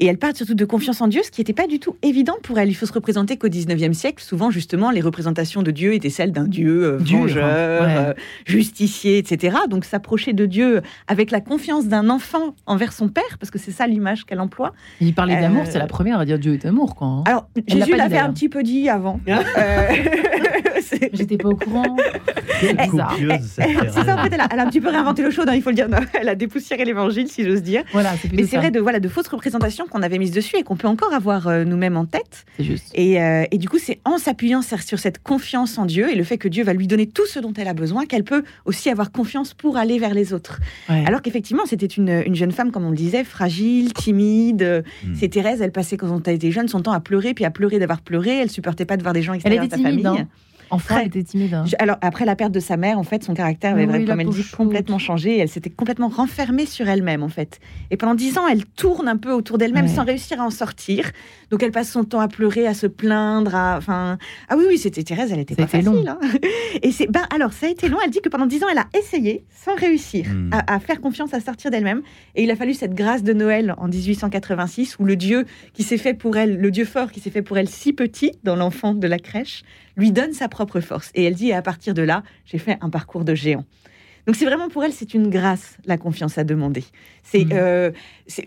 Et 0.00 0.06
elle 0.06 0.18
parle 0.18 0.34
surtout 0.34 0.54
de 0.54 0.64
confiance 0.64 1.00
en 1.00 1.08
Dieu, 1.08 1.22
ce 1.24 1.30
qui 1.30 1.40
n'était 1.40 1.52
pas 1.52 1.66
du 1.66 1.78
tout 1.78 1.96
évident 2.02 2.36
pour 2.42 2.58
elle. 2.58 2.68
Il 2.68 2.74
faut 2.74 2.86
se 2.86 2.92
représenter 2.92 3.36
qu'au 3.36 3.48
19e 3.48 3.92
siècle, 3.92 4.22
souvent 4.22 4.50
justement, 4.50 4.90
les 4.90 5.00
représentations 5.00 5.62
de 5.62 5.70
Dieu 5.70 5.94
étaient 5.94 6.10
celles 6.10 6.32
d'un 6.32 6.46
Dieu 6.46 6.84
euh, 6.84 6.96
vengeur, 6.98 7.86
euh, 7.88 8.14
justicier, 8.44 9.18
etc. 9.18 9.56
Donc 9.68 9.84
s'approcher 9.84 10.32
de 10.32 10.46
Dieu 10.46 10.82
avec 11.08 11.30
la 11.30 11.40
confiance 11.40 11.86
d'un 11.86 12.10
enfant 12.10 12.54
envers 12.66 12.92
son 12.92 13.08
père, 13.08 13.38
parce 13.38 13.50
que 13.50 13.58
c'est 13.58 13.70
ça 13.70 13.86
l'image 13.86 14.24
qu'elle 14.24 14.40
emploie. 14.40 14.72
Il 15.00 15.14
parlait 15.14 15.40
d'amour, 15.40 15.64
c'est 15.66 15.78
la 15.78 15.86
première 15.86 16.18
à 16.18 16.24
dire 16.24 16.38
Dieu 16.38 16.54
est 16.54 16.66
amour. 16.66 16.94
Quoi, 16.94 17.08
hein. 17.08 17.24
Alors, 17.26 17.48
Jésus 17.66 17.96
l'avait 17.96 18.18
un 18.18 18.32
petit 18.32 18.48
peu 18.48 18.62
dit 18.62 18.88
avant. 18.88 19.20
J'étais 21.12 21.36
pas 21.36 21.48
au 21.48 21.56
courant. 21.56 21.96
C'est 22.60 22.86
ça, 22.94 23.08
en 23.08 24.22
fait, 24.22 24.32
elle 24.32 24.40
a, 24.40 24.62
un 24.62 24.66
petit 24.68 24.80
peu 24.80 24.88
réinventé 24.88 25.22
le 25.22 25.30
show, 25.30 25.42
hein, 25.46 25.54
il 25.54 25.62
faut 25.62 25.70
le 25.70 25.76
dire. 25.76 25.88
Elle 26.18 26.28
a 26.28 26.34
dépoussiéré 26.34 26.84
l'évangile, 26.84 27.28
si 27.28 27.44
j'ose 27.44 27.62
dire. 27.62 27.82
Voilà, 27.92 28.12
Mais 28.32 28.44
c'est 28.44 28.56
vrai 28.56 28.70
de, 28.70 28.80
voilà, 28.80 29.00
de 29.00 29.08
fausses 29.08 29.28
représentations 29.28 29.85
qu'on 29.86 30.02
avait 30.02 30.18
mises 30.18 30.30
dessus 30.30 30.56
et 30.56 30.62
qu'on 30.62 30.76
peut 30.76 30.88
encore 30.88 31.12
avoir 31.12 31.48
euh, 31.48 31.64
nous-mêmes 31.64 31.96
en 31.96 32.04
tête. 32.04 32.44
C'est 32.56 32.64
juste. 32.64 32.90
Et, 32.94 33.20
euh, 33.20 33.44
et, 33.50 33.58
du 33.58 33.68
coup, 33.68 33.78
c'est 33.78 34.00
en 34.04 34.18
s'appuyant 34.18 34.62
sur 34.62 34.98
cette 34.98 35.22
confiance 35.22 35.78
en 35.78 35.86
Dieu 35.86 36.10
et 36.10 36.14
le 36.14 36.24
fait 36.24 36.38
que 36.38 36.48
Dieu 36.48 36.64
va 36.64 36.72
lui 36.72 36.86
donner 36.86 37.06
tout 37.06 37.26
ce 37.26 37.38
dont 37.38 37.52
elle 37.56 37.68
a 37.68 37.74
besoin 37.74 38.06
qu'elle 38.06 38.24
peut 38.24 38.44
aussi 38.64 38.90
avoir 38.90 39.12
confiance 39.12 39.54
pour 39.54 39.76
aller 39.76 39.98
vers 39.98 40.14
les 40.14 40.32
autres. 40.32 40.60
Alors 40.88 41.22
qu'effectivement, 41.22 41.66
c'était 41.66 41.86
une, 41.86 42.22
une, 42.26 42.34
jeune 42.34 42.52
femme, 42.52 42.70
comme 42.70 42.84
on 42.84 42.90
le 42.90 42.96
disait, 42.96 43.24
fragile, 43.24 43.92
timide. 43.92 44.84
Hmm. 45.04 45.14
C'est 45.14 45.28
Thérèse, 45.28 45.60
elle 45.60 45.72
passait 45.72 45.96
quand 45.96 46.26
elle 46.28 46.34
était 46.34 46.50
jeune 46.50 46.68
son 46.68 46.80
temps 46.80 46.92
à 46.92 47.00
pleurer, 47.00 47.34
puis 47.34 47.44
à 47.44 47.50
pleurer 47.50 47.78
d'avoir 47.78 48.00
pleuré. 48.00 48.38
Elle 48.38 48.50
supportait 48.50 48.84
pas 48.84 48.96
de 48.96 49.02
voir 49.02 49.14
des 49.14 49.22
gens 49.22 49.34
extérieurs 49.34 49.64
à 49.64 49.68
sa 49.68 49.78
famille. 49.78 50.06
Hein. 50.06 50.28
Enfant, 50.70 50.98
elle 50.98 51.08
était 51.08 51.22
timide. 51.22 51.54
Hein. 51.54 51.64
Alors, 51.78 51.96
après 52.00 52.24
la 52.24 52.36
perte 52.36 52.52
de 52.52 52.60
sa 52.60 52.76
mère, 52.76 52.98
en 52.98 53.02
fait, 53.02 53.22
son 53.24 53.34
caractère 53.34 53.72
avait, 53.72 53.86
vraiment, 53.86 54.06
comme 54.06 54.20
elle 54.20 54.28
dit, 54.28 54.44
complètement 54.56 54.98
changé. 54.98 55.38
Elle 55.38 55.48
s'était 55.48 55.70
complètement 55.70 56.08
renfermée 56.08 56.66
sur 56.66 56.88
elle-même, 56.88 57.22
en 57.22 57.28
fait. 57.28 57.60
Et 57.90 57.96
pendant 57.96 58.14
dix 58.14 58.38
ans, 58.38 58.46
elle 58.48 58.64
tourne 58.64 59.08
un 59.08 59.16
peu 59.16 59.32
autour 59.32 59.58
d'elle-même 59.58 59.88
sans 59.88 60.04
réussir 60.04 60.40
à 60.40 60.44
en 60.44 60.50
sortir. 60.50 61.10
Donc, 61.50 61.62
elle 61.62 61.70
passe 61.70 61.90
son 61.90 62.04
temps 62.04 62.20
à 62.20 62.28
pleurer, 62.28 62.66
à 62.66 62.74
se 62.74 62.86
plaindre. 62.86 63.54
À... 63.54 63.76
Enfin, 63.78 64.18
ah 64.48 64.56
oui, 64.56 64.64
oui, 64.68 64.78
c'était 64.78 65.02
Thérèse, 65.02 65.32
elle 65.32 65.40
était 65.40 65.54
pas 65.54 65.66
facile. 65.66 65.86
Long. 65.86 66.04
Hein. 66.06 66.18
Et 66.82 66.90
c'est, 66.90 67.06
ben, 67.06 67.26
alors, 67.34 67.52
ça 67.52 67.66
a 67.66 67.68
été 67.70 67.88
long. 67.88 67.98
Elle 68.04 68.10
dit 68.10 68.20
que 68.20 68.28
pendant 68.28 68.46
dix 68.46 68.62
ans, 68.62 68.68
elle 68.70 68.78
a 68.78 68.86
essayé, 68.98 69.44
sans 69.50 69.74
réussir, 69.76 70.26
hmm. 70.26 70.50
à, 70.66 70.80
faire 70.80 71.00
confiance, 71.00 71.32
à 71.34 71.40
sortir 71.40 71.70
d'elle-même. 71.70 72.02
Et 72.34 72.42
il 72.42 72.50
a 72.50 72.56
fallu 72.56 72.74
cette 72.74 72.94
grâce 72.94 73.22
de 73.22 73.32
Noël 73.32 73.74
en 73.78 73.88
1886, 73.88 74.98
où 74.98 75.04
le 75.04 75.16
Dieu 75.16 75.46
qui 75.72 75.82
s'est 75.82 75.98
fait 75.98 76.14
pour 76.14 76.36
elle, 76.36 76.58
le 76.58 76.70
Dieu 76.70 76.84
fort 76.84 77.12
qui 77.12 77.20
s'est 77.20 77.30
fait 77.30 77.42
pour 77.42 77.58
elle 77.58 77.68
si 77.68 77.92
petit 77.92 78.32
dans 78.44 78.56
l'enfant 78.56 78.94
de 78.94 79.06
la 79.06 79.18
crèche, 79.18 79.62
lui 79.96 80.12
donne 80.12 80.32
sa 80.32 80.48
propre 80.48 80.80
force. 80.80 81.10
Et 81.14 81.24
elle 81.24 81.34
dit, 81.34 81.48
et 81.48 81.54
à 81.54 81.62
partir 81.62 81.94
de 81.94 82.02
là, 82.02 82.22
j'ai 82.44 82.58
fait 82.58 82.78
un 82.80 82.90
parcours 82.90 83.24
de 83.24 83.34
géant. 83.34 83.64
Donc 84.26 84.34
c'est 84.34 84.44
vraiment 84.44 84.68
pour 84.68 84.82
elle, 84.82 84.92
c'est 84.92 85.14
une 85.14 85.30
grâce, 85.30 85.78
la 85.84 85.96
confiance 85.96 86.36
à 86.36 86.42
demander. 86.42 86.84
C'est 87.22 87.44
mmh. 87.44 87.52
euh, 87.52 87.90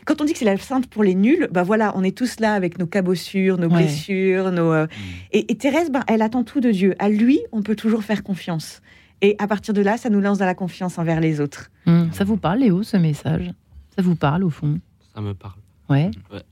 quand 0.05 0.19
on 0.19 0.25
dit 0.25 0.33
que 0.33 0.39
c'est 0.39 0.45
la 0.45 0.57
sainte 0.57 0.87
pour 0.87 1.03
les 1.03 1.15
nuls, 1.15 1.47
bah 1.51 1.63
voilà, 1.63 1.93
on 1.95 2.03
est 2.03 2.15
tous 2.15 2.41
là 2.41 2.53
avec 2.53 2.77
nos 2.79 2.85
cabossures, 2.85 3.57
nos 3.57 3.69
blessures, 3.69 4.51
nos 4.51 4.73
euh, 4.73 4.85
mmh. 4.85 4.89
et, 5.31 5.55
Thérèse, 5.55 5.89
ben, 5.89 6.03
elle 6.07 6.21
attend 6.21 6.43
tout 6.43 6.59
de 6.59 6.69
Dieu. 6.69 6.95
À 6.99 7.07
lui, 7.07 7.39
on 7.53 7.61
peut 7.61 7.77
toujours 7.77 8.03
faire 8.03 8.23
confiance. 8.23 8.81
Et 9.21 9.35
à 9.39 9.47
partir 9.47 9.73
de 9.73 9.81
là, 9.81 9.97
ça 9.97 10.09
nous 10.09 10.19
lance 10.19 10.39
dans 10.39 10.45
la 10.45 10.55
confiance 10.55 10.97
envers 10.97 11.21
les 11.21 11.39
autres. 11.39 11.71
Mmh. 11.85 12.11
Ça 12.11 12.25
vous 12.25 12.37
parle, 12.37 12.59
Léo, 12.59 12.83
ce 12.83 12.97
message? 12.97 13.49
Ça 13.95 14.01
vous 14.01 14.15
parle 14.15 14.43
au 14.43 14.49
fond? 14.49 14.79
Ça 15.15 15.21
me 15.21 15.33
parle. 15.33 15.59
Ouais. 15.89 16.11
ouais. 16.31 16.43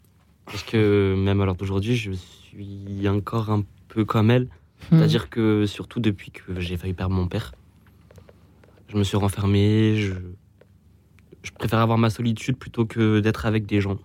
Parce 0.45 0.63
que 0.63 1.15
même 1.17 1.41
à 1.41 1.45
l'heure 1.45 1.55
d'aujourd'hui, 1.55 1.97
je 1.97 2.11
suis 2.13 3.07
encore 3.09 3.49
un 3.49 3.63
peu 3.89 4.05
comme 4.05 4.31
elle. 4.31 4.47
C'est-à-dire 4.89 5.29
que 5.29 5.65
surtout 5.65 5.99
depuis 5.99 6.31
que 6.31 6.59
j'ai 6.59 6.77
failli 6.77 6.93
perdre 6.93 7.15
mon 7.15 7.27
père, 7.27 7.53
je 8.87 8.97
me 8.97 9.03
suis 9.03 9.17
renfermé, 9.17 9.97
je, 9.97 10.13
je 11.43 11.51
préfère 11.51 11.79
avoir 11.79 11.97
ma 11.97 12.09
solitude 12.09 12.57
plutôt 12.57 12.85
que 12.85 13.19
d'être 13.19 13.45
avec 13.45 13.65
des 13.65 13.81
gens. 13.81 13.97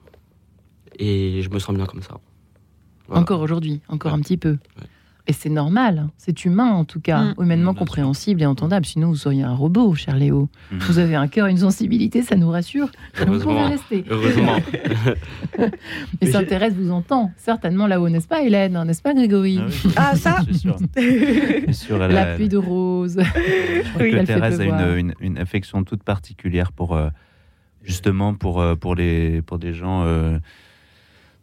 Et 0.98 1.40
je 1.42 1.50
me 1.50 1.58
sens 1.58 1.74
bien 1.74 1.86
comme 1.86 2.02
ça. 2.02 2.18
Encore 3.08 3.40
aujourd'hui, 3.40 3.80
encore 3.88 4.12
un 4.12 4.20
petit 4.20 4.36
peu. 4.36 4.58
Et 5.28 5.32
c'est 5.32 5.48
normal, 5.48 5.98
hein. 5.98 6.10
c'est 6.16 6.44
humain 6.44 6.72
en 6.72 6.84
tout 6.84 7.00
cas, 7.00 7.20
mm. 7.20 7.34
humainement 7.38 7.74
compréhensible 7.74 8.42
et 8.42 8.46
entendable. 8.46 8.84
Sinon, 8.84 9.08
vous 9.08 9.16
seriez 9.16 9.44
un 9.44 9.54
robot, 9.54 9.94
cher 9.94 10.16
Léo. 10.16 10.48
Mm. 10.72 10.78
Vous 10.78 10.98
avez 10.98 11.14
un 11.14 11.28
cœur, 11.28 11.46
une 11.46 11.58
sensibilité, 11.58 12.22
ça 12.22 12.34
nous 12.34 12.50
rassure. 12.50 12.90
Vous 13.24 13.38
pouvez 13.38 13.62
rester. 13.62 14.04
Heureusement. 14.10 14.56
et 16.20 16.26
s'intéresse, 16.26 16.74
vous 16.74 16.90
entend, 16.90 17.30
certainement 17.36 17.86
là-haut, 17.86 18.08
n'est-ce 18.08 18.26
pas, 18.26 18.42
Hélène 18.42 18.74
hein, 18.74 18.84
N'est-ce 18.84 19.02
pas, 19.02 19.14
Grégory 19.14 19.60
Ah, 19.94 20.10
ah 20.12 20.16
ça 20.16 20.38
sûr. 21.72 21.98
La 21.98 22.34
pluie 22.34 22.48
de 22.48 22.56
rose. 22.56 23.20
Que 23.96 24.24
Thérèse 24.24 24.60
a 24.60 24.96
une, 24.96 25.14
une, 25.20 25.38
affection 25.38 25.84
toute 25.84 26.02
particulière 26.02 26.72
pour, 26.72 26.96
euh, 26.96 27.10
justement, 27.84 28.34
pour, 28.34 28.60
euh, 28.60 28.74
pour, 28.74 28.96
les, 28.96 29.40
pour 29.42 29.60
des 29.60 29.72
gens. 29.72 30.02
Euh, 30.04 30.38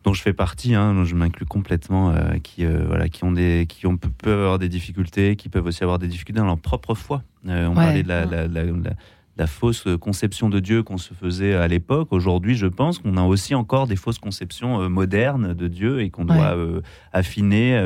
dont 0.03 0.13
je 0.13 0.21
fais 0.21 0.33
partie, 0.33 0.75
hein, 0.75 0.93
dont 0.93 1.03
je 1.03 1.15
m'inclus 1.15 1.45
complètement, 1.45 2.11
euh, 2.11 2.37
qui, 2.41 2.65
euh, 2.65 2.83
voilà, 2.87 3.09
qui, 3.09 3.23
ont 3.23 3.31
des, 3.31 3.65
qui 3.67 3.85
ont, 3.85 3.97
peuvent 3.97 4.39
avoir 4.39 4.59
des 4.59 4.69
difficultés, 4.69 5.35
qui 5.35 5.49
peuvent 5.49 5.65
aussi 5.65 5.83
avoir 5.83 5.99
des 5.99 6.07
difficultés 6.07 6.39
dans 6.39 6.45
leur 6.45 6.59
propre 6.59 6.95
foi. 6.95 7.23
Euh, 7.47 7.67
on 7.67 7.73
parlait 7.73 8.03
de 8.03 8.09
la, 8.09 9.47
fausse 9.47 9.87
conception 10.01 10.49
de 10.49 10.59
Dieu 10.59 10.83
qu'on 10.83 10.97
se 10.97 11.13
faisait 11.13 11.53
à 11.53 11.65
l'époque. 11.69 12.09
Aujourd'hui, 12.11 12.55
je 12.55 12.67
pense 12.67 12.99
qu'on 12.99 13.15
a 13.15 13.23
aussi 13.23 13.55
encore 13.55 13.87
des 13.87 13.95
fausses 13.95 14.19
conceptions 14.19 14.89
modernes 14.89 15.53
de 15.53 15.67
Dieu 15.69 16.01
et 16.01 16.09
qu'on 16.09 16.25
doit 16.25 16.57
affiner, 17.13 17.81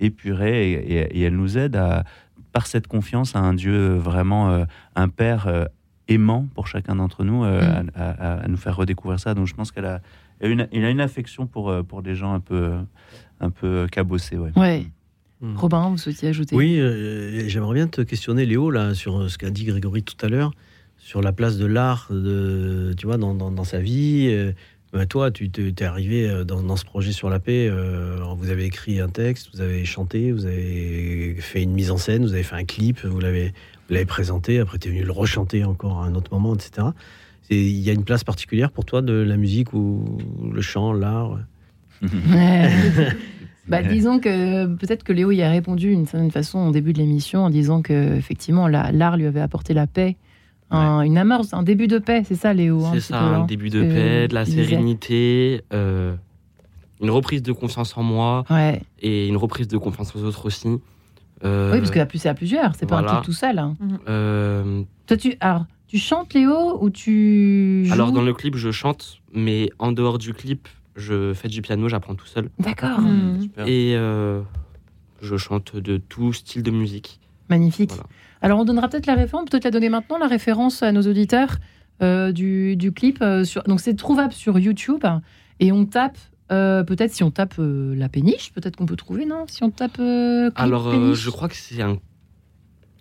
épurer, 0.00 0.72
et, 0.72 1.16
et, 1.16 1.22
elle 1.22 1.36
nous 1.36 1.56
aide 1.56 1.76
à, 1.76 2.02
par 2.50 2.66
cette 2.66 2.88
confiance 2.88 3.36
à 3.36 3.38
un 3.38 3.54
Dieu 3.54 3.94
vraiment, 3.94 4.64
un 4.96 5.08
Père 5.08 5.68
aimant 6.08 6.48
pour 6.56 6.66
chacun 6.66 6.96
d'entre 6.96 7.22
nous, 7.22 7.44
mm. 7.44 7.90
à, 7.94 8.40
à, 8.40 8.48
nous 8.48 8.56
faire 8.56 8.74
redécouvrir 8.74 9.20
ça. 9.20 9.34
Donc 9.34 9.46
je 9.46 9.54
pense 9.54 9.70
qu'elle 9.70 9.86
a 9.86 10.00
il 10.42 10.84
a 10.84 10.90
une 10.90 11.00
affection 11.00 11.46
pour, 11.46 11.70
euh, 11.70 11.82
pour 11.82 12.02
des 12.02 12.14
gens 12.14 12.32
un 12.32 12.40
peu, 12.40 12.72
un 13.40 13.50
peu 13.50 13.86
cabossés. 13.90 14.36
Ouais. 14.36 14.52
ouais. 14.56 14.86
Hmm. 15.40 15.56
Robin, 15.56 15.88
vous 15.88 15.98
souhaitiez 15.98 16.28
ajouter 16.28 16.54
Oui, 16.54 16.78
euh, 16.78 17.48
j'aimerais 17.48 17.74
bien 17.74 17.86
te 17.86 18.02
questionner, 18.02 18.44
Léo, 18.44 18.70
là, 18.70 18.94
sur 18.94 19.20
euh, 19.20 19.28
ce 19.28 19.38
qu'a 19.38 19.50
dit 19.50 19.64
Grégory 19.64 20.02
tout 20.02 20.16
à 20.24 20.28
l'heure, 20.28 20.52
sur 20.98 21.22
la 21.22 21.32
place 21.32 21.56
de 21.56 21.64
l'art 21.64 22.08
de, 22.10 22.94
tu 22.96 23.06
vois, 23.06 23.16
dans, 23.16 23.34
dans, 23.34 23.64
sa 23.64 23.78
vie. 23.78 24.52
toi, 25.08 25.30
tu 25.30 25.50
es 25.56 25.82
arrivé 25.82 26.44
dans, 26.44 26.62
dans, 26.62 26.76
ce 26.76 26.84
projet 26.84 27.12
sur 27.12 27.30
la 27.30 27.40
paix. 27.40 27.70
vous 28.36 28.50
avez 28.50 28.66
écrit 28.66 29.00
un 29.00 29.08
texte, 29.08 29.48
vous 29.54 29.62
avez 29.62 29.86
chanté, 29.86 30.30
vous 30.30 30.44
avez 30.44 31.36
fait 31.38 31.62
une 31.62 31.72
mise 31.72 31.90
en 31.90 31.96
scène, 31.96 32.22
vous 32.22 32.34
avez 32.34 32.42
fait 32.42 32.56
un 32.56 32.64
clip, 32.64 33.02
vous 33.06 33.18
l'avez 33.18 33.54
présenté. 34.06 34.58
Après, 34.58 34.76
tu 34.76 34.88
es 34.88 34.90
venu 34.90 35.04
le 35.04 35.12
rechanter 35.12 35.64
encore 35.64 36.02
à 36.02 36.04
un 36.04 36.14
autre 36.14 36.34
moment, 36.34 36.54
etc. 36.54 36.88
Il 37.50 37.80
y 37.80 37.90
a 37.90 37.92
une 37.92 38.04
place 38.04 38.24
particulière 38.24 38.70
pour 38.70 38.84
toi 38.84 39.02
de 39.02 39.12
la 39.12 39.36
musique 39.36 39.72
ou 39.72 40.04
le 40.52 40.60
chant, 40.60 40.92
l'art 40.92 41.38
bah, 43.68 43.82
disons 43.82 44.20
que 44.20 44.66
peut-être 44.66 45.04
que 45.04 45.12
Léo 45.12 45.32
y 45.32 45.42
a 45.42 45.50
répondu 45.50 45.88
d'une 45.94 46.06
certaine 46.06 46.30
façon 46.30 46.68
au 46.68 46.72
début 46.72 46.92
de 46.92 46.98
l'émission 46.98 47.44
en 47.44 47.50
disant 47.50 47.82
que 47.82 48.16
effectivement 48.16 48.68
l'art 48.68 49.16
lui 49.16 49.26
avait 49.26 49.40
apporté 49.40 49.74
la 49.74 49.86
paix, 49.86 50.16
une 50.70 51.18
amorce, 51.18 51.52
un 51.52 51.62
début 51.62 51.88
de 51.88 51.98
paix, 51.98 52.22
c'est 52.24 52.36
ça 52.36 52.54
Léo 52.54 52.84
hein, 52.84 52.92
C'est 52.94 53.00
ça, 53.00 53.20
un 53.20 53.44
début 53.44 53.70
de 53.70 53.82
paix, 53.82 54.28
de 54.28 54.34
la 54.34 54.44
sérénité, 54.44 55.62
euh, 55.72 56.14
une 57.00 57.10
reprise 57.10 57.42
de 57.42 57.52
confiance 57.52 57.96
en 57.96 58.02
moi 58.02 58.44
et 59.00 59.28
une 59.28 59.36
reprise 59.36 59.68
de 59.68 59.78
confiance 59.78 60.14
aux 60.14 60.22
autres 60.24 60.46
aussi. 60.46 60.78
Euh, 61.42 61.72
oui, 61.72 61.78
parce 61.78 61.90
que 61.90 62.18
c'est 62.18 62.28
à 62.28 62.34
plusieurs, 62.34 62.74
c'est 62.76 62.86
pas 62.86 62.98
un 62.98 63.02
truc 63.02 63.24
tout 63.24 63.32
seul. 63.32 63.58
Hein. 63.58 63.76
Euh, 64.08 64.82
Toi, 65.06 65.16
tu, 65.16 65.34
alors, 65.40 65.64
tu 65.90 65.98
chantes, 65.98 66.34
Léo, 66.34 66.78
ou 66.80 66.88
tu 66.88 67.88
Alors, 67.90 68.12
dans 68.12 68.22
le 68.22 68.32
clip, 68.32 68.54
je 68.54 68.70
chante, 68.70 69.18
mais 69.34 69.70
en 69.80 69.90
dehors 69.90 70.18
du 70.18 70.32
clip, 70.32 70.68
je 70.94 71.34
fais 71.34 71.48
du 71.48 71.62
piano, 71.62 71.88
j'apprends 71.88 72.14
tout 72.14 72.28
seul. 72.28 72.48
D'accord. 72.60 73.00
Mmh. 73.00 73.48
Et 73.66 73.96
euh, 73.96 74.40
je 75.20 75.36
chante 75.36 75.74
de 75.74 75.96
tout 75.96 76.32
style 76.32 76.62
de 76.62 76.70
musique. 76.70 77.18
Magnifique. 77.48 77.90
Alors, 78.40 78.60
on 78.60 78.64
donnera 78.64 78.88
peut-être 78.88 79.06
la 79.06 79.16
référence, 79.16 79.50
peut-être 79.50 79.64
la 79.64 79.72
donner 79.72 79.88
maintenant, 79.88 80.18
la 80.18 80.28
référence 80.28 80.84
à 80.84 80.92
nos 80.92 81.02
auditeurs 81.02 81.56
euh, 82.02 82.30
du, 82.30 82.76
du, 82.76 82.92
clip. 82.92 83.18
Euh, 83.20 83.42
sur... 83.42 83.64
Donc, 83.64 83.80
c'est 83.80 83.96
trouvable 83.96 84.32
sur 84.32 84.60
YouTube. 84.60 85.04
Et 85.58 85.72
on 85.72 85.86
tape 85.86 86.18
peut-être 86.48 87.12
si 87.12 87.24
on 87.24 87.32
tape 87.32 87.54
la 87.58 88.08
péniche, 88.08 88.52
peut-être 88.52 88.76
qu'on 88.76 88.86
peut 88.86 88.96
trouver, 88.96 89.24
non? 89.24 89.44
Si 89.48 89.64
on 89.64 89.70
tape. 89.70 90.00
Alors, 90.54 91.14
je 91.14 91.30
crois 91.30 91.48
que 91.48 91.56
c'est 91.56 91.82
un 91.82 91.98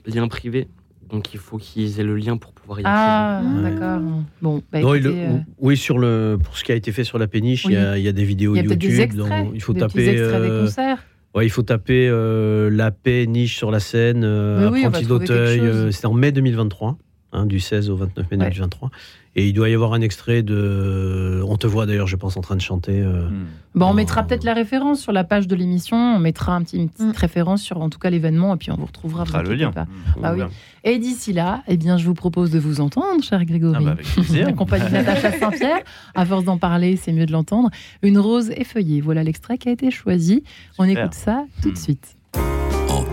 lien 0.07 0.27
privé. 0.27 0.67
Donc 1.09 1.33
il 1.33 1.39
faut 1.39 1.57
qu'ils 1.57 1.99
aient 1.99 2.03
le 2.03 2.15
lien 2.15 2.37
pour 2.37 2.51
pouvoir 2.51 2.79
y 2.79 2.83
accéder. 2.83 2.95
Ah, 2.95 3.41
d'accord. 3.63 4.01
Bon, 4.41 4.61
bah, 4.71 4.79
euh, 4.83 5.37
Oui, 5.59 5.75
sur 5.75 5.97
le, 5.97 6.37
pour 6.41 6.57
ce 6.57 6.63
qui 6.63 6.71
a 6.71 6.75
été 6.75 6.91
fait 6.91 7.03
sur 7.03 7.17
la 7.17 7.27
péniche, 7.27 7.65
il, 7.65 7.71
y 7.71 7.77
a, 8.07 8.11
des 8.11 8.23
vidéos 8.23 8.55
YouTube. 8.55 8.77
Des 8.77 9.01
extraits, 9.01 9.47
il 9.53 9.61
faut 9.61 9.73
des 9.73 9.79
taper. 9.79 10.07
Extraits 10.07 10.41
des 10.41 10.49
euh, 10.49 10.65
concerts. 10.65 11.05
Ouais, 11.35 11.45
il 11.45 11.49
faut 11.49 11.63
taper 11.63 12.07
euh, 12.09 12.69
la 12.71 12.91
péniche 12.91 13.57
sur 13.57 13.71
la 13.71 13.79
scène, 13.79 14.23
apprenti 14.23 15.05
d'Auteuil. 15.05 15.91
C'était 15.91 16.07
en 16.07 16.13
mai 16.13 16.31
2023. 16.31 16.97
Hein, 17.31 17.45
du 17.45 17.59
16 17.59 17.89
au 17.89 17.95
29 17.95 18.31
mai 18.31 18.37
2023. 18.37 18.91
Et 19.35 19.47
il 19.47 19.53
doit 19.53 19.69
y 19.69 19.73
avoir 19.73 19.93
un 19.93 20.01
extrait 20.01 20.41
de. 20.41 21.41
On 21.47 21.55
te 21.55 21.67
voit 21.67 21.85
d'ailleurs, 21.85 22.07
je 22.07 22.15
pense, 22.15 22.35
en 22.35 22.41
train 22.41 22.55
de 22.55 22.61
chanter. 22.61 22.99
Euh, 22.99 23.29
hmm. 23.29 23.45
Bon, 23.75 23.85
on 23.85 23.93
mettra 23.93 24.23
peut-être 24.23 24.43
la 24.43 24.55
référence 24.55 24.99
sur 24.99 25.11
la 25.11 25.23
page 25.23 25.47
de 25.47 25.55
l'émission. 25.55 25.95
On 25.95 26.19
mettra 26.19 26.55
un 26.55 26.63
petit, 26.63 26.77
une 26.77 26.89
petite 26.89 27.15
hmm. 27.15 27.17
référence 27.17 27.61
sur 27.61 27.79
en 27.79 27.89
tout 27.89 27.99
cas 27.99 28.09
l'événement 28.09 28.55
et 28.55 28.57
puis 28.57 28.71
on 28.71 28.75
vous 28.75 28.87
retrouvera. 28.87 29.23
On 29.33 29.41
le 29.41 29.53
lien. 29.53 29.71
Pas. 29.71 29.83
Hmm. 29.83 30.21
Bah 30.21 30.33
oui. 30.35 30.41
Et 30.83 30.97
d'ici 30.97 31.31
là, 31.31 31.63
eh 31.67 31.77
bien, 31.77 31.97
je 31.97 32.05
vous 32.05 32.15
propose 32.15 32.49
de 32.49 32.59
vous 32.59 32.81
entendre, 32.81 33.23
cher 33.23 33.45
Grégory. 33.45 33.77
Ah 33.77 33.83
bah 33.83 33.91
avec 33.91 34.05
plaisir. 34.07 34.47
en 34.47 34.53
compagnie 34.53 34.87
de 34.87 34.93
Natacha 34.93 35.31
Saint-Pierre. 35.31 35.83
À 36.15 36.25
force 36.25 36.43
d'en 36.43 36.57
parler, 36.57 36.97
c'est 36.97 37.13
mieux 37.13 37.27
de 37.27 37.31
l'entendre. 37.31 37.69
Une 38.01 38.17
rose 38.17 38.49
effeuillée. 38.51 38.99
Voilà 38.99 39.23
l'extrait 39.23 39.57
qui 39.57 39.69
a 39.69 39.71
été 39.71 39.91
choisi. 39.91 40.43
On 40.79 40.85
écoute 40.85 41.13
ça 41.13 41.45
tout 41.61 41.71
de 41.71 41.77
suite. 41.77 42.18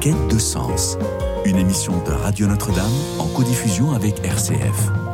Quête 0.07 0.29
de 0.29 0.39
sens. 0.39 0.97
Une 1.45 1.57
émission 1.57 2.01
de 2.05 2.13
Radio 2.13 2.47
Notre-Dame 2.47 2.93
en 3.19 3.27
codiffusion 3.27 3.91
avec 3.91 4.25
RCF. 4.25 5.06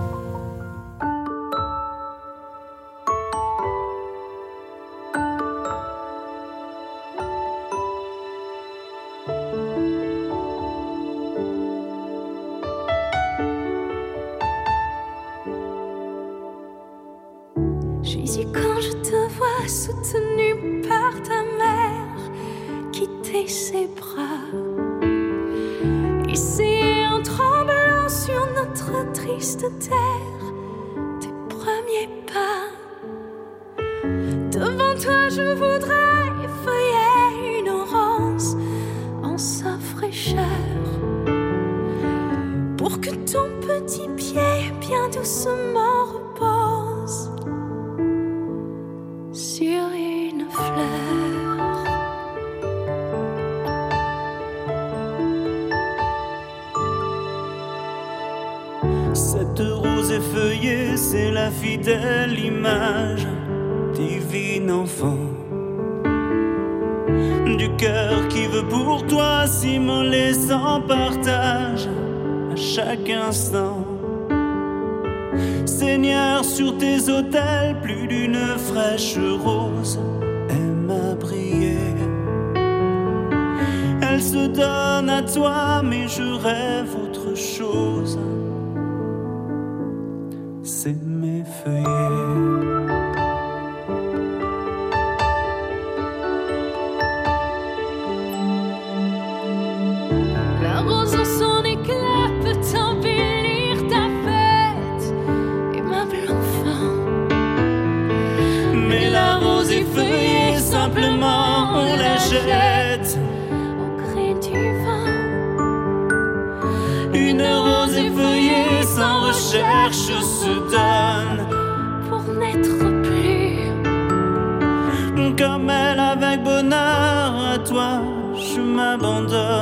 older 129.33 129.62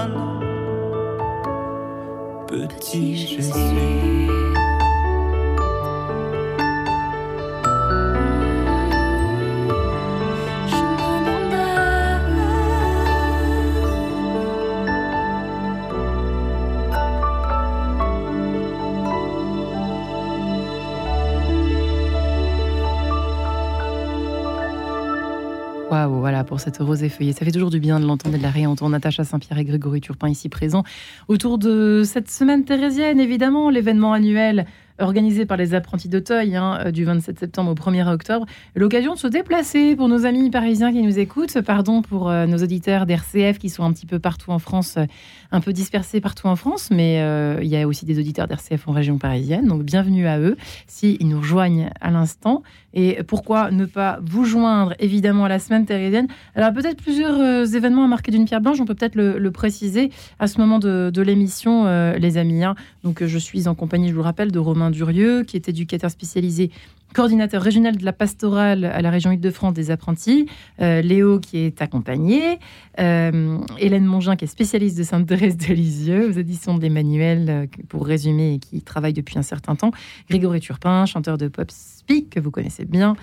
cette 26.60 26.76
rose 26.78 27.02
effeuillée. 27.02 27.32
Ça 27.32 27.44
fait 27.44 27.50
toujours 27.50 27.70
du 27.70 27.80
bien 27.80 27.98
de 27.98 28.06
l'entendre 28.06 28.34
et 28.34 28.38
de 28.38 28.42
la 28.42 28.50
réentendre. 28.50 28.90
Natacha 28.90 29.24
Saint-Pierre 29.24 29.58
et 29.58 29.64
Grégory 29.64 30.00
Turpin 30.00 30.28
ici 30.28 30.48
présents 30.48 30.84
autour 31.26 31.58
de 31.58 32.02
cette 32.04 32.30
semaine 32.30 32.64
thérésienne, 32.64 33.18
évidemment, 33.18 33.70
l'événement 33.70 34.12
annuel 34.12 34.66
organisé 35.00 35.46
par 35.46 35.56
les 35.56 35.74
apprentis 35.74 36.08
d'Auteuil 36.08 36.56
hein, 36.56 36.78
euh, 36.86 36.90
du 36.90 37.04
27 37.04 37.38
septembre 37.38 37.72
au 37.72 37.74
1er 37.74 38.06
octobre. 38.06 38.46
L'occasion 38.74 39.14
de 39.14 39.18
se 39.18 39.26
déplacer 39.26 39.96
pour 39.96 40.08
nos 40.08 40.26
amis 40.26 40.50
parisiens 40.50 40.92
qui 40.92 41.02
nous 41.02 41.18
écoutent. 41.18 41.60
Pardon 41.62 42.02
pour 42.02 42.30
euh, 42.30 42.46
nos 42.46 42.58
auditeurs 42.58 43.06
d'RCF 43.06 43.58
qui 43.58 43.68
sont 43.68 43.84
un 43.84 43.92
petit 43.92 44.06
peu 44.06 44.18
partout 44.18 44.50
en 44.50 44.58
France, 44.58 44.96
euh, 44.96 45.06
un 45.52 45.60
peu 45.60 45.72
dispersés 45.72 46.20
partout 46.20 46.46
en 46.46 46.56
France, 46.56 46.90
mais 46.90 47.20
il 47.62 47.68
y 47.68 47.76
a 47.76 47.86
aussi 47.88 48.04
des 48.04 48.18
auditeurs 48.18 48.46
d'RCF 48.46 48.86
en 48.86 48.92
région 48.92 49.18
parisienne. 49.18 49.66
Donc 49.66 49.82
bienvenue 49.82 50.26
à 50.26 50.38
eux 50.38 50.56
s'ils 50.86 51.26
nous 51.26 51.40
rejoignent 51.40 51.90
à 52.00 52.10
l'instant. 52.10 52.62
Et 52.94 53.22
pourquoi 53.22 53.70
ne 53.70 53.84
pas 53.84 54.18
vous 54.22 54.44
joindre 54.44 54.94
évidemment 54.98 55.44
à 55.44 55.48
la 55.48 55.58
semaine 55.58 55.86
thérésienne 55.86 56.26
Alors 56.54 56.72
peut-être 56.72 56.96
plusieurs 56.96 57.74
événements 57.74 58.04
à 58.04 58.08
marquer 58.08 58.32
d'une 58.32 58.44
pierre 58.44 58.60
blanche, 58.60 58.80
on 58.80 58.84
peut 58.84 58.94
peut-être 58.94 59.14
le, 59.14 59.50
préciser 59.50 60.10
à 60.38 60.46
ce 60.46 60.58
moment 60.58 60.78
de, 60.78 61.22
l'émission, 61.22 61.84
les 62.16 62.36
amis. 62.36 62.64
Hein. 62.64 62.74
Donc 63.04 63.24
je 63.24 63.38
suis 63.38 63.68
en 63.68 63.74
compagnie, 63.74 64.08
je 64.08 64.12
vous 64.12 64.20
le 64.20 64.24
rappelle, 64.24 64.50
de 64.50 64.58
Romain 64.58 64.90
Durieux, 64.90 65.44
qui 65.44 65.56
est 65.56 65.68
éducateur 65.68 66.10
spécialisé 66.10 66.70
coordinateur 67.14 67.62
régional 67.62 67.96
de 67.96 68.04
la 68.04 68.12
pastorale 68.12 68.84
à 68.84 69.02
la 69.02 69.10
région 69.10 69.32
Île-de-France 69.32 69.74
des 69.74 69.90
apprentis, 69.90 70.46
euh, 70.80 71.02
Léo 71.02 71.40
qui 71.40 71.58
est 71.58 71.82
accompagné, 71.82 72.58
euh, 72.98 73.58
Hélène 73.78 74.04
Mongin 74.04 74.36
qui 74.36 74.44
est 74.44 74.48
spécialiste 74.48 74.96
de 74.98 75.02
Sainte-Thérèse 75.02 75.56
de 75.56 75.74
Lisieux 75.74 76.28
aux 76.28 76.32
éditions 76.32 76.78
d'Emmanuel, 76.78 77.46
euh, 77.48 77.66
pour 77.88 78.06
résumer, 78.06 78.54
et 78.54 78.58
qui 78.58 78.82
travaille 78.82 79.12
depuis 79.12 79.38
un 79.38 79.42
certain 79.42 79.74
temps, 79.74 79.90
Grégory 80.28 80.60
Turpin, 80.60 81.06
chanteur 81.06 81.38
de 81.38 81.48
pop 81.48 81.70
speak 81.70 82.30
que 82.30 82.40
vous 82.40 82.50
connaissez 82.50 82.84
bien, 82.84 83.16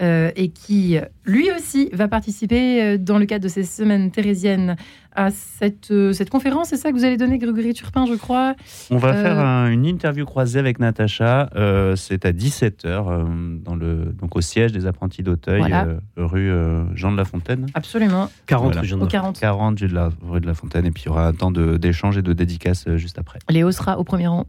et 0.00 0.48
qui 0.48 0.98
lui 1.24 1.50
aussi 1.52 1.88
va 1.92 2.08
participer 2.08 2.98
dans 2.98 3.18
le 3.18 3.26
cadre 3.26 3.44
de 3.44 3.48
ces 3.48 3.62
semaines 3.62 4.10
thérésiennes 4.10 4.76
à 5.14 5.30
cette, 5.30 5.92
cette 6.12 6.30
conférence. 6.30 6.68
C'est 6.68 6.76
ça 6.76 6.90
que 6.90 6.96
vous 6.96 7.04
allez 7.04 7.16
donner, 7.16 7.38
Grégory 7.38 7.74
Turpin, 7.74 8.06
je 8.06 8.14
crois 8.14 8.54
On 8.90 8.96
va 8.96 9.14
faire 9.14 9.38
une 9.66 9.86
interview 9.86 10.24
croisée 10.24 10.58
avec 10.58 10.78
Natacha, 10.78 11.50
c'est 11.96 12.24
à 12.24 12.32
17h 12.32 13.62
dans 13.64 13.74
le, 13.74 14.12
donc 14.12 14.36
au 14.36 14.40
siège 14.40 14.72
des 14.72 14.86
apprentis 14.86 15.22
d'Auteuil, 15.22 15.62
euh, 15.72 15.98
rue 16.16 16.50
euh, 16.50 16.84
Jean 16.94 17.12
de 17.12 17.16
la 17.16 17.24
Fontaine. 17.24 17.66
Absolument. 17.74 18.30
40 18.46 18.76
rue 18.76 18.86
Jean 18.86 18.96
de 18.98 19.02
la 19.02 19.08
40. 19.08 19.40
40 19.40 19.80
rue 19.80 19.88
de 19.88 19.94
la, 19.94 20.10
rue 20.22 20.40
de 20.40 20.46
la 20.46 20.54
Fontaine. 20.54 20.86
Et 20.86 20.90
puis 20.90 21.04
il 21.04 21.06
y 21.06 21.08
aura 21.10 21.26
un 21.26 21.32
temps 21.32 21.50
d'échange 21.50 22.18
et 22.18 22.22
de 22.22 22.32
dédicace 22.32 22.84
euh, 22.86 22.96
juste 22.96 23.18
après. 23.18 23.38
Léo 23.50 23.70
sera 23.72 23.98
au 23.98 24.04
premier 24.04 24.26
rang. 24.26 24.46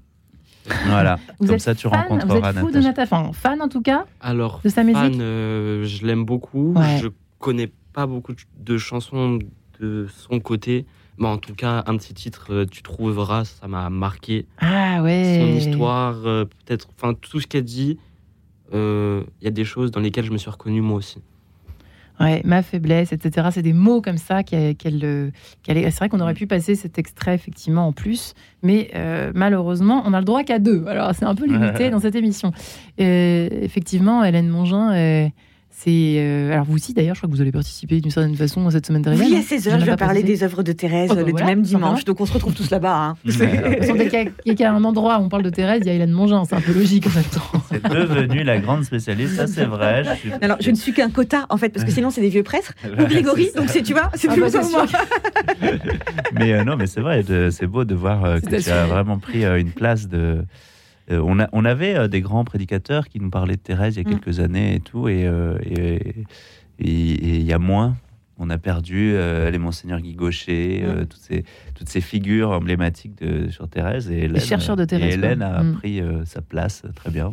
Voilà, 0.87 1.19
vous 1.39 1.47
comme 1.47 1.59
ça 1.59 1.75
tu 1.75 1.87
fan, 1.87 1.99
rencontreras 1.99 2.51
vous 2.51 2.57
êtes 2.57 2.65
fou 2.65 2.71
de 2.71 2.79
Natacha. 2.79 3.31
fan 3.33 3.61
en 3.61 3.67
tout 3.67 3.83
cas 3.83 4.05
Alors, 4.19 4.61
de 4.63 4.69
sa 4.69 4.83
musique 4.83 5.13
je 5.13 6.05
l'aime 6.05 6.25
beaucoup. 6.25 6.73
Je 7.01 7.09
connais 7.39 7.71
pas 7.93 8.07
beaucoup 8.07 8.33
de 8.57 8.77
chansons 8.77 9.39
de 9.79 10.07
son 10.09 10.39
côté. 10.39 10.85
Mais 11.17 11.27
en 11.27 11.37
tout 11.37 11.55
cas, 11.55 11.83
un 11.87 11.95
petit 11.95 12.13
titre, 12.13 12.65
tu 12.65 12.81
trouveras, 12.81 13.45
ça 13.45 13.67
m'a 13.67 13.89
marqué. 13.89 14.45
Ah 14.59 15.01
ouais. 15.01 15.39
Son 15.39 15.69
histoire, 15.69 16.21
peut-être, 16.21 16.89
enfin 16.97 17.13
tout 17.13 17.39
ce 17.39 17.47
qu'elle 17.47 17.63
dit, 17.63 17.97
il 18.71 18.77
euh, 18.77 19.23
y 19.41 19.47
a 19.47 19.51
des 19.51 19.65
choses 19.65 19.91
dans 19.91 19.99
lesquelles 19.99 20.25
je 20.25 20.31
me 20.31 20.37
suis 20.37 20.49
reconnu 20.49 20.81
moi 20.81 20.97
aussi. 20.97 21.19
Ouais, 22.19 22.41
ma 22.45 22.63
faiblesse, 22.63 23.11
etc. 23.11 23.49
C'est 23.51 23.61
des 23.61 23.73
mots 23.73 24.01
comme 24.01 24.17
ça 24.17 24.43
qu'elle. 24.43 24.77
c'est 25.65 25.95
vrai 25.97 26.09
qu'on 26.09 26.21
aurait 26.21 26.33
pu 26.33 26.47
passer 26.47 26.75
cet 26.75 26.97
extrait 26.97 27.35
effectivement 27.35 27.87
en 27.87 27.91
plus, 27.91 28.33
mais 28.63 28.89
euh, 28.95 29.33
malheureusement, 29.35 30.01
on 30.05 30.13
a 30.13 30.19
le 30.19 30.25
droit 30.25 30.43
qu'à 30.43 30.59
deux. 30.59 30.85
Alors 30.87 31.13
c'est 31.13 31.25
un 31.25 31.35
peu 31.35 31.45
limité 31.45 31.89
dans 31.89 31.99
cette 31.99 32.15
émission. 32.15 32.51
effectivement, 32.97 34.23
Hélène 34.23 34.47
Mongin. 34.47 34.93
Est 34.93 35.33
c'est 35.77 36.15
euh, 36.17 36.53
alors 36.53 36.65
vous 36.65 36.75
aussi 36.75 36.93
d'ailleurs, 36.93 37.15
je 37.15 37.19
crois 37.19 37.29
que 37.29 37.35
vous 37.35 37.41
allez 37.41 37.51
participer 37.51 37.99
d'une 37.99 38.09
certaine 38.09 38.35
façon 38.35 38.65
à 38.65 38.71
cette 38.71 38.85
semaine 38.85 39.01
de 39.01 39.11
Oui, 39.11 39.35
à 39.35 39.41
16h, 39.41 39.79
je 39.79 39.85
vais 39.85 39.95
parler 39.97 40.23
des 40.23 40.43
œuvres 40.43 40.63
de 40.63 40.71
Thérèse 40.71 41.09
oh, 41.11 41.15
bah 41.15 41.23
le 41.25 41.45
même 41.45 41.61
dimanche. 41.61 42.05
Donc 42.05 42.21
on 42.21 42.25
se 42.25 42.31
retrouve 42.31 42.53
tous 42.53 42.71
là-bas. 42.71 42.95
Hein. 42.95 43.17
dès 43.25 44.07
qu'il 44.07 44.59
y, 44.59 44.63
a 44.63 44.73
un 44.73 44.83
endroit 44.85 45.19
où 45.19 45.23
on 45.23 45.29
parle 45.29 45.43
de 45.43 45.49
Thérèse, 45.49 45.81
il 45.83 45.87
y 45.87 45.89
a 45.89 45.93
Hélène 45.93 46.11
Mongin. 46.11 46.43
C'est 46.45 46.55
un 46.55 46.61
peu 46.61 46.71
logique 46.71 47.07
en 47.07 47.09
même 47.09 47.23
temps. 47.25 47.61
C'est 47.69 47.83
devenu 47.83 48.43
la 48.43 48.57
grande 48.59 48.85
spécialiste, 48.85 49.35
ça 49.35 49.47
c'est 49.47 49.65
vrai. 49.65 50.03
Je 50.23 50.29
Alors 50.41 50.57
je 50.61 50.71
ne 50.71 50.75
suis 50.75 50.93
qu'un 50.93 51.09
quota 51.09 51.45
en 51.49 51.57
fait, 51.57 51.69
parce 51.69 51.83
que 51.83 51.91
sinon 51.91 52.09
c'est 52.09 52.21
des 52.21 52.29
vieux 52.29 52.43
prêtres 52.43 52.73
ou 52.85 53.03
Grégory. 53.05 53.49
Donc 53.55 53.69
c'est 53.69 53.83
tu 53.83 53.93
vois, 53.93 54.09
c'est 54.15 54.29
ah, 54.29 54.33
plus 54.33 54.53
bah, 54.53 54.61
moi. 54.71 54.85
mais 56.33 56.53
euh, 56.53 56.63
non, 56.63 56.77
mais 56.77 56.87
c'est 56.87 57.01
vrai, 57.01 57.23
c'est 57.51 57.67
beau 57.67 57.83
de 57.83 57.95
voir 57.95 58.23
euh, 58.23 58.39
que 58.39 58.61
tu 58.61 58.69
as 58.69 58.85
vraiment 58.85 59.19
pris 59.19 59.43
une 59.45 59.71
place 59.71 60.07
de 60.07 60.45
euh, 61.11 61.21
on, 61.23 61.39
a, 61.39 61.47
on, 61.51 61.65
avait 61.65 61.95
euh, 61.95 62.07
des 62.07 62.21
grands 62.21 62.43
prédicateurs 62.43 63.07
qui 63.07 63.19
nous 63.19 63.29
parlaient 63.29 63.55
de 63.55 63.61
Thérèse 63.61 63.95
il 63.95 64.03
y 64.03 64.05
a 64.05 64.09
mm. 64.09 64.19
quelques 64.19 64.39
années 64.39 64.75
et 64.75 64.79
tout, 64.79 65.07
euh, 65.07 65.57
et 65.67 66.15
il 66.79 67.43
y 67.43 67.53
a 67.53 67.59
moins. 67.59 67.95
On 68.37 68.49
a 68.49 68.57
perdu 68.57 69.13
les 69.13 69.57
Monseigneur 69.57 70.01
Guy 70.01 70.13
Gaucher, 70.13 70.83
mm. 70.85 71.05
toutes, 71.05 71.21
ces, 71.21 71.45
toutes 71.73 71.87
ces 71.87 72.01
figures 72.01 72.51
emblématiques 72.51 73.17
de, 73.17 73.49
sur 73.49 73.69
Thérèse. 73.69 74.11
Et 74.11 74.27
les 74.27 74.41
chercheurs 74.41 74.75
de 74.75 74.83
Thérèse. 74.83 75.11
Et 75.11 75.13
Hélène 75.13 75.41
a 75.41 75.63
mm. 75.63 75.75
pris 75.75 76.01
sa 76.25 76.41
place 76.41 76.83
très 76.95 77.11
bien. 77.11 77.29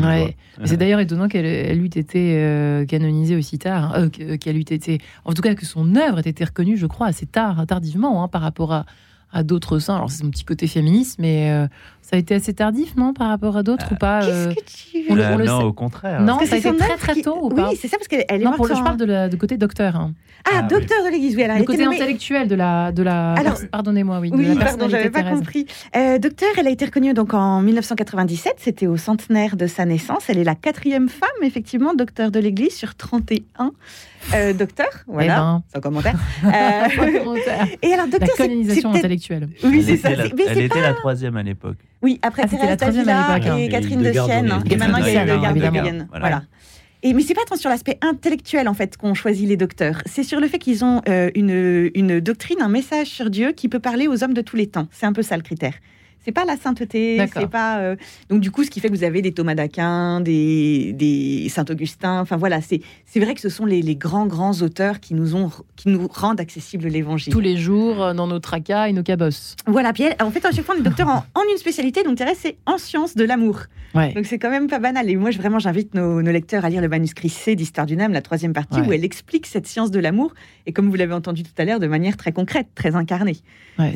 Ouais. 0.00 0.36
C'est 0.64 0.76
d'ailleurs 0.76 1.00
étonnant 1.00 1.26
qu'elle 1.28 1.80
eût 1.80 1.86
été 1.86 2.84
canonisée 2.88 3.34
aussi 3.34 3.58
tard, 3.58 3.96
qu'elle 4.12 4.56
eût 4.56 4.60
été, 4.60 5.00
en 5.24 5.32
tout 5.32 5.42
cas 5.42 5.56
que 5.56 5.66
son 5.66 5.96
œuvre 5.96 6.18
ait 6.18 6.30
été 6.30 6.44
reconnue, 6.44 6.76
je 6.76 6.86
crois, 6.86 7.08
assez 7.08 7.26
tard, 7.26 7.66
tardivement, 7.66 8.22
hein, 8.22 8.28
par 8.28 8.42
rapport 8.42 8.72
à, 8.72 8.86
à 9.34 9.42
d'autres 9.42 9.80
saints. 9.80 9.96
Alors 9.96 10.10
c'est 10.10 10.24
mon 10.24 10.30
petit 10.30 10.44
côté 10.44 10.66
féministe, 10.66 11.18
mais 11.18 11.50
euh, 11.50 11.66
ça 12.04 12.16
a 12.16 12.18
été 12.18 12.34
assez 12.34 12.52
tardif, 12.52 12.96
non, 12.96 13.14
par 13.14 13.28
rapport 13.28 13.56
à 13.56 13.62
d'autres 13.62 13.92
ou 13.92 13.94
pas 13.94 14.20
Qu'est-ce 14.20 14.48
euh, 14.48 14.52
que 14.52 14.60
tu 14.60 15.10
veux 15.10 15.24
on 15.24 15.38
Non, 15.38 15.62
au 15.62 15.72
contraire. 15.72 16.20
Non, 16.20 16.38
ça 16.44 16.56
a 16.56 16.58
été 16.58 16.76
très 16.76 16.96
très 16.96 17.22
tôt 17.22 17.38
ou 17.40 17.48
pas 17.48 17.70
Oui, 17.70 17.78
c'est 17.80 17.88
ça 17.88 17.96
parce 17.96 18.08
qu'elle 18.08 18.26
est 18.28 18.44
non, 18.44 18.52
pour 18.52 18.68
le, 18.68 18.74
je 18.74 18.82
parle 18.82 18.98
de, 18.98 19.28
de 19.28 19.36
côté 19.36 19.56
docteur. 19.56 19.96
Hein. 19.96 20.12
Ah, 20.44 20.56
ah 20.58 20.62
docteur 20.62 21.02
de 21.02 21.10
l'Église, 21.10 21.34
oui. 21.34 21.42
Elle 21.42 21.58
le 21.58 21.64
côté 21.64 21.82
intellectuel 21.82 22.46
de 22.46 22.54
la 22.54 22.92
de 22.92 23.02
la. 23.02 23.32
Alors, 23.32 23.58
pardonnez-moi, 23.72 24.18
oui. 24.20 24.30
Oui, 24.34 24.54
pardon, 24.54 24.86
j'avais 24.90 25.08
pas 25.08 25.22
compris. 25.22 25.64
Euh, 25.96 26.18
docteur, 26.18 26.50
elle 26.58 26.66
a 26.66 26.70
été 26.70 26.84
reconnue 26.84 27.14
donc 27.14 27.32
en 27.32 27.62
1997. 27.62 28.56
C'était 28.58 28.86
au 28.86 28.98
centenaire 28.98 29.56
de 29.56 29.66
sa 29.66 29.86
naissance. 29.86 30.24
Elle 30.28 30.38
est 30.38 30.44
la 30.44 30.54
quatrième 30.54 31.08
femme, 31.08 31.30
effectivement, 31.42 31.94
docteur 31.94 32.30
de 32.30 32.38
l'Église 32.38 32.74
sur 32.74 32.94
31. 32.94 33.72
Euh, 34.32 34.52
docteur, 34.52 34.88
voilà, 35.06 35.24
eh 35.24 35.28
ben. 35.28 35.62
sans 35.74 35.80
commentaire. 35.80 36.18
Euh, 36.44 36.48
et 37.82 37.92
alors, 37.92 38.06
docteur, 38.06 38.28
la 38.38 38.46
colonisation 38.46 38.92
intellectuelle. 38.92 39.48
Oui, 39.62 39.82
c'est 39.82 39.96
ça. 39.96 40.10
elle 40.10 40.60
était 40.60 40.80
la 40.80 40.94
troisième 40.94 41.36
à 41.36 41.42
l'époque. 41.42 41.78
Oui, 42.04 42.18
après 42.20 42.42
ah, 42.44 42.48
Thérèse 42.48 42.68
la 42.68 42.76
troisième 42.76 43.08
à 43.08 43.38
l'époque. 43.38 43.58
Et 43.58 43.68
Catherine 43.70 44.02
de 44.02 44.12
Sienne. 44.12 44.62
Et 44.70 44.76
maintenant, 44.76 44.98
il 44.98 45.14
y 45.14 45.16
a 45.16 45.24
le 45.24 45.40
garde 45.40 45.58
de 45.58 46.04
Voilà. 46.10 46.42
Et, 47.02 47.12
mais 47.12 47.22
c'est 47.22 47.34
pas 47.34 47.44
tant 47.46 47.56
sur 47.56 47.68
l'aspect 47.68 47.98
intellectuel 48.00 48.66
en 48.66 48.72
fait 48.72 48.96
qu'on 48.96 49.12
choisit 49.12 49.46
les 49.46 49.58
docteurs. 49.58 50.00
C'est 50.06 50.22
sur 50.22 50.40
le 50.40 50.48
fait 50.48 50.58
qu'ils 50.58 50.84
ont 50.86 51.02
euh, 51.06 51.30
une, 51.34 51.90
une 51.94 52.18
doctrine, 52.20 52.62
un 52.62 52.68
message 52.68 53.08
sur 53.08 53.28
Dieu 53.28 53.52
qui 53.52 53.68
peut 53.68 53.78
parler 53.78 54.08
aux 54.08 54.24
hommes 54.24 54.32
de 54.32 54.40
tous 54.40 54.56
les 54.56 54.66
temps. 54.66 54.88
C'est 54.90 55.04
un 55.04 55.12
peu 55.12 55.20
ça 55.20 55.36
le 55.36 55.42
critère. 55.42 55.74
C'est 56.24 56.32
pas 56.32 56.44
la 56.44 56.56
sainteté, 56.56 57.24
c'est 57.32 57.50
pas. 57.50 57.80
Euh, 57.80 57.96
donc 58.30 58.40
du 58.40 58.50
coup, 58.50 58.64
ce 58.64 58.70
qui 58.70 58.80
fait 58.80 58.88
que 58.88 58.94
vous 58.94 59.04
avez 59.04 59.20
des 59.20 59.32
Thomas 59.32 59.54
d'Aquin, 59.54 60.20
des, 60.20 60.92
des 60.94 61.48
Saint 61.50 61.66
Augustin. 61.68 62.20
Enfin 62.20 62.36
voilà, 62.36 62.62
c'est 62.62 62.80
c'est 63.04 63.20
vrai 63.20 63.34
que 63.34 63.40
ce 63.40 63.50
sont 63.50 63.66
les, 63.66 63.82
les, 63.82 63.94
grands 63.94 64.26
grands 64.26 64.62
auteurs 64.62 65.00
qui 65.00 65.14
nous 65.14 65.36
ont 65.36 65.50
qui 65.76 65.88
nous 65.88 66.08
rendent 66.08 66.40
accessible 66.40 66.88
l'Évangile 66.88 67.32
tous 67.32 67.40
les 67.40 67.56
jours 67.56 68.02
euh, 68.02 68.14
dans 68.14 68.26
nos 68.26 68.38
tracas 68.38 68.88
et 68.88 68.92
nos 68.92 69.02
cabosses. 69.02 69.56
Voilà. 69.66 69.92
Puis 69.92 70.04
en 70.20 70.30
fait, 70.30 70.44
à 70.44 70.50
chaque 70.50 70.64
fois, 70.64 70.74
on 70.76 70.80
est 70.80 70.82
docteur 70.82 71.08
en, 71.08 71.24
en, 71.34 71.42
une 71.50 71.58
spécialité. 71.58 72.02
Donc 72.02 72.16
Thérèse, 72.16 72.38
c'est 72.40 72.56
en 72.64 72.78
sciences 72.78 73.14
de 73.14 73.24
l'amour. 73.24 73.60
Donc 73.94 74.26
c'est 74.26 74.38
quand 74.38 74.50
même 74.50 74.66
pas 74.66 74.78
banal. 74.78 75.08
Et 75.08 75.16
moi, 75.16 75.30
je, 75.30 75.38
vraiment, 75.38 75.58
j'invite 75.58 75.94
nos, 75.94 76.20
nos, 76.20 76.32
lecteurs 76.32 76.64
à 76.64 76.70
lire 76.70 76.80
le 76.80 76.88
manuscrit 76.88 77.28
C 77.28 77.54
d'Histoire 77.54 77.86
d'une 77.86 78.00
âme, 78.00 78.12
la 78.12 78.22
troisième 78.22 78.52
partie, 78.52 78.80
où 78.80 78.92
elle 78.92 79.04
explique 79.04 79.46
cette 79.46 79.66
science 79.66 79.90
de 79.90 80.00
l'amour. 80.00 80.34
Et 80.66 80.72
comme 80.72 80.88
vous 80.88 80.96
l'avez 80.96 81.12
entendu 81.12 81.42
tout 81.42 81.52
à 81.58 81.64
l'heure, 81.64 81.78
de 81.78 81.86
manière 81.86 82.16
très 82.16 82.32
concrète, 82.32 82.68
très 82.74 82.96
incarnée. 82.96 83.36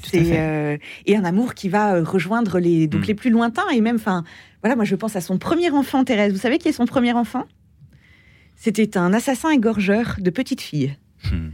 c'est 0.05 0.39
euh, 0.39 0.77
et 1.07 1.17
un 1.17 1.25
amour 1.25 1.55
qui 1.55 1.69
va 1.69 2.03
rejoindre 2.19 2.59
les 2.59 2.87
donc 2.87 3.03
mm. 3.03 3.07
les 3.07 3.15
plus 3.15 3.31
lointains 3.31 3.69
et 3.73 3.81
même, 3.81 3.97
enfin, 3.97 4.25
voilà, 4.63 4.77
moi 4.77 4.85
je 4.85 4.97
pense 4.97 5.17
à 5.17 5.21
son 5.21 5.39
premier 5.39 5.71
enfant, 5.71 6.05
Thérèse. 6.05 6.33
Vous 6.33 6.39
savez 6.39 6.59
qui 6.59 6.69
est 6.69 6.73
son 6.73 6.87
premier 6.87 7.13
enfant? 7.13 7.45
C'était 8.57 8.99
un 8.99 9.13
assassin 9.13 9.51
égorgeur 9.51 10.17
de 10.19 10.31
petites 10.31 10.61
filles. 10.61 10.97
Hmm. 11.25 11.51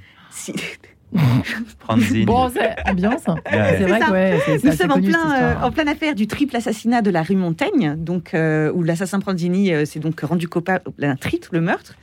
bon, 2.24 2.50
c'est 2.52 2.88
ambiance. 2.88 3.22
C'est 3.50 3.84
vrai 3.84 4.00
que 4.00 4.66
Nous 4.66 4.72
sommes 4.72 4.90
en, 4.90 5.00
plein, 5.00 5.32
euh, 5.32 5.54
en 5.62 5.70
pleine 5.70 5.88
affaire 5.88 6.14
du 6.14 6.26
triple 6.26 6.56
assassinat 6.56 7.02
de 7.02 7.10
la 7.10 7.22
rue 7.22 7.36
Montaigne, 7.36 7.94
donc, 7.96 8.34
euh, 8.34 8.72
où 8.72 8.82
l'assassin 8.82 9.20
Pranzini 9.20 9.72
euh, 9.72 9.84
s'est 9.84 10.00
donc 10.00 10.20
rendu 10.20 10.48
coupable 10.48 10.84
d'un 10.98 11.16
triple 11.16 11.60
meurtre. 11.60 11.94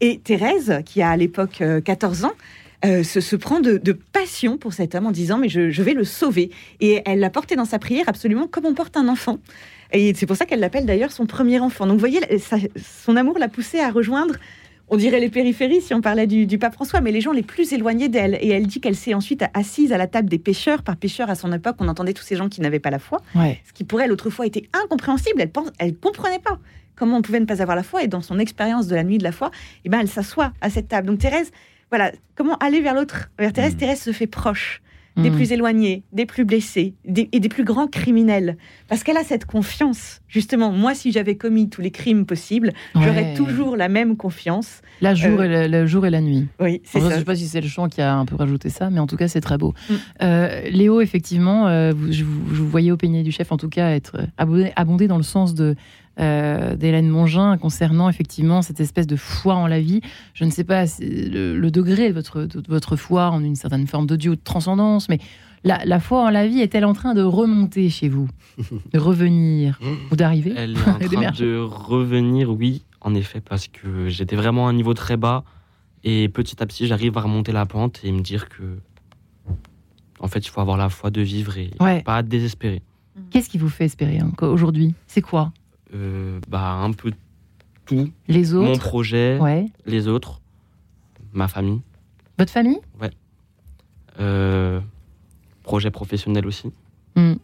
Et 0.00 0.18
Thérèse, 0.18 0.80
qui 0.86 1.02
a 1.02 1.10
à 1.10 1.16
l'époque 1.16 1.62
14 1.84 2.24
ans, 2.24 2.32
euh, 2.84 3.02
se, 3.02 3.36
prend 3.36 3.60
de, 3.60 3.78
passion 4.12 4.58
pour 4.58 4.72
cet 4.72 4.94
homme 4.94 5.06
en 5.06 5.10
disant 5.10 5.38
mais 5.38 5.48
je, 5.48 5.82
vais 5.82 5.94
le 5.94 6.04
sauver. 6.04 6.50
Et 6.80 7.02
elle 7.06 7.20
l'a 7.20 7.30
porté 7.30 7.56
dans 7.56 7.64
sa 7.64 7.78
prière 7.78 8.08
absolument 8.08 8.46
comme 8.46 8.66
on 8.66 8.74
porte 8.74 8.96
un 8.96 9.08
enfant. 9.08 9.38
Et 9.92 10.12
c'est 10.14 10.26
pour 10.26 10.36
ça 10.36 10.44
qu'elle 10.44 10.60
l'appelle 10.60 10.86
d'ailleurs 10.86 11.12
son 11.12 11.26
premier 11.26 11.60
enfant. 11.60 11.86
Donc 11.86 11.94
vous 11.94 12.00
voyez, 12.00 12.20
son 12.76 13.16
amour 13.16 13.38
l'a 13.38 13.48
poussé 13.48 13.80
à 13.80 13.90
rejoindre, 13.90 14.34
on 14.88 14.96
dirait 14.96 15.20
les 15.20 15.30
périphéries 15.30 15.80
si 15.80 15.94
on 15.94 16.02
parlait 16.02 16.26
du, 16.26 16.58
pape 16.58 16.74
François, 16.74 17.00
mais 17.00 17.10
les 17.10 17.20
gens 17.20 17.32
les 17.32 17.42
plus 17.42 17.72
éloignés 17.72 18.08
d'elle. 18.08 18.36
Et 18.40 18.50
elle 18.50 18.66
dit 18.66 18.80
qu'elle 18.80 18.96
s'est 18.96 19.14
ensuite 19.14 19.44
assise 19.54 19.92
à 19.92 19.98
la 19.98 20.06
table 20.06 20.28
des 20.28 20.38
pêcheurs. 20.38 20.82
Par 20.82 20.96
pêcheurs, 20.96 21.30
à 21.30 21.34
son 21.34 21.52
époque, 21.52 21.76
on 21.78 21.88
entendait 21.88 22.12
tous 22.12 22.22
ces 22.22 22.36
gens 22.36 22.48
qui 22.48 22.60
n'avaient 22.60 22.80
pas 22.80 22.90
la 22.90 22.98
foi. 22.98 23.22
Ce 23.34 23.72
qui 23.72 23.84
pour 23.84 24.00
elle 24.00 24.12
autrefois 24.12 24.46
était 24.46 24.68
incompréhensible. 24.84 25.40
Elle 25.40 25.50
ne 25.56 25.70
elle 25.78 25.96
comprenait 25.96 26.38
pas 26.38 26.58
comment 26.96 27.16
on 27.16 27.22
pouvait 27.22 27.40
ne 27.40 27.46
pas 27.46 27.62
avoir 27.62 27.76
la 27.76 27.82
foi. 27.82 28.02
Et 28.02 28.08
dans 28.08 28.20
son 28.20 28.38
expérience 28.38 28.86
de 28.86 28.94
la 28.94 29.04
nuit 29.04 29.18
de 29.18 29.24
la 29.24 29.32
foi, 29.32 29.50
eh 29.84 29.88
ben, 29.88 30.00
elle 30.00 30.08
s'assoit 30.08 30.52
à 30.60 30.68
cette 30.68 30.88
table. 30.88 31.06
Donc 31.06 31.18
Thérèse, 31.18 31.50
voilà, 31.96 32.10
comment 32.34 32.56
aller 32.56 32.80
vers 32.80 32.92
l'autre, 32.92 33.30
vers 33.38 33.52
Thérèse. 33.52 33.74
Mm. 33.74 33.78
Thérèse 33.78 34.02
se 34.02 34.10
fait 34.10 34.26
proche 34.26 34.82
des 35.16 35.30
mm. 35.30 35.34
plus 35.36 35.52
éloignés, 35.52 36.02
des 36.12 36.26
plus 36.26 36.44
blessés 36.44 36.94
et 37.04 37.38
des 37.38 37.48
plus 37.48 37.62
grands 37.62 37.86
criminels. 37.86 38.56
Parce 38.88 39.04
qu'elle 39.04 39.16
a 39.16 39.22
cette 39.22 39.44
confiance. 39.44 40.20
Justement, 40.26 40.72
moi, 40.72 40.92
si 40.96 41.12
j'avais 41.12 41.36
commis 41.36 41.70
tous 41.70 41.82
les 41.82 41.92
crimes 41.92 42.26
possibles, 42.26 42.72
j'aurais 42.96 43.34
toujours 43.34 43.76
la 43.76 43.88
même 43.88 44.16
confiance. 44.16 44.82
La 45.00 45.14
jour, 45.14 45.40
et 45.40 45.54
euh, 45.54 45.68
le, 45.68 45.86
jour 45.86 46.04
et 46.04 46.10
la 46.10 46.20
nuit. 46.20 46.48
Oui, 46.58 46.80
c'est 46.82 46.98
ça. 46.98 47.10
Je 47.10 47.14
ne 47.14 47.18
sais 47.20 47.24
pas 47.24 47.36
si 47.36 47.46
c'est 47.46 47.60
le 47.60 47.68
chant 47.68 47.88
qui 47.88 48.00
a 48.00 48.16
un 48.16 48.26
peu 48.26 48.34
rajouté 48.34 48.70
ça, 48.70 48.90
mais 48.90 48.98
en 48.98 49.06
tout 49.06 49.16
cas, 49.16 49.28
c'est 49.28 49.40
très 49.40 49.56
beau. 49.56 49.72
Mm. 49.88 49.94
Euh, 50.22 50.62
Léo, 50.70 51.00
effectivement, 51.00 51.68
euh, 51.68 51.92
vous, 51.96 52.10
je, 52.10 52.24
vous, 52.24 52.68
voyais 52.68 52.90
au 52.90 52.96
peignet 52.96 53.22
du 53.22 53.30
chef, 53.30 53.52
en 53.52 53.56
tout 53.56 53.68
cas, 53.68 53.90
être 53.90 54.26
abondé 54.36 55.06
dans 55.06 55.16
le 55.16 55.22
sens 55.22 55.54
de 55.54 55.76
euh, 56.20 56.76
d'Hélène 56.76 57.08
Mongin 57.08 57.58
concernant 57.58 58.08
effectivement 58.08 58.62
cette 58.62 58.80
espèce 58.80 59.06
de 59.06 59.16
foi 59.16 59.54
en 59.54 59.66
la 59.66 59.80
vie. 59.80 60.00
Je 60.32 60.44
ne 60.44 60.50
sais 60.50 60.64
pas 60.64 60.84
le, 61.00 61.68
degré 61.70 62.08
de 62.08 62.14
votre, 62.14 62.46
votre 62.68 62.96
foi 62.96 63.30
en 63.30 63.42
une 63.42 63.56
certaine 63.56 63.86
forme 63.86 64.06
de 64.06 64.16
Dieu 64.16 64.32
ou 64.32 64.36
de 64.36 64.40
transcendance, 64.42 65.08
mais 65.08 65.18
la, 65.64 65.98
foi 65.98 66.24
en 66.24 66.30
la 66.30 66.46
vie 66.46 66.60
est-elle 66.60 66.84
en 66.84 66.92
train 66.92 67.14
de 67.14 67.22
remonter 67.22 67.88
chez 67.88 68.08
vous? 68.08 68.28
De 68.92 68.98
revenir 68.98 69.80
Ou 70.12 70.16
d'arriver? 70.16 70.52
Elle 70.56 70.76
est 70.76 70.88
en 70.88 70.98
train 70.98 71.30
de 71.30 71.58
revenir, 71.58 72.50
oui, 72.50 72.84
en 73.00 73.14
effet, 73.14 73.40
parce 73.40 73.68
que 73.68 74.08
j'étais 74.08 74.36
vraiment 74.36 74.66
à 74.66 74.70
un 74.70 74.74
niveau 74.74 74.94
très 74.94 75.16
bas. 75.16 75.42
Et 76.04 76.28
petit 76.28 76.62
à 76.62 76.66
petit, 76.66 76.86
j'arrive 76.86 77.16
à 77.16 77.22
remonter 77.22 77.52
la 77.52 77.64
pente 77.64 78.00
et 78.04 78.12
me 78.12 78.20
dire 78.20 78.50
que, 78.50 78.62
en 80.20 80.28
fait, 80.28 80.46
il 80.46 80.50
faut 80.50 80.60
avoir 80.60 80.76
la 80.76 80.90
foi 80.90 81.10
de 81.10 81.22
vivre 81.22 81.56
et 81.56 81.70
pas 82.04 82.22
désespérer. 82.22 82.82
Qu'est-ce 83.30 83.48
qui 83.48 83.58
vous 83.58 83.68
fait 83.68 83.86
espérer 83.86 84.18
hein, 84.18 84.32
aujourd'hui? 84.42 84.94
C'est 85.06 85.22
quoi? 85.22 85.52
Bah, 86.48 86.72
un 86.72 86.92
peu 86.92 87.12
tout. 87.84 88.10
Les 88.28 88.54
autres 88.54 88.66
Mon 88.66 88.76
projet, 88.76 89.38
les 89.86 90.08
autres, 90.08 90.40
ma 91.32 91.48
famille. 91.48 91.80
Votre 92.38 92.52
famille? 92.52 92.80
Ouais. 93.00 93.10
Euh, 94.20 94.80
projet 95.62 95.90
professionnel 95.90 96.46
aussi. 96.46 96.72
Hmm. 97.16 97.34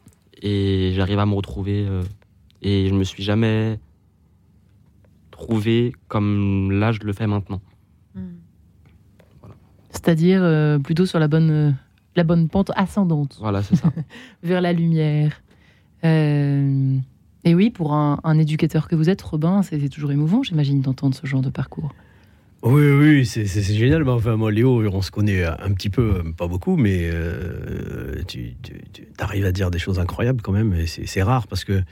Et 0.43 0.93
j'arrive 0.95 1.19
à 1.19 1.27
me 1.27 1.35
retrouver. 1.35 1.87
Euh, 1.87 2.03
et 2.63 2.89
je 2.89 2.95
me 2.95 3.05
suis 3.05 3.23
jamais 3.23 3.79
trouvé 5.31 5.93
comme 6.09 6.71
là 6.73 6.93
je 6.93 7.01
le 7.01 7.13
fais 7.13 7.27
maintenant. 7.27 7.61
Hmm. 8.15 8.37
C'est-à-dire 9.91 10.81
plutôt 10.83 11.05
sur 11.05 11.19
la 11.19 11.29
bonne, 11.29 11.77
la 12.17 12.25
bonne 12.25 12.49
pente 12.49 12.71
ascendante. 12.75 13.37
Voilà, 13.41 13.63
c'est 13.63 13.77
ça. 13.77 13.93
Vers 14.43 14.61
la 14.61 14.73
lumière. 14.73 15.43
Euh, 17.47 17.51
et 17.51 17.55
oui, 17.55 17.71
pour 17.71 17.93
un, 17.93 18.39
éducateur 18.39 18.89
que 18.89 18.95
vous 18.95 19.09
êtes, 19.09 19.23
Robin, 19.23 19.63
c'est 19.63 19.89
toujours 19.89 20.13
émouvant, 20.13 20.43
j'imagine, 20.43 20.81
d'entendre 20.81 21.15
ce 21.15 21.27
genre 21.27 21.43
de 21.43 21.51
parcours. 21.51 21.95
Oui, 22.63 22.91
oui, 22.91 23.27
c'est 23.27 23.47
génial. 23.63 24.05
Mais 24.05 24.11
enfin, 24.11 24.37
moi, 24.37 24.53
Léo, 24.53 24.83
on 24.93 25.03
se 25.03 25.11
connaît 25.11 25.45
un 25.45 25.73
petit 25.73 25.89
peu, 25.89 26.23
pas 26.37 26.47
beaucoup, 26.47 26.77
mais 26.77 27.09
euh, 27.11 28.23
tu, 28.27 28.55
arrives 29.19 29.47
à 29.47 29.53
dire 29.53 29.71
des 29.71 29.79
choses 29.79 29.99
incroyables 29.99 30.43
quand 30.43 30.53
même. 30.53 30.75
C'est 30.87 31.23
rare 31.23 31.47
parce 31.47 31.65
que 31.65 31.83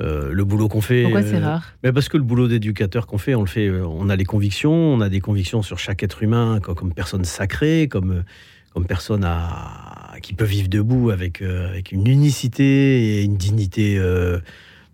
euh, 0.00 0.32
le 0.32 0.44
boulot 0.44 0.68
qu'on 0.68 0.80
fait. 0.80 1.02
Pourquoi 1.02 1.22
c'est 1.22 1.38
rare? 1.38 1.74
mais 1.82 1.92
Parce 1.92 2.08
que 2.08 2.16
le 2.16 2.22
boulot 2.22 2.48
d'éducateur 2.48 3.06
qu'on 3.06 3.18
fait, 3.18 3.34
on 3.34 3.42
le 3.42 3.46
fait, 3.46 3.70
on 3.70 4.08
a 4.08 4.16
les 4.16 4.24
convictions, 4.24 4.72
on 4.72 5.02
a 5.02 5.10
des 5.10 5.20
convictions 5.20 5.60
sur 5.60 5.78
chaque 5.78 6.02
être 6.02 6.22
humain 6.22 6.60
comme, 6.60 6.94
personne 6.94 7.24
sacrée, 7.24 7.86
comme, 7.88 8.24
comme 8.72 8.86
personne 8.86 9.24
à, 9.24 10.14
qui 10.22 10.32
peut 10.32 10.44
vivre 10.46 10.68
debout 10.68 11.10
avec, 11.10 11.42
avec 11.42 11.92
une 11.92 12.06
unicité 12.06 13.18
et 13.18 13.22
une 13.22 13.36
dignité. 13.36 14.00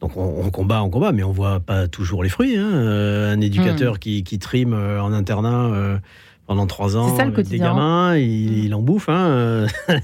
Donc 0.03 0.17
on, 0.17 0.51
combat, 0.51 0.83
on 0.83 0.91
combat, 0.91 1.13
mais 1.13 1.23
on 1.23 1.33
voit 1.33 1.61
pas 1.61 1.89
toujours 1.89 2.23
les 2.23 2.29
fruits. 2.29 2.57
Hein. 2.57 2.69
Un 2.69 3.41
éducateur 3.41 3.95
hmm. 3.95 3.99
qui, 3.99 4.25
qui, 4.25 4.39
trime 4.39 4.75
en 4.75 5.13
internat 5.13 6.01
pendant 6.47 6.67
trois 6.67 6.97
ans. 6.97 7.17
Ça 7.17 7.25
le. 7.25 7.43
Des 7.43 7.59
gamins, 7.59 8.17
il, 8.17 8.65
il 8.65 8.75
en 8.75 8.83
bouffe. 8.83 9.09
Hein. 9.09 9.67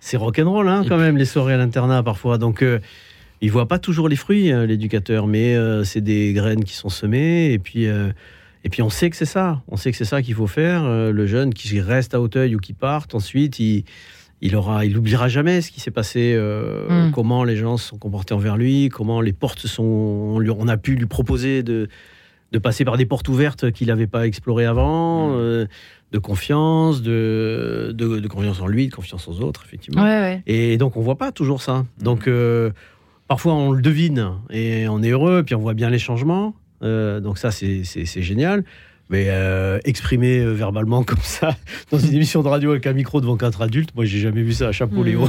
c'est 0.00 0.16
rock'n'roll 0.16 0.68
hein, 0.68 0.84
quand 0.88 0.98
même, 0.98 1.16
les 1.16 1.24
soirées 1.24 1.54
à 1.54 1.56
l'internat 1.56 2.02
parfois. 2.02 2.38
Donc, 2.38 2.62
euh, 2.62 2.78
il 3.40 3.50
voit 3.50 3.68
pas 3.68 3.78
toujours 3.78 4.08
les 4.08 4.16
fruits, 4.16 4.52
euh, 4.52 4.66
l'éducateur, 4.66 5.26
mais 5.26 5.54
euh, 5.56 5.84
c'est 5.84 6.00
des 6.00 6.32
graines 6.32 6.64
qui 6.64 6.74
sont 6.74 6.88
semées. 6.88 7.52
Et 7.52 7.58
puis, 7.58 7.84
et 7.84 8.68
puis 8.70 8.82
on 8.82 8.90
sait 8.90 9.10
que 9.10 9.16
c'est 9.16 9.24
ça. 9.24 9.62
On 9.68 9.76
sait 9.76 9.90
que 9.90 9.96
c'est 9.96 10.04
ça 10.04 10.22
qu'il 10.22 10.34
faut 10.34 10.46
faire. 10.46 10.84
le 10.84 11.26
jeune 11.26 11.52
qui 11.52 11.80
reste 11.80 12.14
à 12.14 12.20
Hauteuil 12.20 12.54
ou 12.54 12.58
qui 12.58 12.72
part, 12.72 13.06
ensuite, 13.12 13.58
il 13.58 13.84
il 14.42 14.56
aura, 14.56 14.84
il 14.84 14.96
oubliera 14.96 15.28
jamais 15.28 15.60
ce 15.60 15.70
qui 15.70 15.80
s'est 15.80 15.90
passé, 15.90 16.34
hmm. 16.36 17.10
comment 17.12 17.44
les 17.44 17.56
gens 17.56 17.76
se 17.76 17.88
sont 17.88 17.98
comportés 17.98 18.34
envers 18.34 18.56
lui, 18.56 18.88
comment 18.88 19.20
les 19.20 19.32
portes 19.32 19.66
sont, 19.66 19.84
on 19.84 20.68
a 20.68 20.76
pu 20.76 20.94
lui 20.94 21.06
proposer 21.06 21.62
de, 21.62 21.88
de 22.52 22.58
passer 22.58 22.84
par 22.84 22.96
des 22.96 23.06
portes 23.06 23.28
ouvertes 23.28 23.70
qu'il 23.70 23.88
n'avait 23.88 24.06
pas 24.06 24.26
explorées 24.26 24.66
avant, 24.66 25.28
mm. 25.28 25.34
euh, 25.34 25.66
de 26.12 26.18
confiance, 26.18 27.02
de, 27.02 27.92
de, 27.94 28.28
confiance 28.28 28.60
en 28.60 28.66
lui, 28.66 28.88
de 28.88 28.94
confiance 28.94 29.28
aux 29.28 29.40
autres, 29.40 29.62
effectivement. 29.64 30.04
Et 30.46 30.76
donc 30.76 30.96
on 30.96 31.00
voit 31.00 31.18
pas 31.18 31.30
toujours 31.30 31.62
ça. 31.62 31.86
Donc 32.00 32.26
euh, 32.26 32.70
parfois 33.28 33.54
on 33.54 33.70
le 33.70 33.80
devine 33.80 34.32
et 34.50 34.88
on 34.88 35.02
est 35.02 35.10
heureux, 35.10 35.44
puis 35.44 35.54
on 35.54 35.60
voit 35.60 35.74
bien 35.74 35.90
les 35.90 36.00
changements. 36.00 36.54
Euh, 36.82 37.20
donc 37.20 37.38
ça 37.38 37.50
c'est 37.52 37.84
génial. 38.22 38.64
Mais 39.10 39.28
exprimer 39.84 40.44
verbalement 40.44 41.02
comme 41.02 41.18
ça 41.20 41.56
dans 41.90 41.98
une 41.98 42.14
émission 42.14 42.42
de 42.42 42.48
radio 42.48 42.70
avec 42.70 42.86
un 42.86 42.92
micro 42.92 43.20
devant 43.20 43.36
quatre 43.36 43.60
adultes, 43.62 43.94
moi 43.94 44.04
j'ai 44.04 44.18
jamais 44.18 44.42
vu 44.42 44.52
ça. 44.52 44.70
Chapeau 44.72 45.02
mm. 45.02 45.04
Léo. 45.04 45.28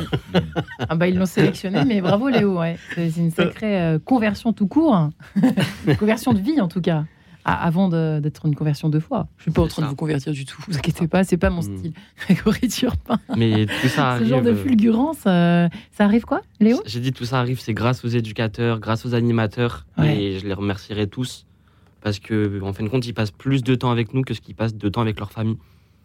ah 0.87 0.95
bah 0.95 1.07
ils 1.07 1.17
l'ont 1.17 1.25
sélectionné, 1.25 1.83
mais 1.85 1.99
bravo 2.01 2.29
Léo. 2.29 2.59
Ouais. 2.59 2.77
C'est 2.95 3.17
une 3.17 3.31
sacrée 3.31 3.97
conversion 4.05 4.53
tout 4.53 4.67
court, 4.67 5.09
conversion 5.99 6.33
de 6.33 6.39
vie 6.39 6.61
en 6.61 6.67
tout 6.67 6.81
cas 6.81 7.05
avant 7.45 7.89
d'être 7.89 8.45
une 8.45 8.55
conversion 8.55 8.89
deux 8.89 8.99
fois. 8.99 9.27
Je 9.37 9.43
suis 9.43 9.51
pas 9.51 9.61
en 9.61 9.67
train 9.67 9.83
de 9.83 9.87
vous 9.87 9.95
convertir 9.95 10.33
du 10.33 10.45
tout, 10.45 10.61
vous 10.67 10.77
inquiétez 10.77 11.07
pas, 11.07 11.23
c'est 11.23 11.37
pas 11.37 11.49
mon 11.49 11.61
mm. 11.61 11.77
style. 11.77 11.93
Grégory 12.25 12.67
Turpin. 12.67 13.19
Mais 13.35 13.65
tout 13.65 13.87
ça 13.87 14.11
arrive. 14.11 14.25
Ce 14.25 14.29
genre 14.29 14.41
de 14.41 14.51
euh, 14.51 14.55
fulgurance, 14.55 15.23
euh, 15.27 15.67
ça 15.91 16.05
arrive 16.05 16.23
quoi, 16.23 16.41
Léo? 16.59 16.81
J'ai 16.85 16.99
dit 16.99 17.11
tout 17.11 17.25
ça 17.25 17.39
arrive, 17.39 17.59
c'est 17.59 17.73
grâce 17.73 18.05
aux 18.05 18.09
éducateurs, 18.09 18.79
grâce 18.79 19.05
aux 19.05 19.13
animateurs, 19.13 19.85
et 20.03 20.39
je 20.39 20.47
les 20.47 20.53
remercierai 20.53 21.07
tous 21.07 21.45
parce 22.01 22.19
que 22.19 22.61
en 22.61 22.73
fin 22.73 22.83
de 22.83 22.89
compte, 22.89 23.05
ils 23.05 23.13
passent 23.13 23.31
plus 23.31 23.63
de 23.63 23.75
temps 23.75 23.91
avec 23.91 24.13
nous 24.13 24.21
que 24.21 24.33
ce 24.33 24.41
qu'ils 24.41 24.55
passent 24.55 24.75
de 24.75 24.89
temps 24.89 25.01
avec 25.01 25.19
leur 25.19 25.31
famille. 25.31 25.57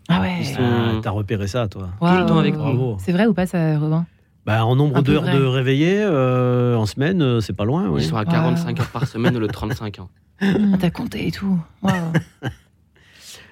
Ah 0.08 0.20
ouais. 0.20 0.42
Ah, 0.58 0.92
t'as 1.02 1.10
repéré 1.10 1.46
ça, 1.48 1.66
toi 1.68 1.88
Tout 2.00 2.06
le 2.06 2.26
temps 2.26 2.38
avec 2.38 2.56
nous. 2.56 2.96
C'est 3.00 3.12
vrai 3.12 3.26
ou 3.26 3.34
pas, 3.34 3.46
ça, 3.46 3.78
Robin? 3.78 4.06
Bah, 4.44 4.64
en 4.64 4.76
nombre 4.76 5.02
d'heures 5.02 5.24
de 5.24 5.42
réveillés 5.44 5.98
euh, 6.00 6.76
en 6.76 6.86
semaine, 6.86 7.40
c'est 7.40 7.52
pas 7.52 7.64
loin. 7.64 7.92
Ils 7.96 8.04
sont 8.04 8.16
à 8.16 8.24
45 8.24 8.78
heures 8.78 8.90
par 8.90 9.06
semaine 9.06 9.36
le 9.38 9.48
35 9.48 9.98
ans. 9.98 10.08
Ah, 10.40 10.46
t'as 10.78 10.90
compté 10.90 11.26
et 11.26 11.32
tout. 11.32 11.58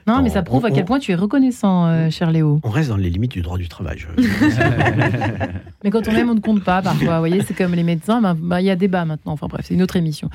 Non, 0.07 0.23
mais 0.23 0.29
ça 0.29 0.43
prouve 0.43 0.67
à 0.67 0.71
quel 0.71 0.85
point 0.85 0.99
tu 0.99 1.13
es 1.13 1.15
reconnaissant, 1.15 1.87
euh, 1.87 2.11
cher 2.11 2.31
Léo. 2.31 2.61
On 2.63 2.71
reste 2.71 2.91
dans 2.91 2.97
les 2.97 3.09
limites 3.09 3.33
du 3.33 3.43
droit 3.43 3.57
du 3.57 3.69
travail. 3.69 3.99
mais 5.85 5.91
quand 5.91 6.07
on 6.09 6.13
aime, 6.13 6.29
on 6.29 6.35
ne 6.35 6.41
compte 6.41 6.63
pas 6.63 6.83
parfois. 6.83 7.15
Vous 7.15 7.19
voyez, 7.21 7.43
c'est 7.43 7.55
comme 7.55 7.75
les 7.75 7.83
médecins. 7.83 8.21
Bah, 8.21 8.37
bah, 8.39 8.61
il 8.61 8.67
y 8.67 8.71
a 8.71 8.77
débat 8.77 9.05
maintenant. 9.05 9.33
Enfin 9.33 9.47
bref, 9.49 9.65
c'est 9.67 9.75
une 9.75 9.83
autre 9.83 9.97
émission. 9.97 10.29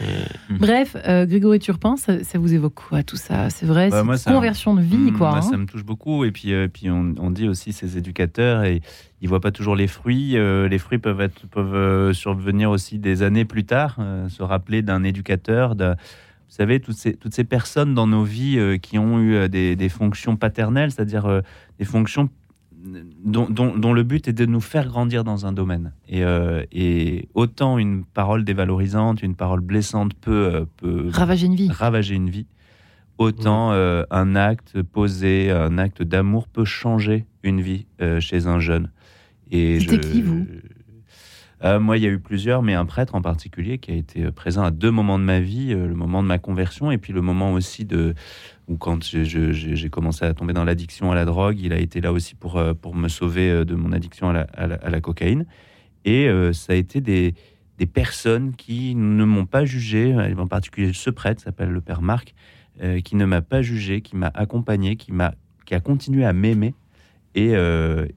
Bref, 0.50 0.98
euh, 1.08 1.26
Grégory 1.26 1.60
Turpin, 1.60 1.98
ça, 1.98 2.14
vous 2.36 2.54
évoque 2.54 2.76
quoi 2.76 3.04
tout 3.04 3.18
ça? 3.18 3.50
C'est 3.50 3.66
vrai, 3.66 3.90
bah, 3.90 4.04
c'est 4.18 4.30
une 4.30 4.36
conversion 4.36 4.74
de 4.74 4.82
vie, 4.82 5.12
quoi. 5.12 5.38
Hein. 5.38 5.42
Ça 5.42 5.58
me 5.58 5.66
touche 5.66 5.84
beaucoup. 5.84 6.24
Et 6.26 6.32
puis, 6.32 6.54
euh, 6.54 6.68
puis 6.68 6.90
on, 6.90 7.30
dit 7.30 7.48
aussi 7.48 7.74
ces 7.74 7.96
éducateurs 7.96 8.64
et 8.64 8.82
ils 9.22 9.30
voient 9.30 9.40
pas 9.40 9.52
toujours 9.52 9.76
les 9.76 9.88
fruits. 9.88 10.32
les 10.32 10.78
fruits 10.80 10.98
peuvent 10.98 11.22
être, 11.22 11.46
peuvent 11.48 12.14
survenir 12.14 12.72
aussi 12.72 12.98
des 12.98 13.22
années 13.22 13.46
plus 13.46 13.66
tard. 13.66 13.98
se 14.30 14.42
rappeler 14.42 14.82
d'un 14.82 15.04
éducateur, 15.04 15.76
de 15.76 15.94
vous 16.50 16.56
savez, 16.56 16.80
toutes 16.80 16.96
ces, 16.96 17.14
toutes 17.14 17.36
ces 17.36 17.44
personnes 17.44 17.94
dans 17.94 18.08
nos 18.08 18.24
vies 18.24 18.58
euh, 18.58 18.78
qui 18.78 18.98
ont 18.98 19.20
eu 19.20 19.36
euh, 19.36 19.48
des, 19.48 19.90
fonctions 19.90 20.36
paternelles, 20.36 20.90
c'est-à-dire 20.90 21.28
euh, 21.28 21.42
des 21.78 21.86
fonctions 21.86 22.28
dont, 23.24 23.48
dont, 23.48 23.94
le 23.94 24.04
but 24.04 24.28
est 24.28 24.34
de 24.34 24.48
nous 24.48 24.62
faire 24.62 24.88
grandir 24.88 25.24
dans 25.24 25.46
un 25.46 25.52
domaine. 25.52 25.92
Et, 26.08 26.24
et 26.72 27.28
autant 27.34 27.78
une 27.78 28.06
parole 28.06 28.46
dévalorisante, 28.46 29.22
une 29.22 29.36
parole 29.36 29.60
blessante 29.60 30.14
peut, 30.14 30.66
peut 30.78 31.10
ravager 31.12 31.48
une 31.48 31.56
vie. 31.56 31.70
Ravager 31.70 32.16
une 32.16 32.30
vie 32.30 32.48
autant 33.18 33.72
un 33.72 34.36
acte 34.38 34.82
posé, 34.82 35.52
un 35.52 35.78
acte 35.78 36.02
d'amour 36.04 36.48
peut 36.48 36.64
changer 36.64 37.26
une 37.44 37.60
vie 37.60 37.86
chez 38.22 38.48
un 38.48 38.62
jeune. 38.62 38.90
C'était 39.52 40.00
qui, 40.00 40.22
vous? 40.22 40.48
Euh, 41.64 41.80
moi, 41.80 41.98
il 41.98 42.04
y 42.04 42.08
a 42.08 42.10
eu 42.10 42.20
plusieurs, 42.20 42.62
mais 42.64 42.74
un 42.74 42.86
prêtre 42.86 43.16
en 43.16 43.22
particulier 43.22 43.80
qui 43.80 43.92
a 43.92 43.96
été 43.96 44.26
euh, 44.26 44.32
présent 44.32 44.64
à 44.64 44.72
deux 44.72 44.92
moments 44.92 45.20
de 45.20 45.26
ma 45.26 45.42
vie, 45.42 45.74
euh, 45.74 45.88
le 45.88 45.94
moment 45.94 46.24
de 46.24 46.28
ma 46.28 46.38
conversion 46.38 46.90
et 46.90 46.98
puis 46.98 47.12
le 47.12 47.22
moment 47.22 47.52
aussi 47.52 47.84
de 47.84 48.16
où 48.70 48.78
quand 48.78 49.04
j'ai 49.04 49.90
commencé 49.90 50.24
à 50.24 50.34
tomber 50.34 50.54
dans 50.54 50.64
l'addiction 50.64 51.12
à 51.12 51.16
la 51.16 51.26
drogue, 51.26 51.60
il 51.60 51.74
a 51.74 51.80
été 51.80 52.02
là 52.02 52.14
aussi 52.14 52.36
pour, 52.36 52.62
pour 52.80 52.96
me 52.96 53.08
sauver 53.08 53.66
de 53.66 53.74
mon 53.74 53.92
addiction 53.92 54.30
à 54.30 54.68
la, 54.68 55.02
cocaïne. 55.02 55.48
Et 56.06 56.30
ça 56.54 56.74
a 56.74 56.76
été 56.76 57.02
des, 57.02 57.34
des 57.80 57.88
personnes 57.88 58.56
qui 58.56 58.94
ne 58.94 59.26
m'ont 59.26 59.48
pas 59.48 59.66
jugé, 59.66 60.16
en 60.38 60.46
particulier 60.46 60.94
ce 60.94 61.10
prêtre 61.10 61.42
s'appelle 61.42 61.72
le 61.72 61.82
père 61.82 62.04
Marc, 62.04 62.36
qui 63.04 63.16
ne 63.16 63.26
m'a 63.26 63.42
pas 63.42 63.64
jugé, 63.64 64.02
qui 64.02 64.16
m'a 64.16 64.30
accompagné, 64.36 64.98
qui, 64.98 65.14
m'a, 65.14 65.34
qui 65.66 65.74
a 65.74 65.80
continué 65.80 66.24
à 66.24 66.32
m'aimer. 66.32 66.76
Et, 67.34 67.54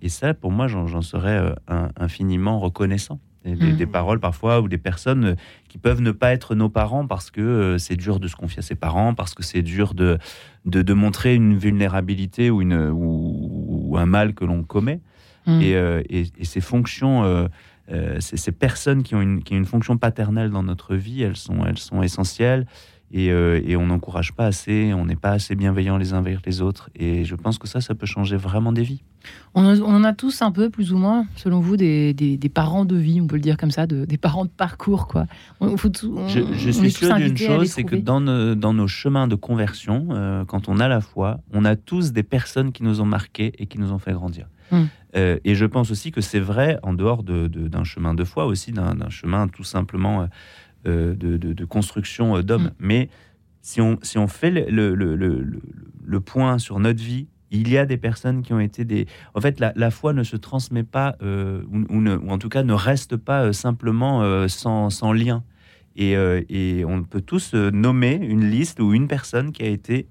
et 0.02 0.08
ça, 0.10 0.34
pour 0.34 0.50
moi, 0.50 0.68
j'en, 0.68 1.00
serais 1.00 1.54
infiniment 1.96 2.60
reconnaissant. 2.60 3.20
Des, 3.44 3.86
mmh. 3.86 3.90
paroles 3.90 4.20
parfois 4.20 4.60
ou 4.60 4.68
des 4.68 4.78
personnes 4.78 5.24
euh, 5.24 5.34
qui 5.68 5.76
peuvent 5.76 6.00
ne 6.00 6.12
pas 6.12 6.32
être 6.32 6.54
nos 6.54 6.68
parents 6.68 7.08
parce 7.08 7.30
que 7.32 7.40
euh, 7.40 7.78
c'est 7.78 7.96
dur 7.96 8.20
de 8.20 8.28
se 8.28 8.36
confier 8.36 8.60
à 8.60 8.62
ses 8.62 8.76
parents, 8.76 9.14
parce 9.14 9.34
que 9.34 9.42
c'est 9.42 9.62
dur 9.62 9.94
de, 9.94 10.18
de, 10.64 10.94
montrer 10.94 11.34
une 11.34 11.56
vulnérabilité 11.56 12.50
ou, 12.50 12.62
une, 12.62 12.90
ou, 12.92 13.96
un 13.98 14.06
mal 14.06 14.34
que 14.34 14.44
l'on 14.44 14.62
commet. 14.62 15.00
Mmh. 15.46 15.60
Euh, 15.64 16.02
et, 16.08 16.26
et, 16.38 16.44
ces 16.44 16.60
fonctions, 16.60 17.48
ces, 18.20 18.52
personnes 18.52 19.02
qui 19.02 19.16
ont, 19.16 19.20
une, 19.20 19.42
qui 19.42 19.54
ont 19.54 19.58
une 19.58 19.64
fonction 19.64 19.98
paternelle 19.98 20.50
dans 20.50 20.62
notre 20.62 20.94
vie, 20.94 21.22
elles 21.22 21.36
sont, 21.36 21.64
elles 21.66 21.78
sont 21.78 22.00
essentielles. 22.00 22.66
Euh, 23.14 23.60
et, 23.64 23.76
on 23.76 23.86
n'encourage 23.86 24.32
pas 24.32 24.46
assez, 24.46 24.92
on 24.94 25.04
n'est 25.04 25.16
pas 25.16 25.32
assez 25.32 25.54
bienveillant 25.54 25.98
les 25.98 26.14
uns 26.14 26.18
envers 26.18 26.40
les 26.46 26.62
autres. 26.62 26.90
Et 26.94 27.24
je 27.24 27.34
pense 27.34 27.58
que 27.58 27.68
ça, 27.68 27.80
ça 27.80 27.94
peut 27.94 28.06
changer 28.06 28.36
vraiment 28.36 28.72
des 28.72 28.82
vies. 28.82 29.02
On, 29.54 29.64
en 29.64 30.02
a 30.02 30.12
tous 30.12 30.42
un 30.42 30.50
peu, 30.50 30.70
plus 30.70 30.92
ou 30.92 30.96
moins, 30.96 31.26
selon 31.36 31.60
vous, 31.60 31.76
des, 31.76 32.50
parents 32.52 32.84
de 32.84 32.96
vie, 32.96 33.20
on 33.20 33.26
peut 33.26 33.36
le 33.36 33.42
dire 33.42 33.56
comme 33.56 33.70
ça, 33.70 33.86
des 33.86 34.16
parents 34.16 34.44
de 34.44 34.50
parcours, 34.50 35.06
quoi. 35.06 35.26
je, 35.60 36.70
suis 36.70 36.90
sûr 36.90 37.14
d'une 37.14 37.36
chose, 37.36 37.68
c'est 37.68 37.84
que 37.84 37.96
dans, 37.96 38.20
nos 38.20 38.88
chemins 38.88 39.28
de 39.28 39.34
conversion, 39.34 40.08
euh, 40.10 40.44
quand 40.44 40.68
on 40.68 40.80
a 40.80 40.88
la 40.88 41.00
foi, 41.00 41.40
on 41.52 41.64
a 41.64 41.76
tous 41.76 42.12
des 42.12 42.22
personnes 42.22 42.72
qui 42.72 42.82
nous 42.82 43.00
ont 43.00 43.06
marqués 43.06 43.52
et 43.58 43.66
qui 43.66 43.78
nous 43.78 43.92
ont 43.92 43.98
fait 43.98 44.12
grandir. 44.12 44.48
Hum. 44.72 44.88
Euh, 45.14 45.38
et 45.44 45.54
je 45.54 45.66
pense 45.66 45.90
aussi 45.90 46.10
que 46.10 46.22
c'est 46.22 46.40
vrai 46.40 46.78
en 46.82 46.94
dehors 46.94 47.22
d'un 47.22 47.84
chemin 47.84 48.14
de 48.14 48.24
foi 48.24 48.46
aussi, 48.46 48.72
d'un 48.72 49.10
chemin 49.10 49.46
tout 49.46 49.64
simplement 49.64 50.26
euh, 50.86 51.14
de, 51.14 51.64
construction 51.64 52.36
euh, 52.36 52.42
d'hommes. 52.42 52.64
Mm. 52.64 52.72
Mais 52.80 53.08
si 53.60 53.80
on, 53.80 53.98
si 54.02 54.18
on 54.18 54.26
fait 54.26 54.50
le, 54.50 54.94
le, 54.94 55.14
le, 55.14 55.46
le, 56.04 56.20
point 56.20 56.58
sur 56.58 56.78
notre 56.80 57.02
vie, 57.02 57.28
il 57.50 57.68
y 57.68 57.78
a 57.78 57.86
des 57.86 57.96
personnes 57.96 58.42
qui 58.42 58.52
ont 58.52 58.60
été 58.60 58.84
des... 58.84 59.06
En 59.34 59.40
fait, 59.40 59.60
la, 59.60 59.72
la 59.76 59.90
foi 59.90 60.12
ne 60.12 60.24
se 60.24 60.36
transmet 60.36 60.82
pas, 60.82 61.16
euh, 61.22 61.62
ou, 61.70 61.98
ou, 61.98 62.30
en 62.30 62.38
tout 62.38 62.48
cas 62.48 62.62
ne 62.62 62.72
reste 62.72 63.16
pas 63.16 63.52
simplement 63.52 64.48
sans, 64.48 64.90
sans, 64.90 65.12
lien. 65.12 65.44
Et, 65.94 66.12
et, 66.48 66.84
on 66.84 67.04
peut 67.04 67.20
tous 67.20 67.54
nommer 67.54 68.14
une 68.14 68.48
liste 68.50 68.80
ou 68.80 68.94
une 68.94 69.06
personne 69.06 69.52
qui 69.52 69.62
a 69.62 69.68
été 69.68 70.08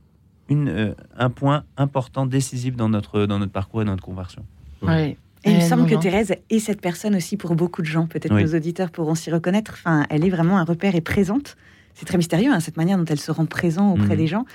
une, 0.48 0.96
un 1.18 1.30
point 1.30 1.64
important, 1.78 2.26
décisif 2.26 2.76
dans 2.76 2.90
notre, 2.90 3.26
dans 3.26 3.40
notre 3.40 3.52
parcours 3.52 3.82
et 3.82 3.86
notre 3.86 4.04
conversion. 4.04 4.46
Oui. 4.84 5.18
Et 5.44 5.52
il 5.52 5.58
me 5.58 5.62
semble 5.62 5.88
que 5.88 5.96
Thérèse 5.96 6.36
est 6.50 6.60
cette 6.60 6.82
personne 6.82 7.16
aussi 7.16 7.38
pour 7.38 7.56
beaucoup 7.56 7.82
de 7.82 7.88
gens. 7.88 8.06
Peut-être 8.08 8.36
que 8.36 8.42
nos 8.42 8.56
auditeurs 8.56 8.92
pourront 8.92 9.16
s'y 9.16 9.32
reconnaître. 9.32 9.74
Enfin, 9.74 10.06
elle 10.10 10.26
est 10.26 10.30
vraiment 10.30 10.58
un 10.58 10.64
repère 10.64 10.96
et 10.96 11.02
présente. 11.02 11.56
C'est 11.94 12.06
très 12.06 12.18
mystérieux, 12.18 12.52
hein, 12.52 12.60
cette 12.60 12.78
manière 12.78 12.98
dont 12.98 13.06
elle 13.06 13.20
se 13.20 13.32
rend 13.32 13.46
présent 13.46 13.92
auprès 13.92 14.16
mmh, 14.16 14.18
des 14.18 14.28
gens. 14.28 14.46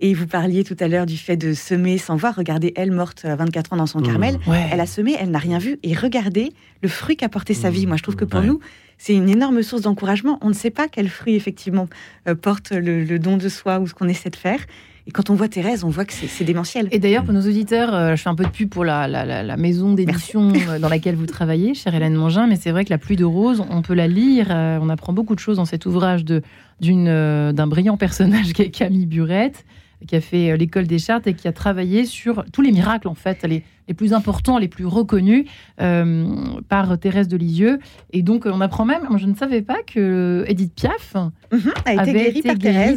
Et 0.00 0.12
vous 0.12 0.26
parliez 0.26 0.64
tout 0.64 0.76
à 0.80 0.88
l'heure 0.88 1.06
du 1.06 1.16
fait 1.16 1.36
de 1.36 1.52
semer 1.52 1.98
sans 1.98 2.16
voir. 2.16 2.34
Regardez, 2.34 2.72
elle 2.76 2.90
morte 2.90 3.24
à 3.24 3.36
24 3.36 3.74
ans 3.74 3.76
dans 3.76 3.86
son 3.86 4.00
mmh. 4.00 4.06
Carmel. 4.06 4.38
Elle 4.72 4.80
a 4.80 4.86
semé, 4.86 5.16
elle 5.18 5.30
n'a 5.30 5.38
rien 5.38 5.58
vu. 5.58 5.78
Et 5.82 5.94
regardez 5.94 6.52
le 6.82 6.88
fruit 6.88 7.16
qu'a 7.16 7.28
porté 7.28 7.54
sa 7.54 7.70
vie. 7.70 7.86
Moi, 7.86 7.96
je 7.96 8.02
trouve 8.02 8.16
que 8.16 8.24
pour 8.24 8.42
nous, 8.42 8.60
c'est 8.98 9.14
une 9.14 9.30
énorme 9.30 9.62
source 9.62 9.82
d'encouragement. 9.82 10.38
On 10.42 10.48
ne 10.48 10.54
sait 10.54 10.70
pas 10.70 10.88
quel 10.88 11.08
fruit, 11.08 11.34
effectivement, 11.34 11.88
euh, 12.28 12.34
porte 12.34 12.70
le, 12.72 13.18
don 13.18 13.36
de 13.36 13.48
soi 13.48 13.78
ou 13.78 13.86
ce 13.86 13.94
qu'on 13.94 14.08
essaie 14.08 14.30
de 14.30 14.36
faire. 14.36 14.60
Et 15.06 15.10
quand 15.10 15.30
on 15.30 15.34
voit 15.34 15.48
Thérèse, 15.48 15.84
on 15.84 15.88
voit 15.88 16.04
que 16.04 16.12
c'est 16.12 16.44
démentiel. 16.44 16.88
Et 16.90 16.98
d'ailleurs, 16.98 17.24
pour 17.24 17.32
nos 17.32 17.40
auditeurs, 17.40 17.94
euh, 17.94 18.16
je 18.16 18.22
fais 18.22 18.28
un 18.28 18.34
peu 18.34 18.44
de 18.44 18.50
pub 18.50 18.68
pour 18.68 18.84
la, 18.84 19.08
la, 19.08 19.56
maison 19.56 19.94
d'édition 19.94 20.52
euh, 20.68 20.78
dans 20.78 20.88
laquelle 20.88 21.16
vous 21.16 21.26
travaillez, 21.26 21.74
chère 21.74 21.94
Hélène 21.94 22.14
Mangin, 22.14 22.46
mais 22.46 22.56
c'est 22.56 22.70
vrai 22.70 22.84
que 22.84 22.90
La 22.90 22.98
pluie 22.98 23.16
de 23.16 23.24
rose, 23.24 23.64
on 23.70 23.82
peut 23.82 23.94
la 23.94 24.08
lire, 24.08 24.48
euh, 24.50 24.78
on 24.80 24.88
apprend 24.88 25.12
beaucoup 25.12 25.34
de 25.34 25.40
choses 25.40 25.56
dans 25.56 25.64
cet 25.64 25.86
ouvrage 25.86 26.24
d'un 26.24 27.66
brillant 27.66 27.96
personnage 27.96 28.52
qui 28.52 28.62
est 28.62 28.70
Camille 28.70 29.06
Burette 29.06 29.64
qui 30.06 30.16
a 30.16 30.22
fait 30.22 30.56
l'école 30.56 30.86
des 30.86 30.98
chartes 30.98 31.26
et 31.26 31.34
qui 31.34 31.46
a 31.46 31.52
travaillé 31.52 32.06
sur 32.06 32.46
tous 32.54 32.62
les 32.62 32.72
miracles, 32.72 33.06
en 33.06 33.14
fait, 33.14 33.44
les, 33.46 33.62
les 33.90 33.94
plus 33.94 34.12
importants, 34.14 34.56
les 34.56 34.68
plus 34.68 34.86
reconnus 34.86 35.46
euh, 35.80 36.24
par 36.68 36.96
Thérèse 36.96 37.26
de 37.26 37.36
Lisieux. 37.36 37.80
Et 38.12 38.22
donc, 38.22 38.46
on 38.46 38.60
apprend 38.60 38.84
même, 38.84 39.08
je 39.16 39.26
ne 39.26 39.34
savais 39.34 39.62
pas 39.62 39.78
que 39.84 40.44
Edith 40.46 40.72
Piaf 40.74 41.16
mhm, 41.50 41.72
a 41.84 41.92
été 41.94 42.00
avait 42.00 42.12
guérie 42.12 42.38
été 42.38 42.48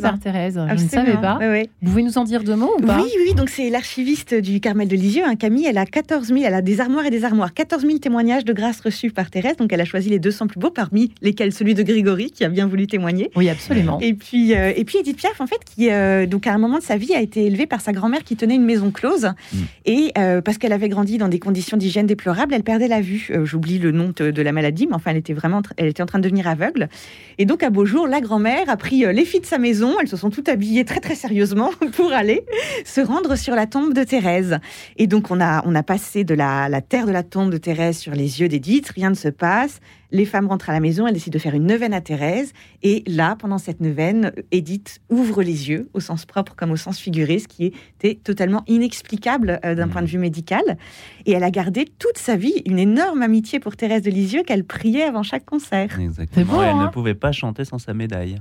par, 0.01 0.19
Thérèse. 0.19 0.59
Je 0.69 0.83
ne 0.83 0.87
savais 0.87 1.17
pas. 1.17 1.39
Vous 1.81 1.89
pouvez 1.89 2.03
nous 2.03 2.19
en 2.19 2.23
dire 2.23 2.43
deux 2.43 2.55
mots 2.55 2.75
ou 2.77 2.81
pas? 2.85 3.01
Oui, 3.01 3.09
oui. 3.25 3.33
Donc, 3.33 3.49
c'est 3.49 3.71
l'archiviste 3.71 4.35
du 4.35 4.59
Carmel 4.59 4.87
de 4.87 4.95
Lisieux, 4.95 5.23
hein, 5.25 5.35
Camille. 5.35 5.65
Elle 5.65 5.79
a 5.79 5.87
14 5.87 6.27
000, 6.27 6.41
elle 6.45 6.53
a 6.53 6.61
des 6.61 6.79
armoires 6.79 7.07
et 7.07 7.09
des 7.09 7.25
armoires. 7.25 7.55
14 7.55 7.81
000 7.81 7.97
témoignages 7.97 8.45
de 8.45 8.53
grâce 8.53 8.79
reçus 8.79 9.09
par 9.09 9.31
Thérèse. 9.31 9.57
Donc, 9.57 9.73
elle 9.73 9.81
a 9.81 9.85
choisi 9.85 10.09
les 10.09 10.19
200 10.19 10.45
plus 10.45 10.59
beaux, 10.59 10.69
parmi 10.69 11.11
lesquels 11.23 11.53
celui 11.53 11.73
de 11.73 11.81
Grégory, 11.81 12.29
qui 12.29 12.43
a 12.43 12.49
bien 12.49 12.67
voulu 12.67 12.85
témoigner. 12.85 13.31
Oui, 13.35 13.49
absolument. 13.49 13.97
Et 13.99 14.13
puis, 14.13 14.53
euh, 14.53 14.73
et 14.75 14.85
puis 14.85 14.99
Edith 14.99 15.17
Piaf, 15.17 15.41
en 15.41 15.47
fait, 15.47 15.59
qui, 15.65 15.89
euh, 15.89 16.27
donc, 16.27 16.45
à 16.45 16.53
un 16.53 16.59
moment 16.59 16.77
de 16.77 16.83
sa 16.83 16.97
vie, 16.97 17.15
a 17.15 17.21
été 17.21 17.47
élevée 17.47 17.65
par 17.65 17.81
sa 17.81 17.93
grand-mère 17.93 18.23
qui 18.23 18.35
tenait 18.35 18.55
une 18.55 18.65
maison 18.65 18.91
close. 18.91 19.31
Mm. 19.51 19.57
Et 19.85 20.13
parce 20.45 20.59
qu'elle 20.59 20.73
avait 20.73 20.82
avait 20.83 20.89
grandi 20.89 21.17
dans 21.17 21.29
des 21.29 21.39
conditions 21.39 21.77
d'hygiène 21.77 22.05
déplorables, 22.05 22.53
elle 22.53 22.63
perdait 22.63 22.89
la 22.89 22.99
vue. 22.99 23.29
Euh, 23.31 23.45
j'oublie 23.45 23.79
le 23.79 23.91
nom 23.91 24.11
de, 24.15 24.41
la 24.41 24.51
maladie, 24.51 24.85
mais 24.85 24.95
enfin, 24.95 25.11
elle 25.11 25.17
était 25.17 25.33
vraiment, 25.33 25.61
elle 25.77 25.87
était 25.87 26.03
en 26.03 26.05
train 26.05 26.19
de 26.19 26.23
devenir 26.23 26.47
aveugle. 26.47 26.89
Et 27.37 27.45
donc, 27.45 27.63
à 27.63 27.69
beau 27.69 27.85
jour, 27.85 28.05
la 28.07 28.19
grand-mère 28.19 28.69
a 28.69 28.75
pris 28.75 29.05
euh, 29.05 29.13
les 29.13 29.23
filles 29.23 29.39
de 29.39 29.45
sa 29.45 29.57
maison. 29.57 29.95
Elles 30.01 30.09
se 30.09 30.17
sont 30.17 30.29
toutes 30.29 30.49
habillées 30.49 30.83
très 30.83 30.99
très 30.99 31.15
sérieusement 31.15 31.71
pour 31.95 32.11
aller 32.11 32.43
se 32.83 32.99
rendre 32.99 33.37
sur 33.37 33.55
la 33.55 33.65
tombe 33.65 33.93
de 33.93 34.03
Thérèse. 34.03 34.59
Et 34.97 35.07
donc, 35.07 35.31
on 35.31 35.39
a 35.39 35.63
on 35.65 35.73
a 35.73 35.83
passé 35.83 36.25
de 36.25 36.33
la, 36.33 36.67
la 36.67 36.81
terre 36.81 37.05
de 37.05 37.11
la 37.11 37.23
tombe 37.23 37.49
de 37.49 37.57
Thérèse 37.57 37.97
sur 37.97 38.13
les 38.13 38.41
yeux 38.41 38.49
d'Édith. 38.49 38.89
Rien 38.89 39.09
ne 39.09 39.15
se 39.15 39.29
passe 39.29 39.79
les 40.13 40.25
femmes 40.25 40.47
rentrent 40.47 40.69
à 40.69 40.73
la 40.73 40.79
maison, 40.79 41.07
elles 41.07 41.15
décident 41.15 41.33
de 41.33 41.39
faire 41.39 41.55
une 41.55 41.65
neuvaine 41.65 41.93
à 41.93 41.99
Thérèse. 41.99 42.53
Et 42.83 43.03
là, 43.07 43.35
pendant 43.35 43.57
cette 43.57 43.81
neuvaine, 43.81 44.31
Edith 44.51 45.01
ouvre 45.09 45.41
les 45.41 45.69
yeux, 45.69 45.89
au 45.93 45.99
sens 45.99 46.25
propre 46.25 46.55
comme 46.55 46.71
au 46.71 46.77
sens 46.77 46.99
figuré, 46.99 47.39
ce 47.39 47.47
qui 47.47 47.73
était 47.97 48.15
totalement 48.15 48.63
inexplicable 48.67 49.59
euh, 49.65 49.75
d'un 49.75 49.87
mmh. 49.87 49.89
point 49.89 50.01
de 50.03 50.07
vue 50.07 50.19
médical. 50.19 50.77
Et 51.25 51.31
elle 51.31 51.43
a 51.43 51.51
gardé 51.51 51.85
toute 51.97 52.17
sa 52.17 52.35
vie 52.35 52.61
une 52.65 52.79
énorme 52.79 53.23
amitié 53.23 53.59
pour 53.59 53.75
Thérèse 53.75 54.03
de 54.03 54.11
Lisieux 54.11 54.43
qu'elle 54.43 54.63
priait 54.63 55.03
avant 55.03 55.23
chaque 55.23 55.45
concert. 55.45 55.99
Exactement. 55.99 56.63
elle 56.63 56.75
ne 56.75 56.81
hein 56.83 56.87
pouvait 56.93 57.15
pas 57.15 57.31
chanter 57.31 57.65
sans 57.65 57.79
sa 57.79 57.93
médaille. 57.95 58.37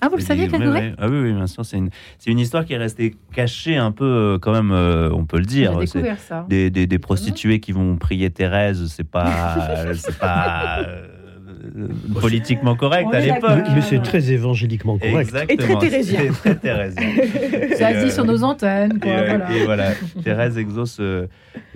Ah, 0.00 0.08
vous 0.08 0.16
le 0.16 0.22
saviez, 0.22 0.46
Grégory 0.48 0.92
Ah 0.98 1.08
oui, 1.08 1.18
oui, 1.20 1.32
bien 1.32 1.46
sûr. 1.46 1.64
C'est 1.64 1.76
une, 1.76 1.90
une, 2.26 2.38
histoire 2.38 2.64
qui 2.64 2.72
est 2.72 2.78
restée 2.78 3.14
cachée 3.32 3.76
un 3.76 3.92
peu, 3.92 4.04
euh, 4.04 4.38
quand 4.38 4.52
même, 4.52 4.72
euh, 4.72 5.10
on 5.12 5.26
peut 5.26 5.38
le 5.38 5.44
dire. 5.44 5.76
découvert 5.78 6.18
ça. 6.18 6.46
Des, 6.48 6.70
des, 6.70 6.98
prostituées 6.98 7.60
qui 7.60 7.72
vont 7.72 7.96
prier 7.96 8.30
Thérèse, 8.30 8.86
c'est 8.94 9.08
pas, 9.08 9.86
c'est 9.94 10.18
pas 10.18 10.80
euh, 10.80 11.88
politiquement 12.20 12.74
correct 12.74 13.08
à 13.12 13.20
l'époque. 13.20 13.64
Mais 13.74 13.82
c'est 13.82 14.00
très 14.02 14.32
évangéliquement 14.32 14.98
correct. 14.98 15.28
Exactement. 15.28 15.62
Et 15.62 15.76
très 15.78 15.88
thérésien. 15.90 16.32
très 16.32 16.54
thérésien. 16.54 17.08
Ça 17.76 18.04
dit 18.04 18.10
sur 18.10 18.24
nos 18.24 18.42
antennes. 18.42 18.98
Quoi, 18.98 19.10
et, 19.10 19.26
voilà. 19.26 19.52
et, 19.52 19.64
voilà. 19.64 19.90
Thérèse 20.24 20.56
exauce, 20.56 21.00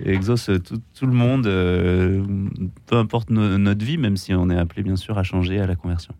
exauce 0.03 0.49
tout, 0.65 0.81
tout, 0.97 1.05
le 1.05 1.13
monde, 1.13 1.43
peu 1.43 2.95
importe 2.95 3.29
notre 3.29 3.85
vie, 3.85 3.97
même 3.97 4.17
si 4.17 4.33
on 4.33 4.49
est 4.49 4.57
appelé 4.57 4.81
bien 4.81 4.95
sûr 4.95 5.17
à 5.19 5.23
changer 5.23 5.59
à 5.59 5.67
la 5.67 5.75
conversion 5.75 6.15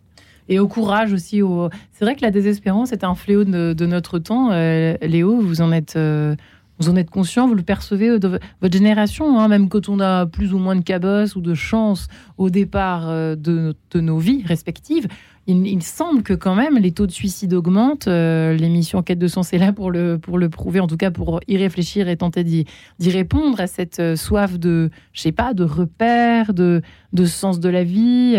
et 0.49 0.59
au 0.59 0.67
courage 0.67 1.13
aussi. 1.13 1.41
Au... 1.41 1.69
C'est 1.91 2.05
vrai 2.05 2.15
que 2.15 2.21
la 2.21 2.31
désespérance 2.31 2.91
est 2.91 3.03
un 3.03 3.15
fléau 3.15 3.43
de, 3.43 3.85
notre 3.85 4.19
temps. 4.19 4.49
Euh, 4.51 4.95
Léo, 5.01 5.39
vous 5.39 5.61
en 5.61 5.71
êtes. 5.71 5.95
Euh, 5.95 6.35
vous 6.77 6.89
en 6.89 6.97
êtes 6.97 7.09
conscient, 7.09 7.47
vous 7.47 7.55
le 7.55 7.63
percevez 7.63 8.19
de 8.19 8.37
votre 8.61 8.73
génération, 8.73 9.39
hein, 9.39 9.47
même 9.47 9.69
quand 9.69 9.87
on 9.87 10.01
a 10.01 10.25
plus 10.25 10.53
ou 10.53 10.57
moins 10.57 10.75
de 10.75 10.81
cabosses 10.81 11.37
ou 11.37 11.39
de 11.39 11.53
chance 11.53 12.09
au 12.37 12.49
départ 12.49 13.07
euh, 13.07 13.37
de, 13.37 13.73
nos 13.93 14.17
vies 14.17 14.43
respectives, 14.45 15.07
il, 15.47 15.81
semble 15.81 16.21
que 16.21 16.33
quand 16.33 16.53
même 16.53 16.77
les 16.77 16.91
taux 16.91 17.07
de 17.07 17.13
suicide 17.13 17.53
augmentent. 17.53 18.07
L'émission 18.07 19.03
Quête 19.03 19.19
de 19.19 19.27
sens 19.29 19.53
est 19.53 19.57
là 19.57 19.71
pour 19.71 19.89
le, 19.89 20.17
pour 20.17 20.37
le 20.37 20.49
prouver, 20.49 20.81
en 20.81 20.87
tout 20.87 20.97
cas 20.97 21.11
pour 21.11 21.39
y 21.47 21.55
réfléchir 21.55 22.09
et 22.09 22.17
tenter 22.17 22.43
d'y 22.43 22.65
répondre 23.09 23.61
à 23.61 23.67
cette 23.67 24.17
soif 24.17 24.59
de, 24.59 24.89
je 25.13 25.21
sais 25.21 25.31
pas, 25.31 25.53
de 25.53 25.63
repères, 25.63 26.53
de, 26.53 26.81
de 27.13 27.25
sens 27.25 27.61
de 27.61 27.69
la 27.69 27.85
vie. 27.85 28.35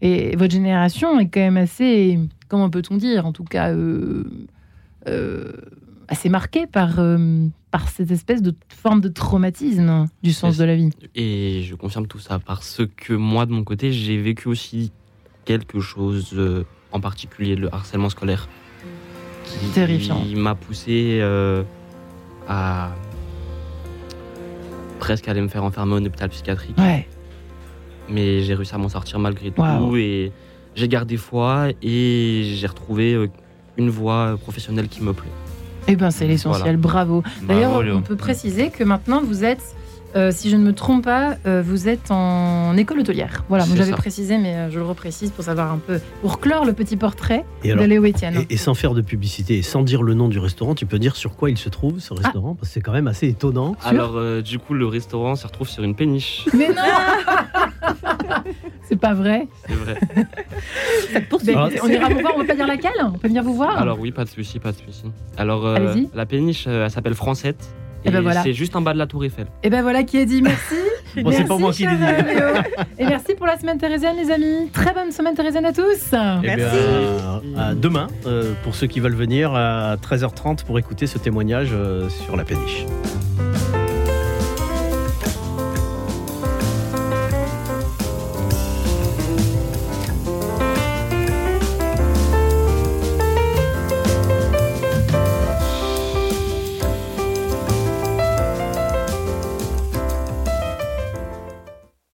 Et 0.00 0.36
votre 0.36 0.52
génération 0.52 1.18
est 1.18 1.28
quand 1.28 1.40
même 1.40 1.56
assez, 1.56 2.18
comment 2.48 2.70
peut-on 2.70 2.96
dire, 2.96 3.26
en 3.26 3.32
tout 3.32 3.44
cas, 3.44 3.72
euh, 3.72 4.24
euh, 5.08 5.52
assez 6.08 6.28
marquée 6.28 6.66
par, 6.66 6.98
euh, 6.98 7.46
par 7.70 7.88
cette 7.88 8.10
espèce 8.10 8.42
de 8.42 8.54
forme 8.68 9.00
de 9.00 9.08
traumatisme 9.08 10.06
du 10.22 10.32
sens 10.32 10.58
de 10.58 10.64
la 10.64 10.76
vie. 10.76 10.90
Et 11.14 11.62
je 11.62 11.74
confirme 11.74 12.06
tout 12.06 12.18
ça 12.18 12.38
parce 12.38 12.82
que 12.96 13.14
moi, 13.14 13.46
de 13.46 13.52
mon 13.52 13.64
côté, 13.64 13.92
j'ai 13.92 14.20
vécu 14.20 14.48
aussi 14.48 14.92
quelque 15.44 15.80
chose 15.80 16.38
en 16.92 17.00
particulier, 17.00 17.56
le 17.56 17.72
harcèlement 17.72 18.08
scolaire. 18.08 18.48
Qui, 19.44 19.66
Terrifiant. 19.68 20.22
Qui 20.22 20.34
m'a 20.36 20.54
poussé 20.54 21.20
à 22.48 22.90
presque 24.98 25.28
aller 25.28 25.40
me 25.40 25.48
faire 25.48 25.64
enfermer 25.64 25.94
en 25.94 26.04
hôpital 26.04 26.30
psychiatrique. 26.30 26.76
Ouais 26.78 27.06
mais 28.08 28.42
j'ai 28.42 28.54
réussi 28.54 28.74
à 28.74 28.78
m'en 28.78 28.88
sortir 28.88 29.18
malgré 29.18 29.50
tout 29.50 29.96
et 29.96 30.32
j'ai 30.74 30.88
gardé 30.88 31.16
foi 31.16 31.68
et 31.82 32.52
j'ai 32.54 32.66
retrouvé 32.66 33.14
euh, 33.14 33.28
une 33.76 33.90
voie 33.90 34.36
professionnelle 34.40 34.88
qui 34.88 35.02
me 35.02 35.12
plaît. 35.12 35.30
Eh 35.86 35.96
bien, 35.96 36.10
c'est 36.10 36.26
l'essentiel, 36.26 36.76
bravo. 36.76 37.22
D'ailleurs, 37.42 37.82
on 37.94 38.02
peut 38.02 38.16
préciser 38.16 38.70
que 38.70 38.84
maintenant 38.84 39.22
vous 39.22 39.44
êtes 39.44 39.74
euh, 40.16 40.30
si 40.30 40.48
je 40.48 40.56
ne 40.56 40.62
me 40.62 40.72
trompe 40.72 41.04
pas, 41.04 41.36
euh, 41.46 41.62
vous 41.64 41.88
êtes 41.88 42.10
en 42.10 42.76
école 42.76 43.00
hôtelière. 43.00 43.44
Voilà, 43.48 43.64
j'avais 43.74 43.92
précisé, 43.92 44.38
mais 44.38 44.54
euh, 44.54 44.70
je 44.70 44.78
le 44.78 44.84
reprécise 44.84 45.30
pour 45.30 45.44
savoir 45.44 45.72
un 45.72 45.78
peu, 45.78 46.00
pour 46.22 46.38
clore 46.38 46.64
le 46.64 46.72
petit 46.72 46.96
portrait 46.96 47.44
de 47.64 47.72
Léo 47.72 48.04
Etienne. 48.04 48.44
Et, 48.48 48.56
sans 48.56 48.74
faire 48.74 48.94
de 48.94 49.02
publicité 49.02 49.58
et 49.58 49.62
sans 49.62 49.82
dire 49.82 50.02
le 50.02 50.14
nom 50.14 50.28
du 50.28 50.38
restaurant, 50.38 50.74
tu 50.74 50.86
peux 50.86 50.98
dire 50.98 51.16
sur 51.16 51.36
quoi 51.36 51.50
il 51.50 51.58
se 51.58 51.68
trouve, 51.68 51.98
ce 51.98 52.14
restaurant 52.14 52.54
Parce 52.54 52.68
que 52.68 52.74
c'est 52.74 52.80
quand 52.80 52.92
même 52.92 53.08
assez 53.08 53.28
étonnant. 53.28 53.76
Alors, 53.84 54.42
du 54.42 54.58
coup, 54.58 54.74
le 54.74 54.86
restaurant 54.86 55.34
se 55.34 55.46
retrouve 55.46 55.68
sur 55.68 55.82
une 55.82 55.94
péniche. 55.94 56.46
Mais 56.56 56.68
non 56.68 56.74
C'est 58.88 58.96
pas 58.96 59.14
vrai 59.14 59.48
C'est 59.66 59.74
vrai. 59.74 59.98
on 61.82 61.88
ira 61.88 62.08
vous 62.08 62.20
voir, 62.20 62.32
on 62.36 62.38
va 62.40 62.44
pas 62.44 62.54
dire 62.54 62.66
laquelle 62.66 62.92
On 63.02 63.18
peut 63.18 63.28
venir 63.28 63.42
vous 63.42 63.54
voir 63.54 63.78
Alors 63.78 63.98
oui, 63.98 64.12
pas 64.12 64.24
de 64.24 64.28
souci, 64.28 64.58
pas 64.58 64.72
de 64.72 64.76
souci. 64.76 65.04
Alors, 65.36 65.78
la 66.14 66.26
péniche, 66.26 66.66
elle 66.66 66.90
s'appelle 66.90 67.14
Francette. 67.14 67.74
Et, 68.04 68.10
ben 68.10 68.20
voilà. 68.20 68.42
C'est 68.42 68.52
juste 68.52 68.76
en 68.76 68.82
bas 68.82 68.92
de 68.92 68.98
la 68.98 69.06
Tour 69.06 69.24
Eiffel. 69.24 69.46
Et 69.62 69.70
ben 69.70 69.82
voilà 69.82 70.02
qui 70.02 70.18
est 70.18 70.26
dit. 70.26 70.42
Merci. 70.42 70.74
bon, 71.22 71.30
c'est 71.30 71.44
pas 71.44 71.56
moi 71.56 71.72
qui 71.72 71.86
l'ai 71.86 71.96
dit. 71.96 72.02
Et 72.98 73.06
merci 73.06 73.34
pour 73.34 73.46
la 73.46 73.58
semaine 73.58 73.78
thérésienne, 73.78 74.16
les 74.16 74.30
amis. 74.30 74.70
Très 74.72 74.92
bonne 74.92 75.10
semaine 75.10 75.34
thérésienne 75.34 75.64
à 75.64 75.72
tous. 75.72 76.12
Eh 76.12 76.46
merci. 76.46 76.78
à 77.56 77.74
demain, 77.74 78.08
euh, 78.26 78.52
pour 78.62 78.74
ceux 78.74 78.86
qui 78.86 79.00
veulent 79.00 79.14
venir, 79.14 79.54
à 79.54 79.96
13h30 79.96 80.64
pour 80.64 80.78
écouter 80.78 81.06
ce 81.06 81.18
témoignage 81.18 81.70
euh, 81.72 82.08
sur 82.08 82.36
la 82.36 82.44
péniche. 82.44 82.86